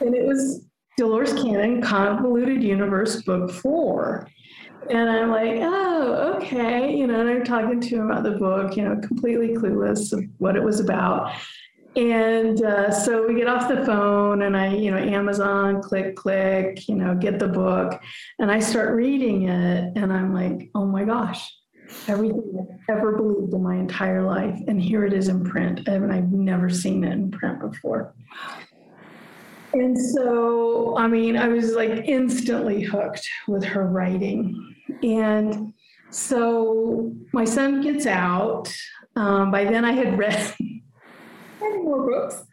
And 0.00 0.14
it 0.14 0.26
was 0.26 0.64
Dolores 0.96 1.34
Cannon, 1.34 1.82
Convoluted 1.82 2.62
Universe, 2.62 3.22
Book 3.22 3.50
Four. 3.50 4.28
And 4.88 5.10
I'm 5.10 5.30
like, 5.30 5.60
oh, 5.60 6.34
okay. 6.36 6.94
You 6.94 7.06
know, 7.06 7.20
and 7.20 7.28
I'm 7.28 7.44
talking 7.44 7.80
to 7.80 7.96
him 7.96 8.10
about 8.10 8.22
the 8.22 8.32
book, 8.32 8.76
you 8.76 8.84
know, 8.84 8.96
completely 8.96 9.48
clueless 9.48 10.12
of 10.12 10.24
what 10.38 10.56
it 10.56 10.62
was 10.62 10.80
about. 10.80 11.32
And 11.96 12.62
uh, 12.62 12.92
so 12.92 13.26
we 13.26 13.34
get 13.34 13.48
off 13.48 13.68
the 13.68 13.84
phone 13.84 14.42
and 14.42 14.56
I, 14.56 14.74
you 14.74 14.92
know, 14.92 14.98
Amazon, 14.98 15.82
click, 15.82 16.14
click, 16.14 16.88
you 16.88 16.94
know, 16.94 17.14
get 17.14 17.38
the 17.38 17.48
book. 17.48 18.00
And 18.38 18.50
I 18.50 18.60
start 18.60 18.94
reading 18.94 19.48
it 19.48 19.92
and 19.96 20.12
I'm 20.12 20.32
like, 20.32 20.70
oh 20.76 20.86
my 20.86 21.04
gosh, 21.04 21.52
everything 22.06 22.68
I've 22.88 22.98
ever 22.98 23.16
believed 23.16 23.52
in 23.52 23.62
my 23.62 23.74
entire 23.74 24.22
life. 24.22 24.56
And 24.68 24.80
here 24.80 25.04
it 25.04 25.12
is 25.12 25.28
in 25.28 25.42
print. 25.44 25.88
And 25.88 26.12
I've 26.12 26.30
never 26.30 26.70
seen 26.70 27.02
it 27.02 27.12
in 27.12 27.32
print 27.32 27.60
before. 27.60 28.14
And 29.72 29.96
so, 29.98 30.96
I 30.96 31.08
mean, 31.08 31.36
I 31.36 31.48
was 31.48 31.72
like 31.72 32.04
instantly 32.04 32.82
hooked 32.82 33.28
with 33.48 33.64
her 33.64 33.86
writing. 33.86 34.76
And 35.02 35.72
so 36.10 37.12
my 37.32 37.44
son 37.44 37.80
gets 37.80 38.06
out. 38.06 38.72
Um, 39.16 39.50
by 39.50 39.64
then 39.64 39.84
I 39.84 39.92
had 39.92 40.16
read 40.18 40.54
many 41.60 41.82
more 41.82 42.06
books 42.08 42.44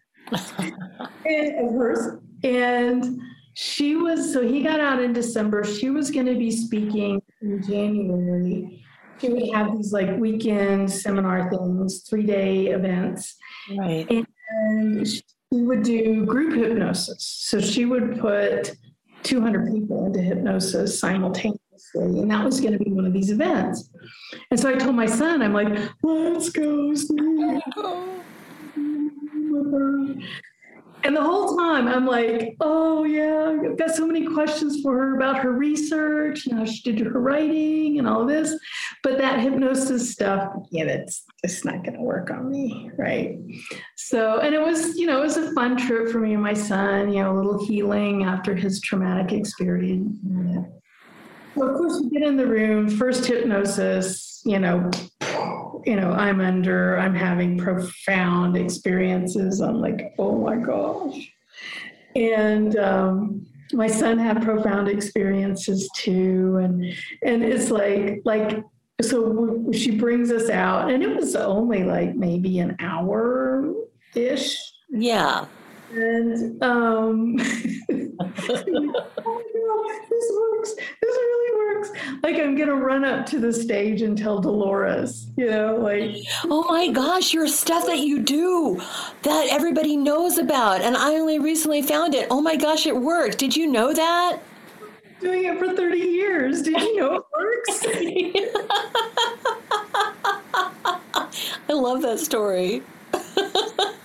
and, 1.26 1.66
of 1.66 1.74
hers. 1.74 2.20
And 2.44 3.20
she 3.54 3.96
was, 3.96 4.32
so 4.32 4.48
he 4.48 4.62
got 4.62 4.80
out 4.80 5.02
in 5.02 5.14
December. 5.14 5.64
She 5.64 5.90
was 5.90 6.12
going 6.12 6.28
to 6.28 6.36
be 6.36 6.52
speaking 6.52 7.22
in 7.42 7.64
January. 7.64 8.84
She 9.20 9.30
would 9.30 9.50
have 9.54 9.76
these 9.76 9.92
like 9.92 10.16
weekend 10.18 10.92
seminar 10.92 11.50
things, 11.50 12.04
three 12.08 12.24
day 12.24 12.68
events. 12.68 13.36
Right. 13.76 14.08
And 14.50 15.08
she 15.08 15.24
would 15.52 15.84
do 15.84 16.26
group 16.26 16.56
hypnosis. 16.56 17.26
So 17.48 17.60
she 17.60 17.86
would 17.86 18.20
put 18.20 18.76
200 19.24 19.74
people 19.74 20.06
into 20.06 20.22
hypnosis 20.22 21.00
simultaneously. 21.00 21.60
And 21.96 22.30
that 22.30 22.46
was 22.46 22.62
going 22.62 22.74
to 22.74 22.80
be 22.80 22.92
one 22.92 23.06
of 23.06 23.14
these 23.14 23.32
events. 23.32 23.90
And 24.52 24.60
so 24.60 24.70
I 24.70 24.76
told 24.76 24.96
my 24.96 25.08
son, 25.08 25.42
I'm 25.42 25.54
like, 25.54 25.70
let's 26.04 26.50
go. 26.50 26.94
And 31.04 31.16
the 31.16 31.24
whole 31.24 31.56
time 31.56 31.88
I'm 31.88 32.06
like, 32.06 32.58
oh 32.60 33.04
yeah, 33.04 33.56
I've 33.64 33.78
got 33.78 33.92
so 33.92 34.06
many 34.06 34.26
questions 34.26 34.82
for 34.82 34.98
her 34.98 35.16
about 35.16 35.38
her 35.38 35.52
research 35.52 36.48
and 36.48 36.58
how 36.58 36.66
she 36.66 36.82
did 36.92 37.06
her 37.06 37.22
writing 37.22 38.00
and 38.00 38.08
all 38.08 38.24
of 38.24 38.28
this. 38.28 38.58
But 39.04 39.18
that 39.20 39.40
hypnosis 39.40 40.12
stuff, 40.12 40.52
yeah, 40.72 40.86
that's 40.86 41.24
it's 41.44 41.64
not 41.64 41.86
gonna 41.86 42.02
work 42.02 42.32
on 42.32 42.50
me, 42.50 42.92
right? 42.98 43.38
So 43.96 44.40
and 44.40 44.56
it 44.56 44.62
was, 44.62 44.98
you 44.98 45.06
know, 45.06 45.20
it 45.20 45.24
was 45.24 45.38
a 45.38 45.54
fun 45.54 45.78
trip 45.78 46.10
for 46.10 46.20
me 46.20 46.34
and 46.34 46.44
my 46.44 46.54
son, 46.54 47.14
you 47.14 47.24
know, 47.24 47.32
a 47.32 47.38
little 47.38 47.66
healing 47.66 48.24
after 48.24 48.56
his 48.56 48.82
traumatic 48.82 49.32
experience. 49.32 50.18
So 51.56 51.70
of 51.70 51.78
course 51.78 52.02
we 52.04 52.10
get 52.10 52.28
in 52.28 52.38
the 52.38 52.48
room, 52.48 52.90
first 52.90 53.26
hypnosis, 53.26 54.42
you 54.46 54.60
know, 54.60 54.90
you 55.86 55.96
know, 55.96 56.12
I'm 56.12 56.42
under, 56.42 56.98
I'm 56.98 57.16
having 57.16 57.58
profound 57.58 58.58
experiences. 58.58 59.62
I'm 59.62 59.80
like, 59.82 60.14
oh 60.18 60.38
my 60.38 60.56
gosh. 60.56 61.32
And 62.16 62.78
um, 62.78 63.46
my 63.74 63.88
son 63.88 64.18
had 64.18 64.42
profound 64.42 64.88
experiences 64.88 65.90
too. 65.96 66.58
And, 66.58 66.84
and 67.24 67.44
it's 67.44 67.70
like, 67.70 68.22
like, 68.26 68.64
so 69.02 69.66
she 69.72 69.92
brings 69.92 70.32
us 70.32 70.50
out 70.50 70.90
and 70.90 71.04
it 71.04 71.16
was 71.16 71.36
only 71.36 71.84
like 71.84 72.16
maybe 72.16 72.60
an 72.60 72.76
hour 72.80 73.72
ish. 74.16 74.58
Yeah. 74.90 75.46
And 75.92 76.62
um, 76.62 77.38
oh 77.40 77.44
this 80.10 80.32
works. 80.36 80.76
This 80.76 81.16
really 81.16 81.58
works. 81.58 81.92
Like 82.24 82.36
I'm 82.36 82.56
gonna 82.56 82.76
run 82.76 83.06
up 83.06 83.26
to 83.28 83.40
the 83.40 83.54
stage 83.54 84.02
and 84.02 84.18
tell 84.18 84.40
Dolores, 84.40 85.28
you 85.38 85.50
know, 85.50 85.78
like 85.78 86.18
Oh 86.44 86.66
my 86.70 86.90
gosh, 86.90 87.34
your 87.34 87.48
stuff 87.48 87.86
that 87.86 88.00
you 88.00 88.20
do 88.20 88.82
that 89.24 89.48
everybody 89.50 89.96
knows 89.96 90.38
about. 90.38 90.82
And 90.82 90.98
I 90.98 91.16
only 91.16 91.40
recently 91.40 91.82
found 91.82 92.14
it. 92.16 92.28
Oh 92.30 92.42
my 92.42 92.58
gosh, 92.58 92.86
it 92.86 92.96
worked. 92.96 93.38
Did 93.38 93.56
you 93.56 93.68
know 93.68 93.94
that? 93.94 94.40
Doing 95.22 95.46
it 95.46 95.58
for 95.58 95.74
30 95.74 95.98
years. 95.98 96.62
Did 96.62 96.80
you 96.82 96.98
know 96.98 97.16
it 97.16 97.24
works? 97.36 97.86
I 101.70 101.74
love 101.74 102.02
that 102.04 102.20
story. 102.20 102.82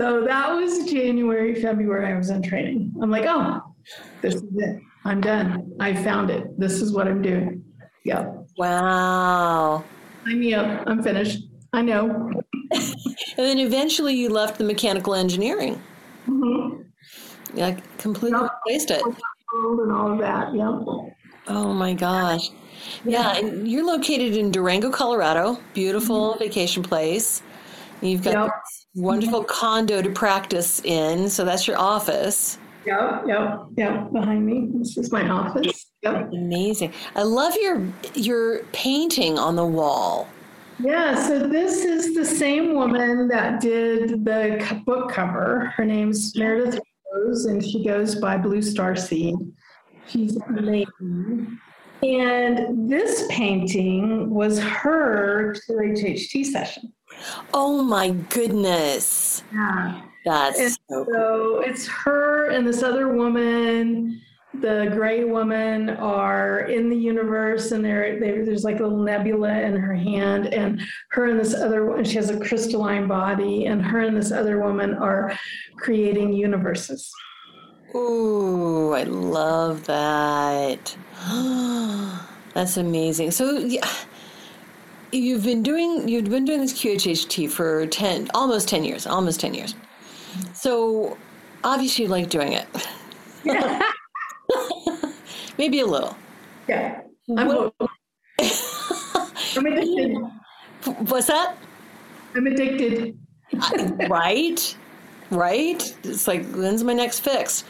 So 0.00 0.24
that 0.24 0.50
was 0.54 0.90
January, 0.90 1.60
February. 1.60 2.10
I 2.10 2.16
was 2.16 2.30
in 2.30 2.40
training. 2.40 2.90
I'm 3.02 3.10
like, 3.10 3.26
oh, 3.28 3.60
this 4.22 4.36
is 4.36 4.44
it. 4.56 4.80
I'm 5.04 5.20
done. 5.20 5.74
I 5.78 5.92
found 5.92 6.30
it. 6.30 6.58
This 6.58 6.80
is 6.80 6.90
what 6.90 7.06
I'm 7.06 7.20
doing. 7.20 7.62
Yeah. 8.06 8.32
Wow. 8.56 9.84
Sign 10.24 10.40
me 10.40 10.54
up. 10.54 10.84
I'm 10.86 11.02
finished. 11.02 11.40
I 11.74 11.82
know. 11.82 12.32
And 12.72 12.86
then 13.36 13.58
eventually 13.58 14.14
you 14.14 14.30
left 14.30 14.56
the 14.56 14.64
mechanical 14.64 15.14
engineering. 15.14 15.82
Mm-hmm. 16.26 16.80
Yeah, 17.58 17.78
completely 17.98 18.40
Yep. 18.40 18.50
replaced 18.64 18.90
it. 18.92 19.02
And 19.04 19.92
all 19.92 20.12
of 20.12 20.18
that. 20.20 20.54
Yeah. 20.54 20.78
Oh 21.48 21.74
my 21.74 21.92
gosh. 21.92 22.48
Yeah, 23.04 23.36
and 23.36 23.68
you're 23.68 23.84
located 23.84 24.34
in 24.34 24.50
Durango, 24.50 24.90
Colorado. 24.90 25.58
Beautiful 25.74 26.36
vacation 26.36 26.82
place. 26.82 27.42
You've 28.00 28.22
got 28.22 28.32
Yep. 28.32 28.50
Wonderful 28.94 29.40
mm-hmm. 29.40 29.60
condo 29.60 30.02
to 30.02 30.10
practice 30.10 30.80
in, 30.84 31.28
so 31.28 31.44
that's 31.44 31.66
your 31.66 31.78
office. 31.78 32.58
Yep. 32.86 33.24
Yep. 33.26 33.60
Yep. 33.76 34.12
Behind 34.12 34.46
me. 34.46 34.68
This 34.72 34.96
is 34.96 35.12
my 35.12 35.28
office. 35.28 35.86
Yep. 36.02 36.32
Amazing. 36.32 36.92
I 37.14 37.22
love 37.22 37.54
your 37.56 37.86
your 38.14 38.64
painting 38.72 39.38
on 39.38 39.56
the 39.56 39.66
wall. 39.66 40.28
Yeah, 40.82 41.26
so 41.26 41.46
this 41.46 41.84
is 41.84 42.14
the 42.14 42.24
same 42.24 42.74
woman 42.74 43.28
that 43.28 43.60
did 43.60 44.24
the 44.24 44.82
book 44.86 45.10
cover. 45.10 45.72
Her 45.76 45.84
name's 45.84 46.34
Meredith 46.36 46.80
Rose, 47.12 47.44
and 47.44 47.62
she 47.62 47.84
goes 47.84 48.14
by 48.14 48.38
Blue 48.38 48.62
Star 48.62 48.96
Seed. 48.96 49.34
She's 50.08 50.38
amazing. 50.48 51.58
And 52.02 52.90
this 52.90 53.26
painting 53.28 54.30
was 54.30 54.58
her 54.58 55.54
QHHT 55.68 56.46
session. 56.46 56.94
Oh 57.54 57.82
my 57.82 58.10
goodness. 58.10 59.42
Yeah. 59.52 60.02
That's 60.24 60.58
And 60.60 60.70
so 60.72 60.78
cool. 60.88 61.06
so 61.12 61.60
it's 61.60 61.86
her 61.88 62.50
and 62.50 62.66
this 62.66 62.82
other 62.82 63.08
woman. 63.08 64.20
The 64.60 64.90
gray 64.92 65.22
woman 65.24 65.90
are 65.90 66.62
in 66.62 66.90
the 66.90 66.96
universe, 66.96 67.70
and 67.70 67.84
there, 67.84 68.18
there- 68.18 68.44
there's 68.44 68.64
like 68.64 68.80
a 68.80 68.82
little 68.82 68.98
nebula 69.02 69.52
in 69.60 69.76
her 69.76 69.94
hand, 69.94 70.48
and 70.52 70.82
her 71.12 71.26
and 71.26 71.38
this 71.38 71.54
other 71.54 71.86
one, 71.86 72.02
she 72.04 72.16
has 72.16 72.30
a 72.30 72.38
crystalline 72.40 73.06
body, 73.06 73.66
and 73.66 73.80
her 73.80 74.00
and 74.00 74.16
this 74.16 74.32
other 74.32 74.60
woman 74.60 74.94
are 74.94 75.38
creating 75.76 76.32
universes. 76.32 77.10
Ooh, 77.94 78.92
I 78.92 79.04
love 79.04 79.86
that. 79.86 80.96
That's 82.54 82.76
amazing. 82.76 83.30
So 83.30 83.52
yeah, 83.58 83.86
you've 85.12 85.44
been 85.44 85.62
doing 85.62 86.08
you've 86.08 86.30
been 86.30 86.44
doing 86.44 86.60
this 86.60 86.72
QHHT 86.72 87.50
for 87.50 87.86
10 87.86 88.30
almost 88.34 88.68
10 88.68 88.84
years, 88.84 89.06
almost 89.06 89.40
10 89.40 89.54
years. 89.54 89.74
So 90.54 91.16
obviously 91.64 92.04
you 92.04 92.10
like 92.10 92.28
doing 92.30 92.52
it. 92.52 92.66
Maybe 95.58 95.80
a 95.80 95.86
little. 95.86 96.16
Yeah, 96.68 97.02
I'm, 97.36 97.48
What- 97.48 97.74
I'm 99.56 99.66
addicted. 99.66 100.16
What's 101.08 101.26
that? 101.26 101.56
I'm 102.34 102.46
addicted. 102.46 103.18
right? 104.08 104.76
Right? 105.30 105.96
It's 106.04 106.26
like 106.26 106.46
when's 106.52 106.82
my 106.84 106.92
next 106.94 107.20
fix? 107.20 107.64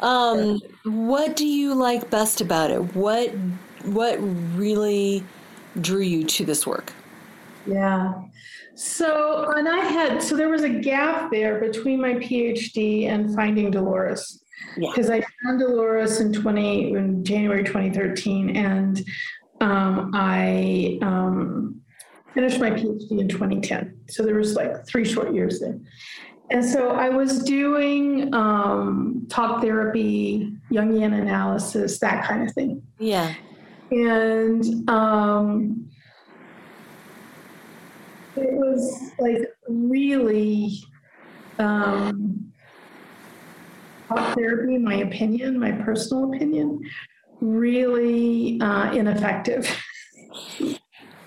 Um, 0.00 0.60
what 0.84 1.36
do 1.36 1.46
you 1.46 1.74
like 1.74 2.10
best 2.10 2.40
about 2.40 2.70
it? 2.70 2.94
What 2.96 3.30
what 3.84 4.16
really 4.58 5.22
drew 5.80 6.00
you 6.00 6.24
to 6.24 6.44
this 6.44 6.66
work? 6.66 6.92
Yeah. 7.66 8.12
So, 8.74 9.52
and 9.56 9.68
I 9.68 9.78
had, 9.78 10.22
so 10.22 10.36
there 10.36 10.48
was 10.48 10.62
a 10.62 10.68
gap 10.68 11.30
there 11.30 11.60
between 11.60 12.00
my 12.00 12.14
PhD 12.14 13.08
and 13.08 13.34
finding 13.34 13.70
Dolores. 13.70 14.42
Yeah. 14.76 14.90
Because 14.90 15.10
I 15.10 15.22
found 15.42 15.60
Dolores 15.60 16.20
in 16.20 16.32
20, 16.32 16.92
in 16.92 17.24
January 17.24 17.64
2013, 17.64 18.56
and 18.56 19.02
um, 19.60 20.10
I 20.14 20.98
um, 21.00 21.80
finished 22.34 22.60
my 22.60 22.70
PhD 22.70 23.18
in 23.18 23.28
2010. 23.28 23.98
So 24.10 24.22
there 24.22 24.34
was 24.34 24.54
like 24.54 24.86
three 24.86 25.04
short 25.04 25.34
years 25.34 25.60
there. 25.60 25.78
And 26.50 26.64
so 26.64 26.90
I 26.90 27.08
was 27.08 27.42
doing 27.42 28.32
um, 28.34 29.26
talk 29.28 29.62
therapy, 29.62 30.52
Jungian 30.70 31.20
analysis, 31.20 31.98
that 32.00 32.24
kind 32.24 32.46
of 32.48 32.54
thing 32.54 32.82
Yeah. 32.98 33.34
And 33.90 34.88
um, 34.88 35.88
it 38.36 38.52
was 38.52 39.12
like 39.18 39.42
really 39.68 40.82
um, 41.58 42.52
therapy, 44.34 44.74
in 44.74 44.84
my 44.84 44.96
opinion, 44.96 45.58
my 45.58 45.72
personal 45.72 46.32
opinion, 46.32 46.80
really 47.40 48.60
uh, 48.60 48.92
ineffective. 48.92 49.68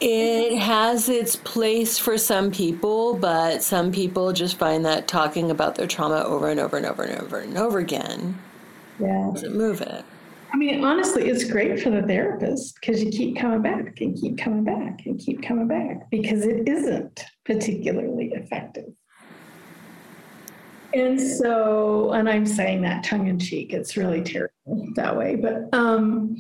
It 0.01 0.57
has 0.57 1.09
its 1.09 1.35
place 1.35 1.97
for 1.99 2.17
some 2.17 2.51
people, 2.51 3.15
but 3.15 3.61
some 3.61 3.91
people 3.91 4.31
just 4.31 4.57
find 4.57 4.85
that 4.85 5.09
talking 5.09 5.51
about 5.51 5.75
their 5.75 5.87
trauma 5.87 6.23
over 6.23 6.47
and 6.47 6.57
over 6.57 6.77
and 6.77 6.85
over 6.85 7.03
and 7.03 7.21
over 7.21 7.39
and 7.39 7.57
over 7.57 7.79
again 7.79 8.37
Yeah. 8.97 9.31
doesn't 9.33 9.57
move 9.57 9.81
it. 9.81 10.05
I 10.51 10.57
mean, 10.57 10.83
honestly, 10.83 11.29
it's 11.29 11.43
great 11.43 11.79
for 11.79 11.91
the 11.91 12.01
therapist 12.01 12.75
because 12.75 13.03
you 13.03 13.11
keep 13.11 13.37
coming 13.37 13.61
back 13.61 14.01
and 14.01 14.17
keep 14.17 14.37
coming 14.37 14.63
back 14.63 15.05
and 15.05 15.19
keep 15.19 15.43
coming 15.43 15.67
back 15.67 16.09
because 16.09 16.43
it 16.43 16.67
isn't 16.67 17.23
particularly 17.45 18.31
effective. 18.33 18.85
And 20.93 21.21
so, 21.21 22.13
and 22.13 22.27
I'm 22.27 22.47
saying 22.47 22.81
that 22.81 23.03
tongue 23.03 23.27
in 23.27 23.37
cheek, 23.37 23.73
it's 23.73 23.95
really 23.95 24.23
terrible 24.23 24.87
that 24.95 25.15
way. 25.15 25.35
But, 25.35 25.69
um, 25.71 26.35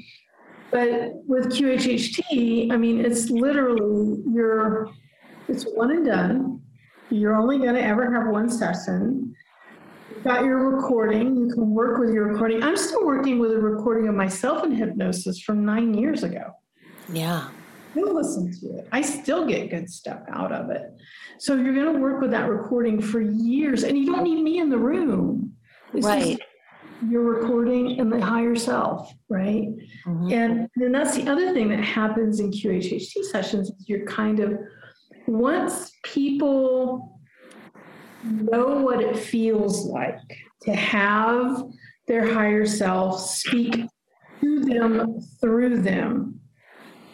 but 0.71 1.11
with 1.27 1.51
QHHT, 1.51 2.71
I 2.71 2.77
mean, 2.77 3.05
it's 3.05 3.29
literally 3.29 4.23
you're, 4.31 4.89
it's 5.47 5.65
one 5.65 5.91
and 5.91 6.05
done. 6.05 6.61
You're 7.11 7.35
only 7.35 7.59
going 7.59 7.75
to 7.75 7.83
ever 7.83 8.11
have 8.11 8.31
one 8.31 8.49
session. 8.49 9.28
You've 10.19 10.25
got 10.25 10.43
your 10.43 10.69
recording. 10.69 11.37
You 11.37 11.47
can 11.53 11.69
work 11.69 11.97
with 11.97 12.09
your 12.09 12.25
recording. 12.25 12.61
I'm 12.61 12.75
still 12.75 13.05
working 13.05 13.39
with 13.39 13.53
a 13.53 13.57
recording 13.57 14.09
of 14.09 14.15
myself 14.15 14.65
in 14.65 14.75
hypnosis 14.75 15.39
from 15.39 15.63
nine 15.63 15.93
years 15.93 16.23
ago. 16.23 16.51
Yeah. 17.07 17.47
I 17.95 17.99
listen 18.01 18.51
to 18.59 18.79
it. 18.79 18.89
I 18.91 18.99
still 18.99 19.47
get 19.47 19.69
good 19.69 19.89
stuff 19.89 20.19
out 20.29 20.51
of 20.51 20.71
it. 20.71 20.91
So 21.37 21.55
you're 21.55 21.73
going 21.73 21.93
to 21.95 22.01
work 22.01 22.19
with 22.19 22.31
that 22.31 22.49
recording 22.49 22.99
for 23.01 23.21
years, 23.21 23.83
and 23.83 23.97
you 23.97 24.07
don't 24.07 24.23
need 24.23 24.43
me 24.43 24.59
in 24.59 24.69
the 24.69 24.77
room. 24.77 25.53
It's 25.93 26.05
Right. 26.05 26.37
Your 27.07 27.21
recording 27.23 27.97
and 28.01 28.11
the 28.11 28.19
higher 28.19 28.57
self, 28.57 29.13
right? 29.29 29.69
Mhm. 30.05 30.33
And 30.33 30.69
then 30.75 30.91
that's 30.91 31.15
the 31.15 31.31
other 31.31 31.53
thing 31.53 31.69
that 31.69 31.79
happens 31.79 32.41
in 32.41 32.51
QHHT 32.51 33.23
sessions 33.23 33.69
is 33.69 33.87
you're 33.87 34.05
kind 34.05 34.41
of, 34.41 34.59
once 35.27 35.93
people 36.03 37.18
know 38.23 38.81
what 38.81 39.01
it 39.01 39.17
feels 39.17 39.85
like 39.85 40.19
to 40.63 40.73
have 40.73 41.63
their 42.07 42.33
higher 42.33 42.65
self 42.65 43.19
speak 43.19 43.85
to 44.41 44.59
them 44.61 45.19
through 45.39 45.81
them, 45.81 46.39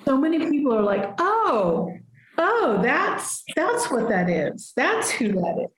so 0.06 0.18
many 0.18 0.50
people 0.50 0.74
are 0.74 0.84
like, 0.84 1.14
oh, 1.20 1.92
oh, 2.38 2.80
that's 2.82 3.44
that's 3.56 3.90
what 3.92 4.10
that 4.10 4.30
is. 4.30 4.74
That's 4.76 5.12
who 5.12 5.30
that 5.34 5.66
is. 5.66 5.72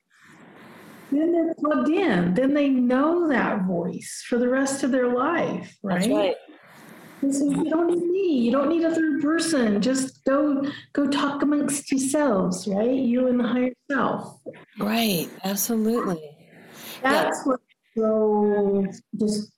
Then 1.11 1.31
they're 1.31 1.55
plugged 1.55 1.89
in. 1.89 2.33
Then 2.33 2.53
they 2.53 2.69
know 2.69 3.29
that 3.29 3.65
voice 3.65 4.25
for 4.27 4.37
the 4.37 4.49
rest 4.49 4.83
of 4.83 4.91
their 4.91 5.13
life, 5.13 5.77
right? 5.81 6.01
That's 6.01 6.07
right. 6.09 6.35
So 7.21 7.49
you 7.49 7.69
don't 7.69 7.87
need 7.87 8.03
me. 8.09 8.37
You 8.39 8.51
don't 8.51 8.69
need 8.69 8.83
a 8.83 8.93
third 8.93 9.21
person. 9.21 9.81
Just 9.81 10.23
go 10.25 10.63
go 10.93 11.07
talk 11.07 11.41
amongst 11.41 11.91
yourselves, 11.91 12.67
right? 12.67 12.91
You 12.91 13.27
and 13.27 13.39
the 13.39 13.47
higher 13.47 13.73
self. 13.89 14.39
Right. 14.79 15.27
Absolutely. 15.43 16.21
That's 17.01 17.39
what's 17.45 17.63
so 17.97 18.85
just 19.19 19.51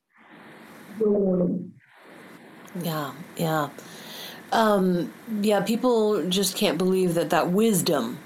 rewarding. 0.98 1.74
Yeah. 2.82 3.14
Yeah. 3.36 3.70
Um, 4.54 5.14
yeah. 5.42 5.60
People 5.62 6.28
just 6.30 6.56
can't 6.56 6.78
believe 6.78 7.14
that 7.16 7.30
that 7.32 7.52
wisdom 7.52 8.20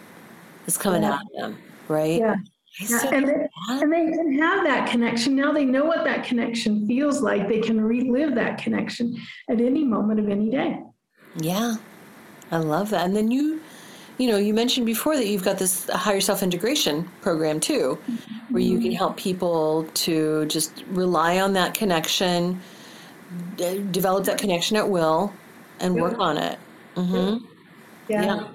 is 0.68 0.78
coming 0.78 1.02
Yeah. 1.02 1.14
out 1.14 1.22
of 1.22 1.28
them. 1.36 1.58
Right. 1.88 2.20
Yeah. 2.20 2.36
Yeah, 2.80 3.08
and, 3.12 3.28
they, 3.28 3.34
and 3.70 3.94
they 3.94 4.18
can 4.18 4.40
have 4.40 4.64
that 4.64 4.90
connection. 4.90 5.36
Now 5.36 5.52
they 5.52 5.64
know 5.64 5.86
what 5.86 6.04
that 6.06 6.26
connection 6.26 6.88
feels 6.88 7.22
like. 7.22 7.48
They 7.48 7.60
can 7.60 7.80
relive 7.80 8.34
that 8.36 8.58
connection 8.58 9.16
at 9.50 9.62
any 9.62 9.84
moment 9.84 10.20
of 10.20 10.28
any 10.28 10.50
day. 10.50 10.80
Yeah, 11.38 11.76
I 12.52 12.58
love 12.58 12.90
that. 12.90 13.06
And 13.06 13.16
then 13.16 13.30
you, 13.30 13.62
you 14.18 14.28
know, 14.28 14.38
you 14.38 14.56
mentioned 14.56 14.88
before 14.88 15.16
that 15.16 15.28
you've 15.28 15.44
got 15.44 15.60
this 15.60 15.88
higher 15.90 16.22
self 16.22 16.42
integration 16.42 17.04
program 17.22 17.60
too, 17.60 18.00
where 18.50 18.64
you 18.64 18.80
can 18.80 18.92
help 18.92 19.18
people 19.18 19.88
to 19.94 20.46
just 20.48 20.84
rely 20.88 21.40
on 21.40 21.54
that 21.54 21.76
connection, 21.76 22.60
d- 23.56 23.86
develop 23.92 24.26
that 24.26 24.40
connection 24.40 24.78
at 24.78 24.90
will, 24.90 25.32
and 25.80 25.96
work 25.96 26.18
on 26.18 26.38
it. 26.38 26.58
Mm-hmm. 26.96 27.46
Yeah. 28.10 28.24
Yeah. 28.24 28.48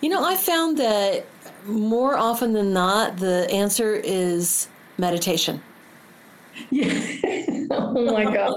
You 0.00 0.08
know, 0.08 0.24
I 0.24 0.36
found 0.36 0.78
that 0.78 1.26
more 1.66 2.16
often 2.16 2.52
than 2.52 2.72
not, 2.72 3.16
the 3.18 3.48
answer 3.50 3.94
is 3.94 4.68
meditation. 4.98 5.62
Yeah. 6.70 7.66
oh 7.70 8.12
my 8.12 8.24
God. 8.24 8.54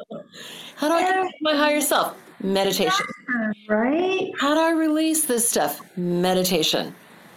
How 0.75 0.87
do 0.87 0.93
I 0.95 1.03
connect 1.03 1.35
my 1.41 1.55
higher 1.55 1.81
self? 1.81 2.17
Meditation. 2.43 3.05
Right? 3.67 4.31
How 4.39 4.53
do 4.53 4.59
I 4.59 4.71
release 4.71 5.25
this 5.25 5.47
stuff? 5.47 5.81
Meditation. 5.95 6.93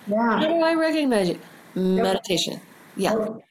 Yeah. 0.07 0.39
How 0.39 0.47
do 0.47 0.61
I 0.63 0.75
recognize 0.75 1.29
it? 1.29 1.41
Meditation. 1.75 2.61
Yeah. 2.97 3.15
Oh. 3.15 3.43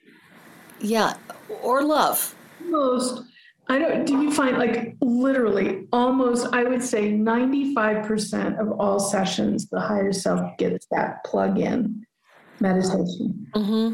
Yeah. 0.80 1.16
Or 1.62 1.84
love. 1.84 2.36
Almost, 2.64 3.24
I 3.70 3.80
don't, 3.80 4.06
do 4.06 4.22
you 4.22 4.32
find 4.32 4.58
like 4.58 4.96
literally 5.02 5.88
almost, 5.94 6.48
I 6.54 6.64
would 6.66 6.84
say 6.84 7.12
95% 7.14 8.60
of 8.60 8.72
all 8.80 9.00
sessions, 9.00 9.70
the 9.70 9.80
higher 9.80 10.12
self 10.12 10.58
gets 10.58 10.86
that 10.92 11.24
plug 11.24 11.60
in 11.60 12.06
meditation. 12.60 13.48
Mm-hmm. 13.56 13.94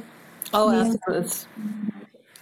Oh, 0.53 0.72
Yeah. 0.72 0.93
it's, 1.20 1.47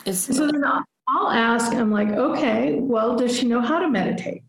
it's, 0.06 0.36
So 0.38 0.46
then 0.48 0.64
I'll, 0.64 0.84
I'll 1.10 1.30
ask, 1.30 1.74
I'm 1.74 1.92
like, 1.92 2.10
okay, 2.10 2.80
well, 2.80 3.18
does 3.18 3.38
she 3.38 3.46
know 3.48 3.62
how 3.62 3.80
to 3.80 3.90
meditate? 3.90 4.44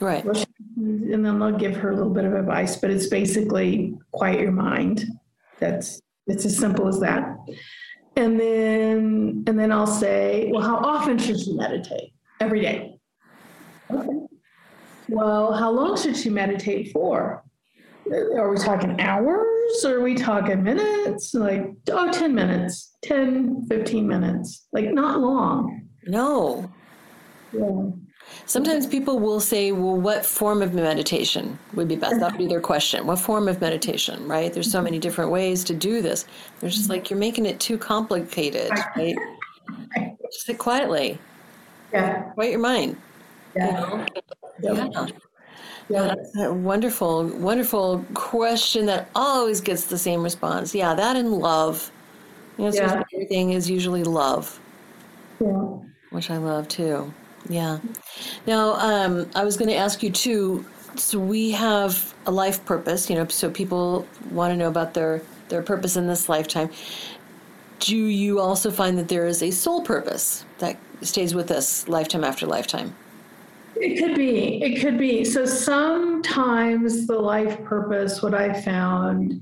right. 0.00 0.24
Well, 0.24 0.34
she- 0.34 0.46
And 0.76 1.22
then 1.24 1.38
they'll 1.38 1.58
give 1.58 1.76
her 1.76 1.90
a 1.90 1.94
little 1.96 2.12
bit 2.12 2.24
of 2.24 2.32
advice, 2.32 2.76
but 2.76 2.90
it's 2.90 3.08
basically 3.08 3.94
quiet 4.12 4.40
your 4.40 4.52
mind. 4.52 5.04
That's, 5.58 6.00
it's 6.26 6.46
as 6.46 6.56
simple 6.56 6.88
as 6.88 6.98
that. 7.00 7.36
And 8.20 8.38
then, 8.38 9.44
and 9.46 9.58
then 9.58 9.72
I'll 9.72 9.86
say, 9.86 10.50
well, 10.52 10.60
how 10.60 10.76
often 10.76 11.16
should 11.16 11.40
she 11.40 11.54
meditate? 11.54 12.12
Every 12.38 12.60
day. 12.60 12.98
Okay. 13.90 14.08
Well, 15.08 15.54
how 15.54 15.70
long 15.70 15.96
should 15.96 16.18
she 16.18 16.28
meditate 16.28 16.92
for? 16.92 17.42
Are 18.12 18.50
we 18.50 18.58
talking 18.58 19.00
hours 19.00 19.84
or 19.86 19.96
are 19.96 20.02
we 20.02 20.14
talking 20.14 20.62
minutes? 20.62 21.32
Like, 21.32 21.64
oh, 21.90 22.12
10 22.12 22.34
minutes, 22.34 22.94
10, 23.02 23.66
15 23.70 24.06
minutes, 24.06 24.66
like 24.70 24.92
not 24.92 25.20
long. 25.20 25.88
No. 26.04 26.70
Yeah. 27.52 27.90
Sometimes 28.46 28.86
people 28.86 29.18
will 29.18 29.40
say, 29.40 29.72
well, 29.72 29.96
what 29.96 30.24
form 30.24 30.62
of 30.62 30.74
meditation 30.74 31.58
would 31.74 31.88
be 31.88 31.96
best? 31.96 32.20
That 32.20 32.32
would 32.32 32.38
be 32.38 32.46
their 32.46 32.60
question. 32.60 33.06
What 33.06 33.18
form 33.18 33.48
of 33.48 33.60
meditation, 33.60 34.26
right? 34.28 34.52
There's 34.52 34.70
so 34.70 34.78
mm-hmm. 34.78 34.84
many 34.84 34.98
different 34.98 35.30
ways 35.30 35.64
to 35.64 35.74
do 35.74 36.00
this. 36.02 36.26
They're 36.60 36.70
just 36.70 36.84
mm-hmm. 36.84 36.92
like, 36.92 37.10
you're 37.10 37.18
making 37.18 37.46
it 37.46 37.58
too 37.60 37.78
complicated, 37.78 38.70
right? 38.96 39.16
Just 40.32 40.46
sit 40.46 40.58
quietly, 40.58 41.18
Yeah. 41.92 42.22
quiet 42.34 42.50
your 42.52 42.60
mind. 42.60 42.96
you 43.56 43.62
Yeah. 43.62 43.70
know? 43.70 44.06
Yeah. 44.62 44.88
Yeah. 44.92 45.06
Yeah, 45.88 46.14
that's 46.14 46.36
a 46.38 46.52
wonderful, 46.52 47.26
wonderful 47.26 48.04
question 48.14 48.86
that 48.86 49.10
always 49.16 49.60
gets 49.60 49.86
the 49.86 49.98
same 49.98 50.22
response. 50.22 50.72
Yeah, 50.72 50.94
that 50.94 51.16
and 51.16 51.32
love. 51.32 51.90
The 52.56 52.66
answer 52.66 52.82
Yeah. 52.82 53.02
everything 53.12 53.50
is 53.50 53.68
usually 53.68 54.04
love, 54.04 54.60
Yeah. 55.40 55.78
which 56.10 56.30
I 56.30 56.36
love 56.36 56.68
too. 56.68 57.12
Yeah. 57.48 57.78
Now, 58.46 58.74
um, 58.74 59.30
I 59.34 59.44
was 59.44 59.56
going 59.56 59.70
to 59.70 59.76
ask 59.76 60.02
you 60.02 60.10
too. 60.10 60.64
So 60.96 61.18
we 61.18 61.52
have 61.52 62.14
a 62.26 62.30
life 62.30 62.64
purpose, 62.64 63.08
you 63.08 63.16
know. 63.16 63.26
So 63.28 63.50
people 63.50 64.06
want 64.30 64.52
to 64.52 64.56
know 64.56 64.68
about 64.68 64.94
their 64.94 65.22
their 65.48 65.62
purpose 65.62 65.96
in 65.96 66.06
this 66.06 66.28
lifetime. 66.28 66.70
Do 67.80 67.96
you 67.96 68.40
also 68.40 68.70
find 68.70 68.98
that 68.98 69.08
there 69.08 69.26
is 69.26 69.42
a 69.42 69.50
soul 69.50 69.82
purpose 69.82 70.44
that 70.58 70.76
stays 71.02 71.34
with 71.34 71.50
us 71.50 71.88
lifetime 71.88 72.24
after 72.24 72.46
lifetime? 72.46 72.94
It 73.76 73.98
could 73.98 74.14
be. 74.14 74.62
It 74.62 74.80
could 74.80 74.98
be. 74.98 75.24
So 75.24 75.46
sometimes 75.46 77.06
the 77.06 77.18
life 77.18 77.62
purpose, 77.64 78.22
what 78.22 78.34
I 78.34 78.60
found, 78.60 79.40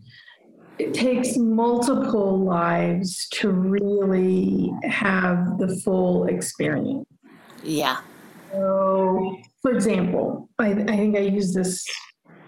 it 0.78 0.94
takes 0.94 1.36
multiple 1.36 2.38
lives 2.38 3.26
to 3.32 3.50
really 3.50 4.72
have 4.84 5.58
the 5.58 5.76
full 5.84 6.26
experience. 6.26 7.04
Yeah. 7.62 7.98
So, 8.52 9.36
for 9.62 9.72
example, 9.72 10.48
I, 10.58 10.70
I 10.72 10.96
think 10.96 11.16
I 11.16 11.20
use 11.20 11.52
this 11.52 11.84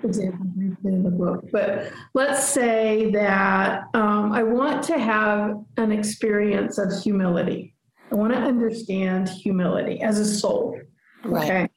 example 0.03 0.47
in 0.85 1.03
the 1.03 1.11
book, 1.11 1.45
but 1.53 1.93
let's 2.15 2.45
say 2.45 3.11
that 3.11 3.83
um, 3.95 4.33
I 4.33 4.43
want 4.43 4.83
to 4.85 4.99
have 4.99 5.57
an 5.77 5.93
experience 5.93 6.79
of 6.79 6.91
humility. 7.03 7.75
I 8.11 8.15
want 8.15 8.33
to 8.33 8.39
understand 8.39 9.29
humility 9.29 10.01
as 10.01 10.19
a 10.19 10.25
soul. 10.25 10.81
Right. 11.25 11.45
Okay. 11.45 11.69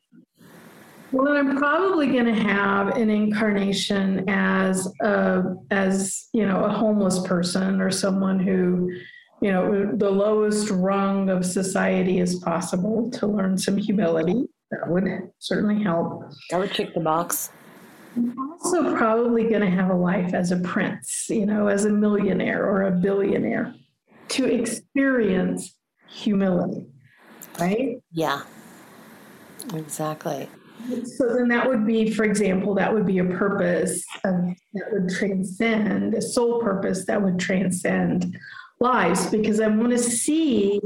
Well, 1.12 1.26
then 1.26 1.36
I'm 1.36 1.58
probably 1.58 2.08
going 2.08 2.26
to 2.26 2.34
have 2.34 2.98
an 2.98 3.12
incarnation 3.12 4.28
as 4.28 4.92
a, 5.02 5.44
as 5.70 6.28
you 6.34 6.48
know, 6.48 6.64
a 6.64 6.70
homeless 6.70 7.20
person 7.28 7.82
or 7.82 7.92
someone 7.92 8.40
who, 8.40 8.90
you 9.44 9.52
know, 9.52 9.92
the 9.94 10.10
lowest 10.10 10.70
rung 10.70 11.30
of 11.30 11.46
society 11.46 12.22
as 12.22 12.36
possible 12.36 13.12
to 13.12 13.28
learn 13.28 13.58
some 13.58 13.76
humility. 13.76 14.46
That 14.72 14.88
would 14.88 15.04
certainly 15.38 15.84
help. 15.84 16.32
I 16.54 16.58
would 16.58 16.72
check 16.72 16.94
the 16.94 17.02
box. 17.02 17.52
I'm 18.16 18.34
also 18.54 18.96
probably 18.96 19.44
going 19.44 19.60
to 19.60 19.70
have 19.70 19.90
a 19.90 19.96
life 19.96 20.34
as 20.34 20.52
a 20.52 20.58
prince, 20.58 21.26
you 21.30 21.46
know, 21.46 21.68
as 21.68 21.84
a 21.84 21.90
millionaire 21.90 22.64
or 22.66 22.84
a 22.84 22.92
billionaire 22.92 23.76
to 24.30 24.46
experience 24.46 25.76
humility, 26.08 26.88
right? 27.60 27.98
Yeah. 28.14 28.44
Exactly. 29.74 30.48
So 31.18 31.34
then 31.34 31.50
that 31.50 31.68
would 31.68 31.86
be, 31.86 32.12
for 32.12 32.24
example, 32.24 32.74
that 32.76 32.94
would 32.94 33.06
be 33.06 33.20
a 33.20 33.26
purpose 33.26 34.06
of, 34.24 34.36
that 34.74 34.86
would 34.92 35.10
transcend, 35.10 36.14
a 36.14 36.22
soul 36.22 36.62
purpose 36.62 37.06
that 37.06 37.22
would 37.22 37.40
transcend 37.40 38.38
lives 38.84 39.26
because 39.32 39.60
I 39.60 39.68
want 39.68 39.92
to 39.92 39.98
see 39.98 40.80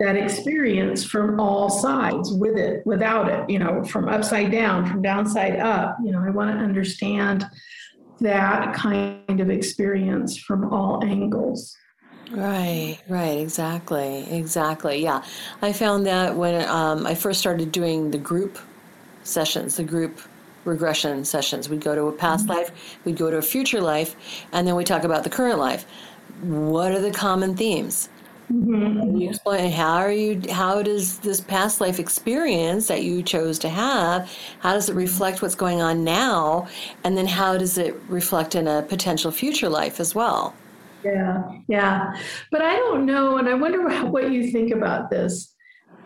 that 0.00 0.16
experience 0.16 1.04
from 1.04 1.38
all 1.38 1.70
sides 1.70 2.32
with 2.32 2.56
it, 2.56 2.84
without 2.84 3.28
it, 3.28 3.48
you 3.48 3.58
know, 3.60 3.84
from 3.84 4.08
upside 4.08 4.50
down, 4.50 4.84
from 4.86 5.02
downside 5.02 5.60
up. 5.60 5.96
You 6.04 6.10
know, 6.10 6.20
I 6.20 6.30
want 6.30 6.50
to 6.50 6.56
understand 6.56 7.46
that 8.20 8.74
kind 8.74 9.40
of 9.40 9.50
experience 9.50 10.38
from 10.38 10.72
all 10.72 11.04
angles. 11.04 11.76
Right, 12.30 12.98
right, 13.08 13.38
exactly, 13.38 14.26
exactly. 14.30 15.02
Yeah, 15.02 15.22
I 15.60 15.72
found 15.72 16.06
that 16.06 16.34
when 16.34 16.66
um, 16.68 17.06
I 17.06 17.14
first 17.14 17.40
started 17.40 17.70
doing 17.70 18.10
the 18.10 18.18
group 18.18 18.58
sessions, 19.22 19.76
the 19.76 19.84
group 19.84 20.20
regression 20.64 21.24
sessions, 21.24 21.68
we'd 21.68 21.80
go 21.80 21.94
to 21.94 22.04
a 22.04 22.12
past 22.12 22.48
life, 22.48 22.70
we'd 23.04 23.16
go 23.16 23.30
to 23.30 23.36
a 23.36 23.42
future 23.42 23.80
life, 23.80 24.16
and 24.52 24.66
then 24.66 24.76
we 24.76 24.84
talk 24.84 25.04
about 25.04 25.24
the 25.24 25.30
current 25.30 25.58
life. 25.58 25.84
What 26.42 26.92
are 26.92 27.00
the 27.00 27.12
common 27.12 27.56
themes? 27.56 28.08
Mm-hmm. 28.52 29.16
You 29.16 29.30
explain 29.30 29.70
how 29.70 29.94
are 29.94 30.12
you? 30.12 30.42
How 30.50 30.82
does 30.82 31.18
this 31.20 31.40
past 31.40 31.80
life 31.80 31.98
experience 31.98 32.88
that 32.88 33.02
you 33.04 33.22
chose 33.22 33.58
to 33.60 33.68
have? 33.68 34.30
How 34.58 34.72
does 34.72 34.90
it 34.90 34.94
reflect 34.94 35.40
what's 35.40 35.54
going 35.54 35.80
on 35.80 36.04
now? 36.04 36.68
And 37.04 37.16
then 37.16 37.26
how 37.26 37.56
does 37.56 37.78
it 37.78 37.94
reflect 38.08 38.54
in 38.54 38.66
a 38.66 38.82
potential 38.82 39.30
future 39.30 39.68
life 39.68 40.00
as 40.00 40.14
well? 40.14 40.54
Yeah, 41.04 41.44
yeah. 41.68 42.12
But 42.50 42.62
I 42.62 42.74
don't 42.74 43.06
know, 43.06 43.38
and 43.38 43.48
I 43.48 43.54
wonder 43.54 43.88
what 44.06 44.30
you 44.30 44.50
think 44.50 44.72
about 44.72 45.10
this. 45.10 45.54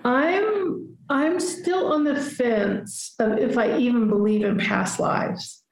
I'm 0.04 0.96
I'm 1.08 1.40
still 1.40 1.92
on 1.92 2.04
the 2.04 2.20
fence 2.20 3.14
of 3.18 3.38
if 3.38 3.56
I 3.56 3.76
even 3.78 4.08
believe 4.08 4.44
in 4.44 4.58
past 4.58 5.00
lives. 5.00 5.62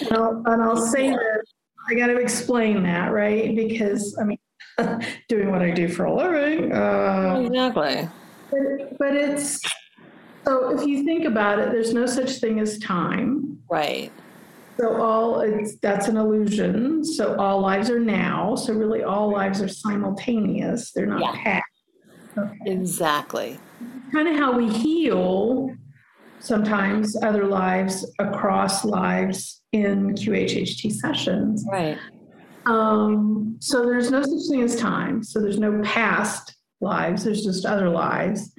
And 0.00 0.12
I'll, 0.12 0.42
and 0.46 0.62
I'll 0.62 0.76
say 0.76 1.10
that 1.10 1.42
I 1.88 1.94
got 1.94 2.06
to 2.08 2.16
explain 2.16 2.82
that, 2.84 3.12
right? 3.12 3.54
Because 3.54 4.16
I 4.20 4.24
mean, 4.24 4.38
doing 5.28 5.50
what 5.50 5.62
I 5.62 5.70
do 5.70 5.88
for 5.88 6.04
a 6.04 6.14
living, 6.14 6.72
uh, 6.72 7.42
Exactly. 7.46 8.08
but, 8.50 8.98
but 8.98 9.14
it's 9.16 9.60
so 10.44 10.78
if 10.78 10.86
you 10.86 11.04
think 11.04 11.24
about 11.24 11.58
it, 11.58 11.70
there's 11.72 11.94
no 11.94 12.06
such 12.06 12.32
thing 12.32 12.60
as 12.60 12.78
time. 12.78 13.58
Right. 13.70 14.12
So 14.78 15.00
all 15.00 15.40
it's 15.40 15.76
that's 15.76 16.08
an 16.08 16.16
illusion. 16.16 17.04
So 17.04 17.36
all 17.36 17.60
lives 17.60 17.88
are 17.90 18.00
now. 18.00 18.56
So 18.56 18.72
really, 18.74 19.02
all 19.04 19.30
lives 19.32 19.62
are 19.62 19.68
simultaneous. 19.68 20.90
They're 20.92 21.06
not 21.06 21.20
Yeah. 21.20 21.42
past. 21.42 21.64
Exactly. 22.66 23.58
Kind 24.12 24.28
of 24.28 24.36
how 24.36 24.56
we 24.56 24.68
heal 24.68 25.70
sometimes 26.44 27.16
other 27.22 27.46
lives 27.46 28.06
across 28.18 28.84
lives 28.84 29.62
in 29.72 30.14
QHHT 30.14 30.92
sessions. 30.92 31.64
Right. 31.70 31.98
Um, 32.66 33.56
so 33.60 33.84
there's 33.84 34.10
no 34.10 34.22
such 34.22 34.50
thing 34.50 34.62
as 34.62 34.76
time. 34.76 35.22
So 35.22 35.40
there's 35.40 35.58
no 35.58 35.80
past 35.82 36.56
lives. 36.80 37.24
There's 37.24 37.44
just 37.44 37.64
other 37.64 37.88
lives. 37.88 38.52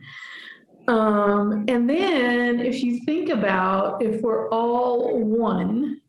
Um, 0.87 1.65
and 1.67 1.89
then 1.89 2.59
if 2.59 2.83
you 2.83 3.03
think 3.05 3.29
about 3.29 4.03
if 4.03 4.21
we're 4.21 4.49
all 4.49 5.19
one, 5.19 6.01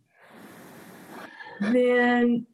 then 1.60 2.46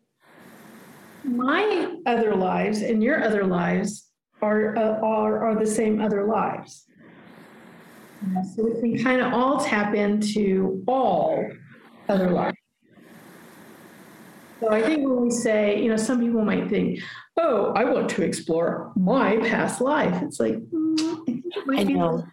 my 1.24 1.94
other 2.06 2.34
lives 2.34 2.82
and 2.82 3.02
your 3.02 3.22
other 3.22 3.44
lives 3.44 4.08
are 4.40 4.76
uh, 4.76 5.00
are, 5.00 5.46
are 5.46 5.58
the 5.58 5.66
same 5.66 6.00
other 6.00 6.26
lives. 6.26 6.86
So 8.54 8.64
we 8.64 8.80
can 8.80 9.02
kind 9.02 9.20
of 9.20 9.32
all 9.32 9.60
tap 9.60 9.94
into 9.94 10.82
all 10.86 11.44
other 12.08 12.30
lives. 12.30 12.56
So 14.60 14.70
I 14.70 14.80
think 14.82 15.08
when 15.08 15.20
we 15.20 15.30
say, 15.30 15.82
you 15.82 15.88
know, 15.88 15.96
some 15.96 16.20
people 16.20 16.44
might 16.44 16.70
think, 16.70 17.00
oh, 17.36 17.72
I 17.74 17.84
want 17.84 18.08
to 18.10 18.22
explore 18.22 18.92
my 18.94 19.38
past 19.38 19.80
life. 19.80 20.22
It's 20.22 20.38
like, 20.38 20.54
mm, 20.54 21.00
I 21.00 21.24
think 21.24 21.44
it 21.46 21.66
might 21.66 21.80
I 21.80 21.84
be 21.84 21.94
know. 21.94 22.24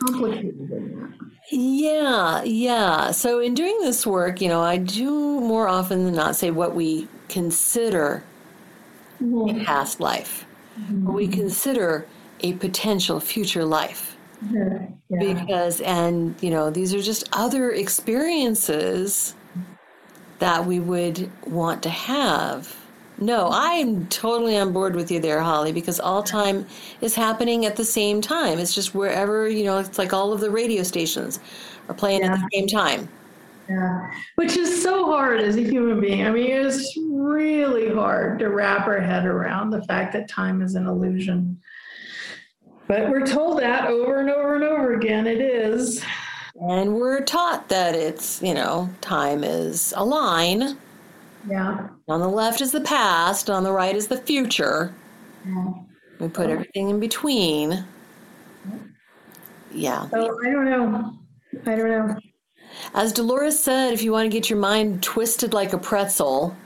complicated 0.00 0.56
than 0.70 1.00
that. 1.00 1.12
Yeah, 1.50 2.42
yeah. 2.44 3.10
So 3.10 3.40
in 3.40 3.52
doing 3.52 3.78
this 3.80 4.06
work, 4.06 4.40
you 4.40 4.48
know, 4.48 4.62
I 4.62 4.78
do 4.78 5.10
more 5.40 5.68
often 5.68 6.06
than 6.06 6.14
not 6.14 6.34
say 6.34 6.50
what 6.50 6.74
we 6.74 7.08
consider 7.28 8.24
a 9.20 9.64
past 9.64 10.00
life, 10.00 10.46
what 11.02 11.14
we 11.14 11.28
consider 11.28 12.06
a 12.40 12.54
potential 12.54 13.20
future 13.20 13.64
life. 13.64 14.15
Yeah. 14.50 14.88
Yeah. 15.08 15.34
Because, 15.34 15.80
and, 15.82 16.34
you 16.42 16.50
know, 16.50 16.70
these 16.70 16.92
are 16.92 17.00
just 17.00 17.28
other 17.32 17.70
experiences 17.70 19.34
that 20.40 20.66
we 20.66 20.80
would 20.80 21.30
want 21.46 21.82
to 21.84 21.90
have. 21.90 22.76
No, 23.18 23.48
I'm 23.50 24.06
totally 24.08 24.58
on 24.58 24.72
board 24.72 24.94
with 24.94 25.10
you 25.10 25.20
there, 25.20 25.40
Holly, 25.40 25.72
because 25.72 26.00
all 26.00 26.22
time 26.22 26.66
is 27.00 27.14
happening 27.14 27.64
at 27.64 27.76
the 27.76 27.84
same 27.84 28.20
time. 28.20 28.58
It's 28.58 28.74
just 28.74 28.94
wherever, 28.94 29.48
you 29.48 29.64
know, 29.64 29.78
it's 29.78 29.96
like 29.96 30.12
all 30.12 30.32
of 30.32 30.40
the 30.40 30.50
radio 30.50 30.82
stations 30.82 31.40
are 31.88 31.94
playing 31.94 32.22
at 32.24 32.32
the 32.32 32.48
same 32.52 32.66
time. 32.66 33.08
Yeah, 33.68 34.10
which 34.36 34.56
is 34.56 34.82
so 34.82 35.06
hard 35.06 35.40
as 35.40 35.56
a 35.56 35.62
human 35.62 36.00
being. 36.00 36.26
I 36.26 36.30
mean, 36.30 36.50
it's 36.50 36.96
really 37.10 37.92
hard 37.92 38.38
to 38.40 38.50
wrap 38.50 38.86
our 38.86 39.00
head 39.00 39.24
around 39.24 39.70
the 39.70 39.82
fact 39.84 40.12
that 40.12 40.28
time 40.28 40.60
is 40.62 40.74
an 40.74 40.86
illusion. 40.86 41.60
But 42.88 43.10
we're 43.10 43.26
told 43.26 43.60
that 43.60 43.88
over 43.88 44.20
and 44.20 44.30
over 44.30 44.54
and 44.54 44.64
over 44.64 44.94
again. 44.94 45.26
It 45.26 45.40
is. 45.40 46.04
And 46.60 46.94
we're 46.94 47.20
taught 47.20 47.68
that 47.68 47.94
it's, 47.94 48.40
you 48.40 48.54
know, 48.54 48.88
time 49.00 49.44
is 49.44 49.92
a 49.96 50.04
line. 50.04 50.78
Yeah. 51.48 51.88
On 52.08 52.20
the 52.20 52.28
left 52.28 52.60
is 52.60 52.72
the 52.72 52.80
past, 52.80 53.50
on 53.50 53.64
the 53.64 53.72
right 53.72 53.94
is 53.94 54.08
the 54.08 54.16
future. 54.16 54.94
Yeah. 55.44 55.72
We 56.18 56.28
put 56.28 56.48
everything 56.48 56.90
in 56.90 57.00
between. 57.00 57.84
Yeah. 59.72 60.08
So 60.08 60.38
I 60.46 60.50
don't 60.50 60.64
know. 60.64 61.12
I 61.66 61.76
don't 61.76 61.88
know. 61.88 62.16
As 62.94 63.12
Dolores 63.12 63.58
said, 63.58 63.92
if 63.92 64.02
you 64.02 64.12
want 64.12 64.30
to 64.30 64.36
get 64.36 64.48
your 64.48 64.58
mind 64.58 65.02
twisted 65.02 65.52
like 65.52 65.72
a 65.72 65.78
pretzel, 65.78 66.56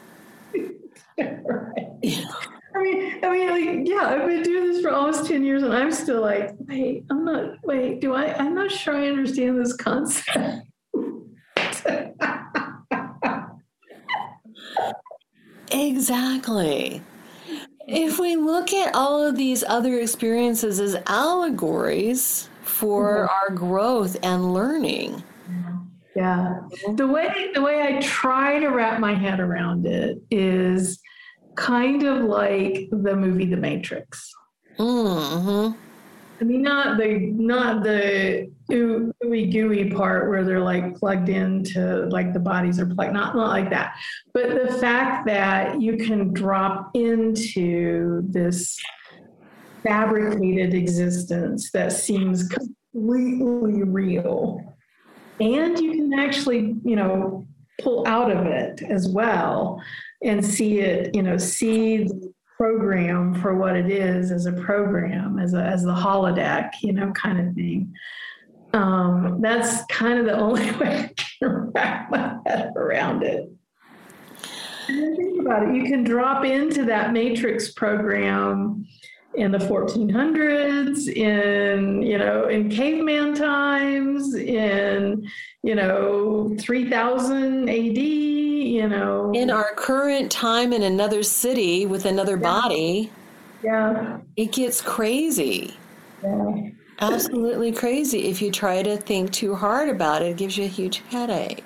I 2.75 2.83
mean, 2.83 3.19
I 3.25 3.31
mean, 3.31 3.49
like, 3.51 3.89
yeah, 3.89 4.07
I've 4.09 4.27
been 4.27 4.43
doing 4.43 4.69
this 4.73 4.83
for 4.83 4.91
almost 4.91 5.27
10 5.27 5.45
years 5.45 5.63
and 5.63 5.73
I'm 5.73 5.93
still 5.93 6.21
like, 6.21 6.55
wait, 6.61 7.05
I'm 7.11 7.25
not, 7.25 7.55
wait, 7.65 8.01
do 8.01 8.15
I, 8.15 8.35
I'm 8.37 8.55
not 8.55 8.71
sure 8.71 8.97
I 8.97 9.09
understand 9.09 9.59
this 9.61 9.75
concept. 9.75 10.67
Exactly. 15.73 17.03
If 17.87 18.19
we 18.19 18.37
look 18.37 18.73
at 18.73 18.95
all 18.95 19.23
of 19.23 19.37
these 19.37 19.65
other 19.65 19.99
experiences 19.99 20.81
as 20.81 20.97
allegories 21.07 22.49
for 22.63 23.29
mm-hmm. 23.29 23.53
our 23.53 23.57
growth 23.57 24.17
and 24.23 24.53
learning, 24.53 25.23
Yeah. 26.15 26.61
The 26.95 27.07
way 27.07 27.51
the 27.55 27.63
way 27.63 27.83
I 27.83 28.01
try 28.01 28.59
to 28.59 28.69
wrap 28.69 28.99
my 29.01 29.15
head 29.15 29.39
around 29.41 29.87
it 29.87 30.19
is 30.31 31.00
kind 31.61 32.03
of 32.03 32.25
like 32.25 32.89
the 32.91 33.15
movie 33.15 33.45
The 33.45 33.57
Matrix. 33.57 34.33
hmm 34.79 35.73
I 36.41 36.45
mean, 36.45 36.63
not 36.63 36.97
the 36.97 37.19
not 37.35 37.83
the 37.83 38.51
oo- 38.73 39.13
ooey 39.23 39.53
gooey 39.53 39.91
part 39.91 40.31
where 40.31 40.43
they're 40.43 40.59
like 40.59 40.97
plugged 40.97 41.29
into 41.29 42.07
like 42.07 42.33
the 42.33 42.41
bodies 42.41 42.81
are 42.81 42.87
plugged, 42.87 43.13
not 43.13 43.37
not 43.37 43.51
like 43.51 43.69
that, 43.69 43.95
but 44.33 44.49
the 44.49 44.73
fact 44.79 45.27
that 45.27 45.83
you 45.83 45.99
can 45.99 46.33
drop 46.33 46.93
into 46.95 48.23
this 48.25 48.79
fabricated 49.83 50.73
existence 50.73 51.71
that 51.73 51.93
seems 51.93 52.49
completely 52.49 53.83
real, 53.83 54.79
and 55.41 55.79
you 55.79 55.93
can 55.93 56.19
actually, 56.19 56.75
you 56.85 56.97
know, 56.97 57.47
pull 57.83 58.09
out 58.09 58.31
of 58.31 58.47
it 58.47 58.81
as 58.83 59.09
well 59.09 59.79
and 60.23 60.45
see 60.45 60.81
it, 60.81 61.15
you 61.15 61.23
know, 61.23 61.37
see 61.37 62.05
the 62.05 62.33
program 62.57 63.35
for 63.41 63.57
what 63.57 63.75
it 63.75 63.91
is 63.91 64.31
as 64.31 64.47
a 64.47 64.53
program, 64.53 65.39
as 65.39 65.55
a 65.55 65.63
as 65.63 65.83
the 65.83 65.95
holodeck, 65.95 66.73
you 66.83 66.93
know, 66.93 67.11
kind 67.13 67.41
of 67.41 67.55
thing. 67.55 67.93
Um, 68.73 69.41
that's 69.41 69.85
kind 69.87 70.19
of 70.19 70.27
the 70.27 70.39
only 70.39 70.71
way 70.79 71.11
I 71.11 71.15
can 71.17 71.71
wrap 71.75 72.11
my 72.11 72.37
head 72.47 72.73
around 72.77 73.23
it. 73.23 73.51
And 74.89 75.17
think 75.17 75.41
about 75.41 75.69
it. 75.69 75.75
You 75.75 75.85
can 75.85 76.05
drop 76.05 76.45
into 76.45 76.85
that 76.85 77.13
matrix 77.13 77.73
program 77.73 78.87
in 79.35 79.53
the 79.53 79.59
1400s, 79.59 81.09
in 81.09 82.03
you 82.03 82.19
know, 82.19 82.49
in 82.49 82.69
caveman 82.69 83.35
times, 83.35 84.35
in 84.35 85.27
you 85.63 85.75
know, 85.75 86.55
3000 86.59 87.69
AD. 87.69 88.40
You 88.71 88.89
know, 88.89 89.33
in 89.35 89.51
our 89.51 89.75
current 89.75 90.31
time 90.31 90.73
in 90.73 90.85
another 90.85 91.25
city 91.25 91.87
with 91.87 92.05
another 92.05 92.37
body, 92.37 93.11
yeah, 93.65 94.21
it 94.37 94.53
gets 94.53 94.81
crazy. 94.81 95.75
yeah. 96.23 96.69
Absolutely 97.01 97.73
crazy. 97.73 98.29
If 98.29 98.41
you 98.41 98.53
try 98.53 98.85
to 98.85 98.97
think 98.97 99.33
too 99.33 99.57
hard 99.57 99.89
about 99.89 100.23
it, 100.23 100.27
it 100.27 100.37
gives 100.37 100.57
you 100.57 100.67
a 100.67 100.69
huge 100.69 100.99
headache. 101.09 101.65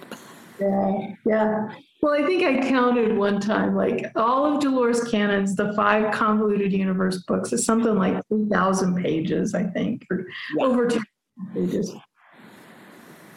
Yeah, 0.58 1.08
yeah. 1.26 1.74
Well, 2.00 2.14
I 2.14 2.24
think 2.24 2.42
I 2.42 2.66
counted 2.70 3.18
one 3.18 3.38
time, 3.38 3.76
like 3.76 4.10
all 4.16 4.46
of 4.46 4.62
Dolores 4.62 5.04
Cannon's, 5.04 5.56
the 5.56 5.74
five 5.74 6.10
convoluted 6.10 6.72
universe 6.72 7.22
books, 7.28 7.52
is 7.52 7.66
something 7.66 7.96
like 7.96 8.26
3,000 8.28 9.02
pages, 9.02 9.54
I 9.54 9.64
think, 9.64 10.06
or 10.10 10.24
over 10.58 10.86
2,000 10.86 11.04
pages. 11.52 11.94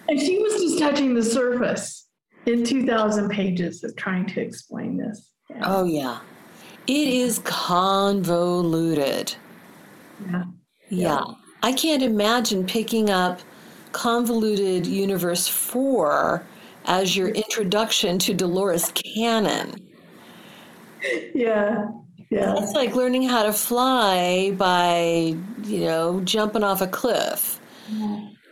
And 0.07 0.17
she 0.17 0.37
was 0.37 0.53
just 0.53 0.79
touching 0.79 1.13
the 1.15 1.23
surface 1.23 2.06
in 2.47 2.63
2,000 2.63 3.29
pages 3.29 3.83
of 3.83 3.95
trying 3.95 4.25
to 4.27 4.41
explain 4.41 4.97
this. 4.97 5.31
Yeah. 5.49 5.61
Oh, 5.63 5.83
yeah. 5.83 6.19
It 6.87 7.07
is 7.07 7.39
convoluted. 7.39 9.35
yeah. 10.31 10.43
Yeah. 10.89 11.23
I 11.63 11.73
can't 11.73 12.03
imagine 12.03 12.65
picking 12.65 13.09
up 13.09 13.41
Convoluted 13.91 14.85
Universe 14.85 15.47
4 15.47 16.45
as 16.85 17.17
your 17.17 17.29
introduction 17.29 18.19
to 18.19 18.33
Dolores 18.33 18.91
Cannon. 18.93 19.75
Yeah. 21.33 21.87
Yeah. 22.29 22.55
It's 22.57 22.73
like 22.73 22.95
learning 22.95 23.23
how 23.23 23.43
to 23.43 23.53
fly 23.53 24.51
by, 24.51 25.35
you 25.63 25.79
know, 25.79 26.21
jumping 26.21 26.63
off 26.63 26.81
a 26.81 26.87
cliff. 26.87 27.59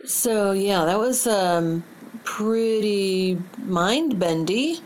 So, 0.04 0.52
yeah, 0.52 0.84
that 0.84 0.98
was 0.98 1.26
um, 1.26 1.84
pretty 2.26 3.38
mind 3.64 4.18
bendy. 4.18 4.80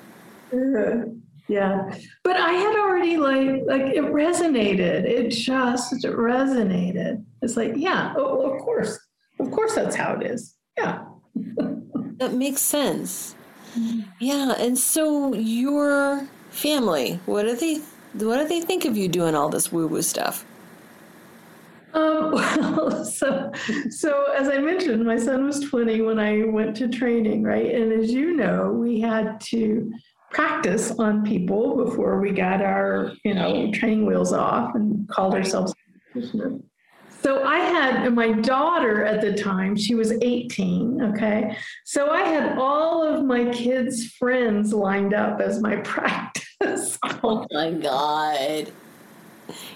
Yeah 1.49 1.93
but 2.23 2.37
i 2.37 2.53
had 2.53 2.77
already 2.77 3.17
like 3.17 3.63
like 3.67 3.83
it 3.83 4.05
resonated 4.05 5.03
it 5.03 5.31
just 5.31 5.93
resonated 6.05 7.25
it's 7.43 7.57
like 7.57 7.73
yeah 7.75 8.15
oh, 8.17 8.53
of 8.53 8.61
course 8.61 8.97
of 9.41 9.51
course 9.51 9.75
that's 9.75 9.97
how 9.97 10.13
it 10.13 10.31
is 10.31 10.55
yeah 10.79 11.03
That 12.21 12.35
makes 12.35 12.61
sense. 12.61 13.35
Yeah, 14.19 14.53
and 14.59 14.77
so 14.77 15.33
your 15.33 16.29
family, 16.51 17.19
what 17.25 17.45
do 17.45 17.57
they 17.57 17.77
what 18.13 18.37
do 18.37 18.47
they 18.47 18.61
think 18.61 18.85
of 18.85 18.95
you 18.95 19.09
doing 19.09 19.35
all 19.35 19.49
this 19.49 19.73
woo-woo 19.73 20.03
stuff? 20.03 20.45
Um, 21.95 22.33
well 22.33 23.05
so 23.05 23.51
so 23.91 24.33
as 24.33 24.49
i 24.49 24.59
mentioned 24.59 25.05
my 25.05 25.17
son 25.17 25.45
was 25.45 25.61
20 25.61 26.01
when 26.03 26.19
i 26.19 26.45
went 26.45 26.77
to 26.77 26.89
training 26.89 27.43
right 27.43 27.75
and 27.75 27.93
as 27.93 28.11
you 28.11 28.35
know 28.35 28.71
we 28.71 29.01
had 29.01 29.41
to 29.41 29.93
practice 30.31 30.93
on 30.93 31.25
people 31.25 31.85
before 31.85 32.21
we 32.21 32.31
got 32.31 32.63
our 32.63 33.13
you 33.25 33.35
know 33.35 33.71
training 33.73 34.07
wheels 34.07 34.33
off 34.33 34.75
and 34.75 35.09
called 35.09 35.35
ourselves. 35.35 35.75
So 37.23 37.45
I 37.45 37.59
had 37.59 38.15
my 38.15 38.33
daughter 38.33 39.05
at 39.05 39.21
the 39.21 39.35
time, 39.35 39.77
she 39.77 39.95
was 39.95 40.13
18, 40.23 41.03
okay? 41.03 41.55
So 41.85 42.09
I 42.09 42.23
had 42.23 42.57
all 42.57 43.07
of 43.07 43.27
my 43.27 43.45
kids' 43.51 44.07
friends 44.07 44.73
lined 44.73 45.13
up 45.13 45.39
as 45.39 45.61
my 45.61 45.77
practice. 45.85 46.99
Oh 47.23 47.47
my 47.53 47.73
god. 47.73 48.73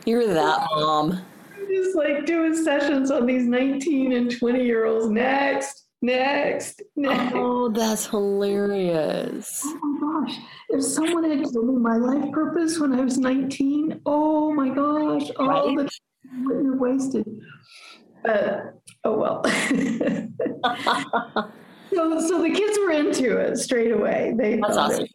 You're 0.07 0.27
that 0.27 0.67
mom. 0.75 1.21
Just 1.75 1.97
like 1.97 2.25
doing 2.27 2.55
sessions 2.55 3.11
on 3.11 3.27
these 3.27 3.45
19 3.45 4.13
and 4.13 4.39
20 4.39 4.65
year 4.65 4.85
olds. 4.87 5.09
Next, 5.11 5.87
next, 6.03 6.83
next. 6.95 7.33
Oh, 7.35 7.69
that's 7.71 8.07
hilarious. 8.07 9.61
Oh 9.65 9.79
my 9.83 10.27
gosh. 10.27 10.39
If 10.71 10.85
someone 10.85 11.25
had 11.25 11.43
told 11.53 11.67
me 11.69 11.77
my 11.77 11.97
life 11.97 12.31
purpose 12.33 12.79
when 12.79 12.93
I 12.93 13.01
was 13.01 13.19
19, 13.19 14.01
oh 14.07 14.53
my 14.53 14.69
gosh, 14.69 15.31
all 15.39 15.75
the 15.75 15.83
time 15.85 16.45
wouldn't 16.45 16.81
wasted. 16.81 17.27
But 18.23 18.75
oh 19.05 19.19
well. 19.19 19.45
so, 21.93 22.21
so 22.29 22.43
the 22.43 22.51
kids 22.55 22.79
were 22.79 22.91
into 22.93 23.37
it 23.39 23.57
straight 23.59 23.93
away. 23.93 24.33
They 24.37 24.57
That's 24.61 24.77
awesome. 24.77 25.05
it- 25.05 25.11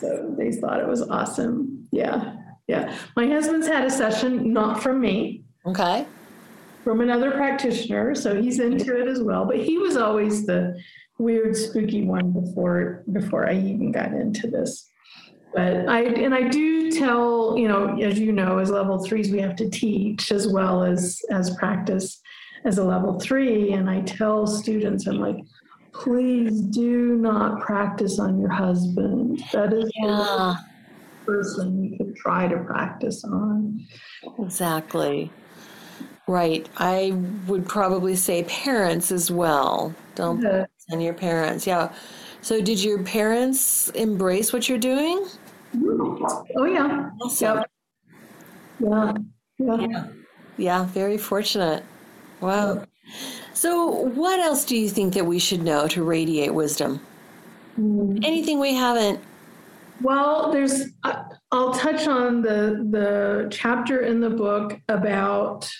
So 0.00 0.34
they 0.36 0.50
thought 0.52 0.80
it 0.80 0.88
was 0.88 1.02
awesome. 1.02 1.86
Yeah. 1.92 2.36
Yeah. 2.68 2.96
My 3.16 3.26
husband's 3.26 3.66
had 3.66 3.84
a 3.84 3.90
session, 3.90 4.52
not 4.52 4.82
from 4.82 5.00
me, 5.00 5.41
Okay. 5.66 6.06
from 6.84 7.00
another 7.00 7.30
practitioner. 7.30 8.14
So 8.14 8.40
he's 8.40 8.58
into 8.58 9.00
it 9.00 9.06
as 9.08 9.22
well. 9.22 9.44
But 9.44 9.58
he 9.58 9.78
was 9.78 9.96
always 9.96 10.46
the 10.46 10.80
weird, 11.18 11.56
spooky 11.56 12.02
one 12.04 12.32
before 12.32 13.04
before 13.12 13.48
I 13.48 13.54
even 13.54 13.92
got 13.92 14.12
into 14.12 14.48
this. 14.48 14.88
But 15.54 15.88
I 15.88 16.00
and 16.04 16.34
I 16.34 16.48
do 16.48 16.90
tell, 16.90 17.56
you 17.56 17.68
know, 17.68 18.00
as 18.00 18.18
you 18.18 18.32
know, 18.32 18.58
as 18.58 18.70
level 18.70 19.04
threes, 19.04 19.30
we 19.30 19.38
have 19.40 19.54
to 19.56 19.70
teach 19.70 20.32
as 20.32 20.48
well 20.48 20.82
as 20.82 21.20
as 21.30 21.54
practice 21.56 22.20
as 22.64 22.78
a 22.78 22.84
level 22.84 23.20
three. 23.20 23.72
And 23.72 23.88
I 23.88 24.00
tell 24.00 24.46
students, 24.46 25.06
I'm 25.06 25.20
like, 25.20 25.36
please 25.94 26.60
do 26.62 27.16
not 27.16 27.60
practice 27.60 28.18
on 28.18 28.40
your 28.40 28.50
husband. 28.50 29.40
That 29.52 29.72
is 29.72 29.84
the 29.84 29.90
Yeah, 30.08 30.56
person 31.26 31.84
you 31.84 31.96
could 31.98 32.16
try 32.16 32.48
to 32.48 32.58
practice 32.64 33.22
on. 33.24 33.86
exactly. 34.38 35.30
Right. 36.28 36.68
I 36.76 37.12
would 37.46 37.68
probably 37.68 38.14
say 38.16 38.44
parents 38.44 39.10
as 39.10 39.30
well. 39.30 39.94
Don't 40.14 40.40
Yeah. 40.42 40.66
send 40.88 41.02
your 41.02 41.14
parents. 41.14 41.66
Yeah. 41.66 41.92
So, 42.42 42.60
did 42.60 42.82
your 42.82 43.02
parents 43.02 43.88
embrace 43.90 44.52
what 44.52 44.68
you're 44.68 44.78
doing? 44.78 45.26
Oh 46.56 46.64
yeah. 46.64 47.10
Awesome. 47.20 47.58
Yep. 47.58 47.70
Yeah. 48.80 49.12
Yeah. 49.58 50.04
Yeah, 50.58 50.84
very 50.86 51.18
fortunate. 51.18 51.82
Wow. 52.40 52.84
So, 53.54 53.86
what 53.90 54.40
else 54.40 54.64
do 54.64 54.76
you 54.76 54.88
think 54.88 55.14
that 55.14 55.24
we 55.26 55.38
should 55.38 55.62
know 55.62 55.86
to 55.88 56.02
radiate 56.02 56.52
wisdom? 56.54 57.00
Hmm. 57.76 58.18
Anything 58.22 58.58
we 58.60 58.74
haven't? 58.74 59.20
Well, 60.02 60.50
there's. 60.52 60.86
Uh, 61.04 61.22
I'll 61.52 61.72
touch 61.74 62.06
on 62.08 62.42
the 62.42 62.86
the 62.90 63.48
chapter 63.50 64.00
in 64.00 64.20
the 64.20 64.30
book 64.30 64.80
about 64.88 65.70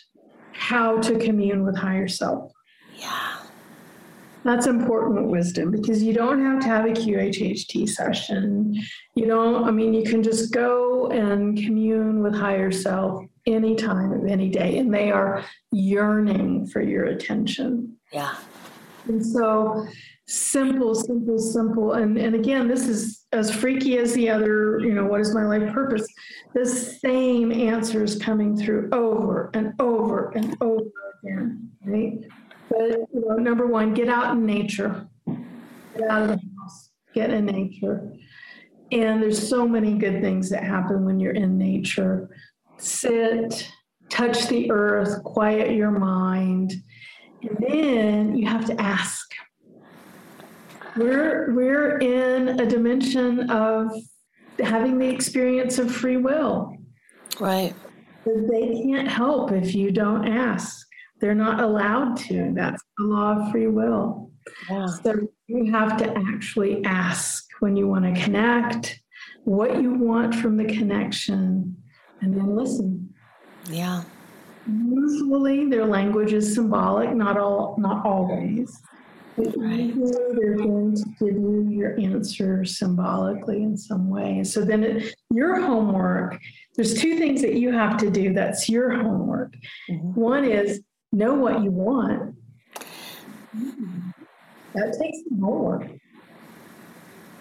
how 0.52 0.98
to 0.98 1.18
commune 1.18 1.64
with 1.64 1.76
higher 1.76 2.08
self. 2.08 2.52
Yeah. 2.96 3.38
That's 4.44 4.66
important 4.66 5.28
wisdom 5.28 5.70
because 5.70 6.02
you 6.02 6.12
don't 6.12 6.44
have 6.44 6.60
to 6.60 6.66
have 6.66 6.84
a 6.84 6.88
QHHT 6.88 7.88
session. 7.88 8.74
You 9.14 9.26
don't, 9.26 9.64
I 9.64 9.70
mean, 9.70 9.94
you 9.94 10.02
can 10.02 10.22
just 10.22 10.52
go 10.52 11.08
and 11.08 11.56
commune 11.56 12.22
with 12.22 12.34
higher 12.34 12.72
self 12.72 13.24
anytime 13.46 14.12
of 14.12 14.26
any 14.26 14.48
day, 14.48 14.78
and 14.78 14.92
they 14.92 15.12
are 15.12 15.44
yearning 15.70 16.66
for 16.66 16.82
your 16.82 17.04
attention. 17.04 17.96
Yeah. 18.12 18.34
And 19.06 19.24
so 19.24 19.86
simple, 20.26 20.94
simple, 20.94 21.38
simple. 21.38 21.92
And, 21.92 22.18
and 22.18 22.34
again, 22.34 22.66
this 22.66 22.86
is 22.88 23.21
as 23.32 23.50
freaky 23.54 23.98
as 23.98 24.12
the 24.12 24.28
other, 24.28 24.78
you 24.80 24.92
know, 24.92 25.06
what 25.06 25.20
is 25.20 25.34
my 25.34 25.44
life 25.44 25.72
purpose? 25.72 26.06
The 26.54 26.66
same 26.66 27.50
answers 27.50 28.18
coming 28.18 28.56
through 28.56 28.90
over 28.92 29.50
and 29.54 29.72
over 29.80 30.30
and 30.32 30.56
over 30.60 30.84
again, 31.22 31.70
right? 31.84 32.18
But, 32.68 33.08
you 33.12 33.24
know, 33.26 33.36
number 33.36 33.66
one, 33.66 33.94
get 33.94 34.08
out 34.08 34.32
in 34.32 34.44
nature. 34.44 35.08
Get 35.26 36.08
out 36.08 36.22
of 36.22 36.28
the 36.28 36.40
house, 36.60 36.90
get 37.14 37.30
in 37.30 37.46
nature. 37.46 38.12
And 38.92 39.22
there's 39.22 39.48
so 39.48 39.66
many 39.66 39.96
good 39.96 40.20
things 40.20 40.50
that 40.50 40.64
happen 40.64 41.04
when 41.04 41.18
you're 41.18 41.32
in 41.32 41.56
nature. 41.56 42.36
Sit, 42.76 43.70
touch 44.10 44.46
the 44.48 44.70
earth, 44.70 45.22
quiet 45.24 45.74
your 45.74 45.90
mind. 45.90 46.74
And 47.42 47.56
then 47.66 48.36
you 48.36 48.46
have 48.46 48.66
to 48.66 48.78
ask. 48.80 49.30
We're, 50.96 51.54
we're 51.54 51.98
in 51.98 52.60
a 52.60 52.66
dimension 52.66 53.50
of 53.50 53.90
having 54.58 54.98
the 54.98 55.08
experience 55.08 55.78
of 55.78 55.94
free 55.94 56.18
will. 56.18 56.76
Right. 57.40 57.74
They 58.24 58.82
can't 58.84 59.08
help 59.08 59.52
if 59.52 59.74
you 59.74 59.90
don't 59.90 60.28
ask. 60.28 60.86
They're 61.20 61.34
not 61.34 61.60
allowed 61.60 62.16
to. 62.18 62.52
That's 62.54 62.82
the 62.98 63.04
law 63.04 63.38
of 63.38 63.50
free 63.50 63.68
will. 63.68 64.30
Yeah. 64.68 64.86
So 64.86 65.14
you 65.46 65.72
have 65.72 65.96
to 65.98 66.12
actually 66.16 66.84
ask 66.84 67.46
when 67.60 67.76
you 67.76 67.86
want 67.88 68.04
to 68.04 68.20
connect, 68.20 69.00
what 69.44 69.80
you 69.80 69.94
want 69.94 70.34
from 70.34 70.56
the 70.56 70.64
connection, 70.64 71.76
and 72.20 72.34
then 72.34 72.56
listen. 72.56 73.14
Yeah. 73.70 74.02
Usually 74.66 75.68
their 75.68 75.86
language 75.86 76.32
is 76.32 76.54
symbolic, 76.54 77.14
not 77.14 77.38
all, 77.38 77.76
not 77.78 78.04
always. 78.04 78.80
Usually 79.38 79.92
they're 80.34 80.56
going 80.56 80.94
to 80.94 81.04
give 81.18 81.34
you 81.34 81.66
your 81.70 81.98
answer 81.98 82.64
symbolically 82.64 83.62
in 83.62 83.76
some 83.76 84.10
way. 84.10 84.44
So 84.44 84.64
then 84.64 84.84
it, 84.84 85.14
your 85.30 85.60
homework, 85.60 86.38
there's 86.76 86.94
two 87.00 87.18
things 87.18 87.40
that 87.42 87.54
you 87.54 87.72
have 87.72 87.96
to 87.98 88.10
do. 88.10 88.32
That's 88.34 88.68
your 88.68 88.90
homework. 88.90 89.54
Mhm. 89.90 90.14
One 90.14 90.44
is 90.44 90.82
know 91.12 91.34
what 91.34 91.62
you 91.62 91.70
want. 91.70 92.34
That 94.74 94.96
takes 95.00 95.18
homework. 95.30 95.88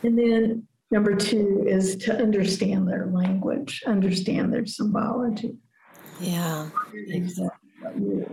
And 0.03 0.17
then 0.17 0.67
number 0.91 1.15
two 1.15 1.65
is 1.67 1.95
to 1.97 2.15
understand 2.17 2.87
their 2.87 3.07
language, 3.07 3.83
understand 3.85 4.53
their 4.53 4.65
symbology. 4.65 5.57
Yeah. 6.19 6.69
Exactly. 6.93 8.27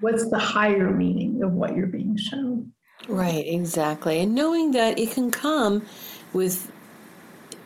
What's 0.00 0.28
the 0.30 0.38
higher 0.38 0.90
meaning 0.90 1.42
of 1.42 1.52
what 1.52 1.74
you're 1.76 1.86
being 1.86 2.16
shown? 2.16 2.72
Right. 3.10 3.44
Exactly. 3.46 4.20
And 4.20 4.34
knowing 4.34 4.70
that 4.72 4.98
it 4.98 5.10
can 5.10 5.30
come 5.30 5.84
with 6.32 6.70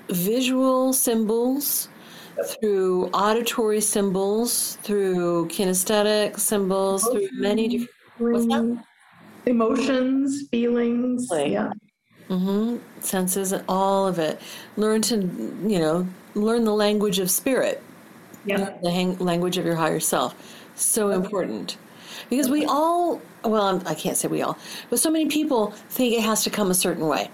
visual 0.09 0.92
symbols, 0.92 1.88
through 2.47 3.07
auditory 3.12 3.80
symbols, 3.80 4.76
through 4.82 5.47
kinesthetic 5.49 6.38
symbols, 6.38 7.05
through 7.05 7.28
many 7.34 7.86
different. 8.18 8.80
Emotions, 9.47 10.49
feelings. 10.51 11.28
Right. 11.30 11.51
Yeah. 11.51 11.70
hmm 12.28 12.78
senses 13.01 13.53
and 13.53 13.62
all 13.68 14.07
of 14.09 14.18
it. 14.18 14.40
Learn 14.78 15.03
to, 15.03 15.16
you 15.66 15.78
know, 15.78 16.07
learn 16.34 16.64
the 16.64 16.72
language 16.72 17.18
of 17.18 17.30
spirit, 17.30 17.82
Yeah. 18.47 18.72
the 18.82 18.90
hang- 18.90 19.18
language 19.18 19.59
of 19.59 19.66
your 19.66 19.74
higher 19.76 20.01
self. 20.01 20.34
So 20.74 21.11
important. 21.11 21.76
Because 22.30 22.49
we 22.49 22.64
all, 22.64 23.20
well, 23.45 23.62
I'm, 23.62 23.86
I 23.86 23.95
can't 23.95 24.16
say 24.16 24.28
we 24.28 24.42
all, 24.42 24.59
but 24.90 24.99
so 24.99 25.11
many 25.11 25.26
people 25.26 25.70
think 25.90 26.14
it 26.14 26.22
has 26.22 26.42
to 26.45 26.51
come 26.51 26.70
a 26.70 26.74
certain 26.74 27.07
way. 27.07 27.30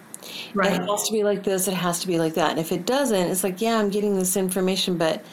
Right. 0.55 0.73
It 0.73 0.83
has 0.83 1.07
to 1.07 1.13
be 1.13 1.25
like 1.25 1.43
this, 1.43 1.69
it 1.69 1.75
has 1.75 2.01
to 2.01 2.07
be 2.07 2.19
like 2.19 2.35
that. 2.35 2.51
And 2.51 2.59
if 2.59 2.73
it 2.73 2.87
doesn't, 2.87 3.31
it's 3.31 3.43
like, 3.45 3.61
yeah, 3.61 3.79
I'm 3.79 3.91
getting 3.91 4.17
this 4.17 4.37
information, 4.37 4.99
but 4.99 5.25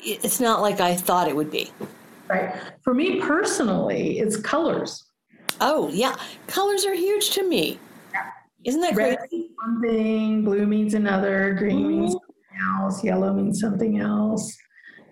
it's 0.00 0.40
not 0.40 0.60
like 0.60 0.80
I 0.80 0.96
thought 0.96 1.28
it 1.28 1.36
would 1.36 1.50
be. 1.50 1.70
Right. 2.28 2.54
For 2.82 2.94
me 2.94 3.20
personally, 3.20 4.18
it's 4.18 4.36
colors. 4.36 5.04
Oh, 5.60 5.88
yeah. 5.90 6.16
Colors 6.46 6.84
are 6.84 6.94
huge 6.94 7.30
to 7.30 7.48
me. 7.48 7.78
Isn't 8.64 8.80
that 8.80 8.96
Red 8.96 9.18
crazy? 9.18 9.36
means 9.36 9.50
one 9.62 9.82
thing, 9.82 10.44
blue 10.44 10.66
means 10.66 10.94
another, 10.94 11.54
green 11.54 11.80
mm-hmm. 11.80 12.00
means 12.00 12.12
something 12.12 12.80
else, 12.80 13.04
yellow 13.04 13.32
means 13.34 13.60
something 13.60 14.00
else. 14.00 14.56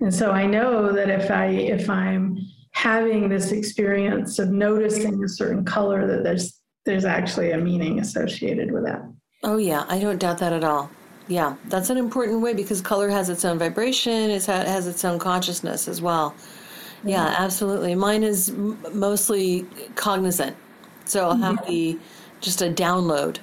And 0.00 0.12
so 0.12 0.32
I 0.32 0.46
know 0.46 0.90
that 0.92 1.10
if 1.10 1.30
I 1.30 1.46
if 1.46 1.88
I'm 1.88 2.38
having 2.72 3.28
this 3.28 3.52
experience 3.52 4.38
of 4.38 4.50
noticing 4.50 5.22
a 5.22 5.28
certain 5.28 5.64
color, 5.64 6.06
that 6.06 6.24
there's 6.24 6.60
there's 6.84 7.04
actually 7.04 7.52
a 7.52 7.58
meaning 7.58 8.00
associated 8.00 8.72
with 8.72 8.84
that. 8.84 9.02
Oh, 9.44 9.56
yeah, 9.56 9.84
I 9.88 9.98
don't 9.98 10.18
doubt 10.18 10.38
that 10.38 10.52
at 10.52 10.64
all. 10.64 10.90
Yeah, 11.28 11.56
that's 11.66 11.90
an 11.90 11.96
important 11.96 12.40
way 12.40 12.54
because 12.54 12.80
color 12.80 13.08
has 13.08 13.28
its 13.28 13.44
own 13.44 13.58
vibration, 13.58 14.30
it 14.30 14.44
ha- 14.46 14.64
has 14.64 14.86
its 14.86 15.04
own 15.04 15.18
consciousness 15.18 15.86
as 15.86 16.02
well. 16.02 16.34
Yeah, 17.04 17.34
absolutely. 17.38 17.94
Mine 17.94 18.22
is 18.22 18.50
m- 18.50 18.78
mostly 18.92 19.66
cognizant. 19.94 20.56
So 21.04 21.28
I'll 21.28 21.36
have 21.36 21.56
mm-hmm. 21.56 21.70
the 21.70 21.98
just 22.40 22.62
a 22.62 22.66
download. 22.66 23.38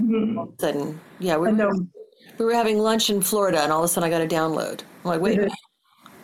Mm-hmm. 0.00 0.38
A 0.38 0.46
sudden, 0.60 1.00
yeah, 1.18 1.36
we 1.36 1.52
know. 1.52 1.70
we 2.38 2.44
were 2.44 2.54
having 2.54 2.78
lunch 2.78 3.10
in 3.10 3.20
Florida 3.20 3.60
and 3.60 3.72
all 3.72 3.80
of 3.80 3.84
a 3.84 3.88
sudden 3.88 4.06
I 4.06 4.10
got 4.10 4.22
a 4.22 4.26
download. 4.26 4.82
I'm 5.04 5.10
like, 5.10 5.20
wait, 5.20 5.40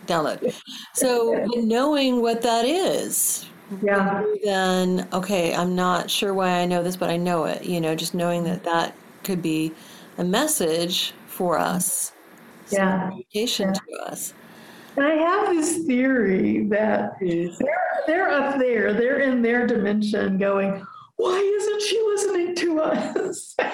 download. 0.08 0.52
So 0.94 1.44
knowing 1.56 2.20
what 2.20 2.42
that 2.42 2.64
is, 2.64 3.46
Yeah. 3.82 4.24
then 4.42 5.06
okay, 5.12 5.54
I'm 5.54 5.76
not 5.76 6.10
sure 6.10 6.34
why 6.34 6.60
I 6.60 6.66
know 6.66 6.82
this, 6.82 6.96
but 6.96 7.10
I 7.10 7.16
know 7.16 7.44
it. 7.44 7.64
You 7.64 7.80
know, 7.80 7.94
just 7.94 8.14
knowing 8.14 8.42
that 8.44 8.64
that 8.64 8.94
could 9.22 9.42
be 9.42 9.72
a 10.16 10.24
message 10.24 11.12
for 11.26 11.58
us, 11.58 12.12
Yeah. 12.70 13.02
communication 13.08 13.72
to 13.72 13.92
us. 14.06 14.34
And 14.96 15.06
I 15.06 15.14
have 15.14 15.54
this 15.54 15.84
theory 15.86 16.64
that 16.70 17.12
they're, 17.20 17.50
they're 18.06 18.30
up 18.30 18.58
there, 18.58 18.92
they're 18.92 19.20
in 19.20 19.42
their 19.42 19.66
dimension 19.66 20.38
going, 20.38 20.84
why 21.16 21.38
isn't 21.38 21.82
she 21.82 22.02
listening 22.08 22.54
to 22.56 22.80
us? 22.80 23.54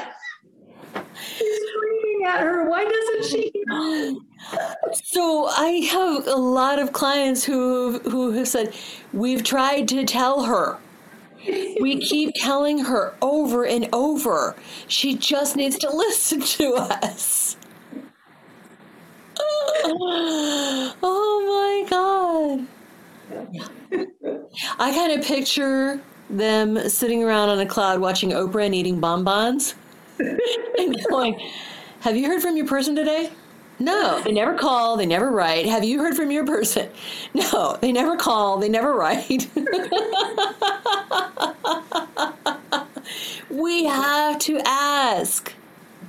At 2.25 2.41
her. 2.41 2.69
Why 2.69 2.85
doesn't 2.85 3.25
she? 3.31 3.53
So 4.93 5.47
I 5.47 5.89
have 5.91 6.27
a 6.27 6.37
lot 6.37 6.79
of 6.79 6.93
clients 6.93 7.45
who 7.45 7.99
who 8.01 8.33
have 8.33 8.47
said 8.47 8.75
we've 9.13 9.43
tried 9.43 9.89
to 9.89 10.05
tell 10.05 10.45
her, 10.45 10.77
we 11.81 11.99
keep 12.11 12.35
telling 12.35 12.79
her 12.81 13.15
over 13.23 13.65
and 13.65 13.89
over. 13.93 14.55
She 14.87 15.17
just 15.17 15.57
needs 15.57 15.79
to 15.79 15.91
listen 15.97 16.41
to 16.41 16.75
us. 16.75 17.57
Oh 21.07 21.85
my 21.87 21.89
God. 21.91 22.67
I 24.79 24.93
kind 24.93 25.19
of 25.19 25.27
picture 25.27 26.01
them 26.31 26.89
sitting 26.89 27.23
around 27.23 27.51
on 27.51 27.61
a 27.61 27.67
cloud 27.67 28.01
watching 28.01 28.31
Oprah 28.31 28.67
and 28.67 28.75
eating 28.75 28.99
bonbons 29.01 29.75
and 30.19 30.97
going, 31.11 31.39
Have 32.05 32.19
you 32.19 32.27
heard 32.29 32.43
from 32.43 32.55
your 32.59 32.67
person 32.67 32.95
today? 32.95 33.31
No, 33.79 34.21
they 34.21 34.33
never 34.33 34.59
call, 34.59 34.99
they 34.99 35.07
never 35.07 35.31
write. 35.31 35.65
Have 35.65 35.85
you 35.85 36.01
heard 36.01 36.15
from 36.15 36.31
your 36.31 36.45
person? 36.45 36.91
No, 37.33 37.79
they 37.81 37.93
never 37.93 38.15
call, 38.19 38.59
they 38.59 38.69
never 38.69 38.95
write. 38.95 39.49
we 43.51 43.85
have 43.87 44.39
to 44.41 44.61
ask. 44.67 45.55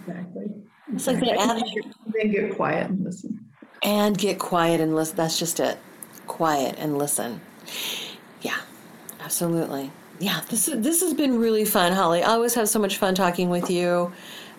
Exactly. 0.06 0.48
It's 0.94 1.08
like 1.08 1.22
that 1.22 1.38
ask 1.38 1.64
Then 2.14 2.30
get 2.30 2.54
quiet 2.58 2.90
and 2.90 3.02
listen. 3.02 3.46
and 3.82 4.18
get 4.18 4.38
quiet 4.38 4.82
and 4.82 4.94
listen. 4.98 5.16
That's 5.16 5.40
just 5.40 5.62
it. 5.62 5.78
Quiet 6.28 6.76
and 6.78 6.98
listen. 6.98 7.40
Yeah, 8.42 8.58
absolutely. 9.22 9.94
Yeah, 10.20 10.42
this 10.50 10.68
is, 10.68 10.82
this 10.82 11.00
has 11.02 11.14
been 11.14 11.40
really 11.40 11.64
fun, 11.64 11.94
Holly. 11.94 12.22
I 12.22 12.34
always 12.34 12.54
have 12.56 12.68
so 12.68 12.80
much 12.80 12.98
fun 12.98 13.16
talking 13.16 13.50
with 13.50 13.72
you, 13.72 14.12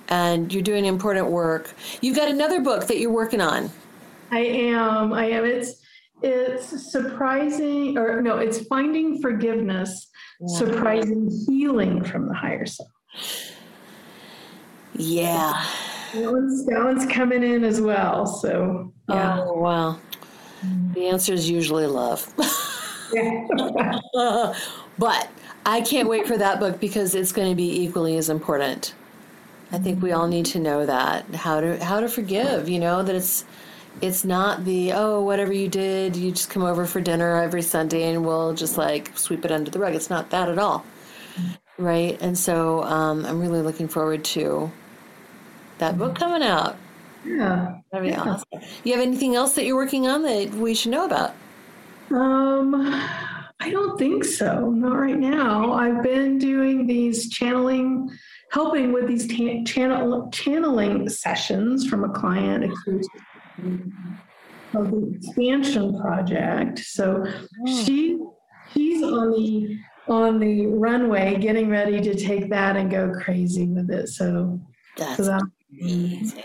and 0.08 0.52
you're 0.52 0.62
doing 0.62 0.84
important 0.84 1.28
work. 1.28 1.74
You've 2.00 2.16
got 2.16 2.28
another 2.28 2.60
book 2.60 2.86
that 2.86 2.98
you're 2.98 3.12
working 3.12 3.40
on. 3.40 3.70
I 4.30 4.40
am. 4.40 5.12
I 5.12 5.26
am. 5.30 5.44
It's 5.44 5.82
it's 6.22 6.90
surprising, 6.90 7.98
or 7.98 8.22
no, 8.22 8.38
it's 8.38 8.66
finding 8.66 9.20
forgiveness, 9.20 10.08
surprising 10.46 11.30
healing 11.46 12.02
from 12.02 12.28
the 12.28 12.34
higher 12.34 12.66
self. 12.66 12.88
Yeah. 14.94 15.64
That 16.14 16.32
one's, 16.32 16.64
that 16.66 16.82
one's 16.82 17.06
coming 17.06 17.42
in 17.42 17.64
as 17.64 17.80
well. 17.80 18.26
So 18.26 18.92
yeah. 19.08 19.40
Oh 19.40 19.52
wow. 19.54 19.98
The 20.94 21.06
answer 21.08 21.34
is 21.34 21.48
usually 21.48 21.86
love. 21.86 22.32
yeah. 23.12 23.46
but 24.98 25.28
I 25.66 25.80
can't 25.82 26.08
wait 26.08 26.26
for 26.26 26.38
that 26.38 26.58
book 26.58 26.80
because 26.80 27.14
it's 27.14 27.32
going 27.32 27.50
to 27.50 27.54
be 27.54 27.82
equally 27.82 28.16
as 28.16 28.30
important. 28.30 28.94
I 29.76 29.78
think 29.78 30.02
we 30.02 30.12
all 30.12 30.26
need 30.26 30.46
to 30.46 30.58
know 30.58 30.86
that 30.86 31.34
how 31.34 31.60
to 31.60 31.84
how 31.84 32.00
to 32.00 32.08
forgive. 32.08 32.66
You 32.66 32.78
know 32.78 33.02
that 33.02 33.14
it's 33.14 33.44
it's 34.00 34.24
not 34.24 34.64
the 34.64 34.92
oh 34.94 35.20
whatever 35.20 35.52
you 35.52 35.68
did 35.68 36.16
you 36.16 36.30
just 36.32 36.48
come 36.48 36.62
over 36.62 36.86
for 36.86 37.02
dinner 37.02 37.42
every 37.42 37.60
Sunday 37.60 38.04
and 38.04 38.24
we'll 38.24 38.54
just 38.54 38.78
like 38.78 39.16
sweep 39.18 39.44
it 39.44 39.52
under 39.52 39.70
the 39.70 39.78
rug. 39.78 39.94
It's 39.94 40.08
not 40.08 40.30
that 40.30 40.48
at 40.48 40.58
all, 40.58 40.82
right? 41.76 42.16
And 42.22 42.38
so 42.38 42.84
um, 42.84 43.26
I'm 43.26 43.38
really 43.38 43.60
looking 43.60 43.86
forward 43.86 44.24
to 44.36 44.72
that 45.76 45.98
book 45.98 46.14
coming 46.14 46.42
out. 46.42 46.76
yeah. 47.26 47.76
That'd 47.92 48.08
be 48.08 48.14
awesome. 48.14 48.48
You 48.82 48.94
have 48.94 49.02
anything 49.02 49.34
else 49.34 49.54
that 49.56 49.66
you're 49.66 49.76
working 49.76 50.06
on 50.06 50.22
that 50.22 50.54
we 50.54 50.74
should 50.74 50.92
know 50.92 51.04
about? 51.04 51.34
Um, 52.10 52.74
I 53.60 53.70
don't 53.70 53.98
think 53.98 54.24
so. 54.24 54.70
Not 54.70 54.98
right 54.98 55.18
now. 55.18 55.74
I've 55.74 56.02
been 56.02 56.38
doing 56.38 56.86
these 56.86 57.28
channeling, 57.28 58.10
helping 58.50 58.92
with 58.92 59.06
these 59.06 59.26
channel 59.66 60.28
channeling 60.32 61.08
sessions 61.08 61.86
from 61.86 62.04
a 62.04 62.08
client 62.10 62.64
exclusive 62.64 63.10
oh. 63.64 64.80
of 64.80 64.90
the 64.90 65.14
expansion 65.16 66.00
project. 66.00 66.78
So 66.78 67.24
oh. 67.26 67.84
she 67.84 68.18
she's 68.72 69.02
on 69.02 69.32
the 69.32 69.78
on 70.08 70.38
the 70.38 70.66
runway, 70.66 71.36
getting 71.36 71.68
ready 71.68 72.00
to 72.00 72.14
take 72.14 72.48
that 72.50 72.76
and 72.76 72.90
go 72.90 73.12
crazy 73.12 73.66
with 73.66 73.90
it. 73.90 74.08
So, 74.08 74.60
That's 74.96 75.16
so 75.16 75.24
that, 75.24 75.42
amazing. 75.80 76.42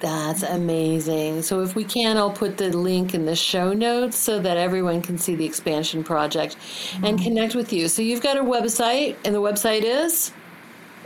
That's 0.00 0.42
amazing. 0.42 1.42
So 1.42 1.60
if 1.62 1.74
we 1.74 1.84
can, 1.84 2.16
I'll 2.16 2.30
put 2.30 2.58
the 2.58 2.68
link 2.76 3.14
in 3.14 3.24
the 3.24 3.36
show 3.36 3.72
notes 3.72 4.16
so 4.16 4.38
that 4.40 4.56
everyone 4.56 5.00
can 5.00 5.16
see 5.16 5.34
the 5.34 5.44
expansion 5.44 6.04
project 6.04 6.56
and 6.96 7.16
mm-hmm. 7.16 7.24
connect 7.24 7.54
with 7.54 7.72
you. 7.72 7.88
So 7.88 8.02
you've 8.02 8.22
got 8.22 8.36
a 8.36 8.42
website, 8.42 9.16
and 9.24 9.34
the 9.34 9.40
website 9.40 9.82
is 9.84 10.32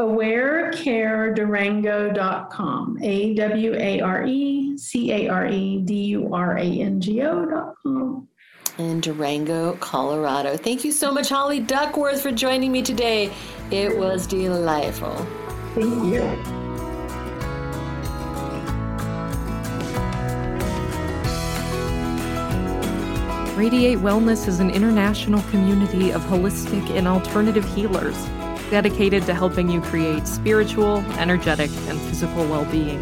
awarecaredurango.com. 0.00 2.98
A 3.02 3.34
W 3.34 3.74
A 3.74 4.00
R 4.00 4.24
E 4.26 4.78
C 4.78 5.12
A 5.12 5.28
R 5.28 5.46
E 5.46 5.82
D 5.84 5.94
U 6.06 6.32
R 6.32 6.56
A 6.56 6.62
N 6.62 6.98
G 7.00 7.22
O.com. 7.22 8.26
in 8.78 9.00
Durango, 9.00 9.74
Colorado. 9.74 10.56
Thank 10.56 10.84
you 10.84 10.92
so 10.92 11.12
much, 11.12 11.28
Holly 11.28 11.60
Duckworth, 11.60 12.22
for 12.22 12.32
joining 12.32 12.72
me 12.72 12.80
today. 12.80 13.30
It 13.70 13.98
was 13.98 14.26
delightful. 14.26 15.14
Thank 15.74 16.04
you. 16.06 16.22
Radiate 23.54 23.98
Wellness 23.98 24.48
is 24.48 24.60
an 24.60 24.70
international 24.70 25.42
community 25.50 26.12
of 26.12 26.22
holistic 26.22 26.88
and 26.96 27.06
alternative 27.06 27.66
healers 27.74 28.16
dedicated 28.70 29.26
to 29.26 29.34
helping 29.34 29.68
you 29.68 29.80
create 29.80 30.24
spiritual, 30.26 30.98
energetic, 31.18 31.70
and 31.88 32.00
physical 32.00 32.46
well 32.46 32.64
being. 32.66 33.00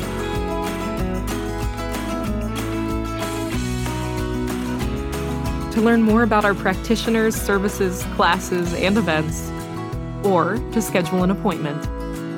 To 5.73 5.83
learn 5.85 6.03
more 6.03 6.23
about 6.25 6.45
our 6.45 6.55
practitioners, 6.55 7.37
services, 7.37 8.03
classes, 8.17 8.75
and 8.75 8.99
events, 8.99 9.49
or 10.25 10.57
to 10.73 10.83
schedule 10.83 11.23
an 11.23 11.31
appointment, 11.31 11.87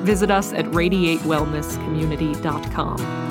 visit 0.05 0.29
us 0.29 0.53
at 0.53 0.65
radiatewellnesscommunity.com. 0.65 3.30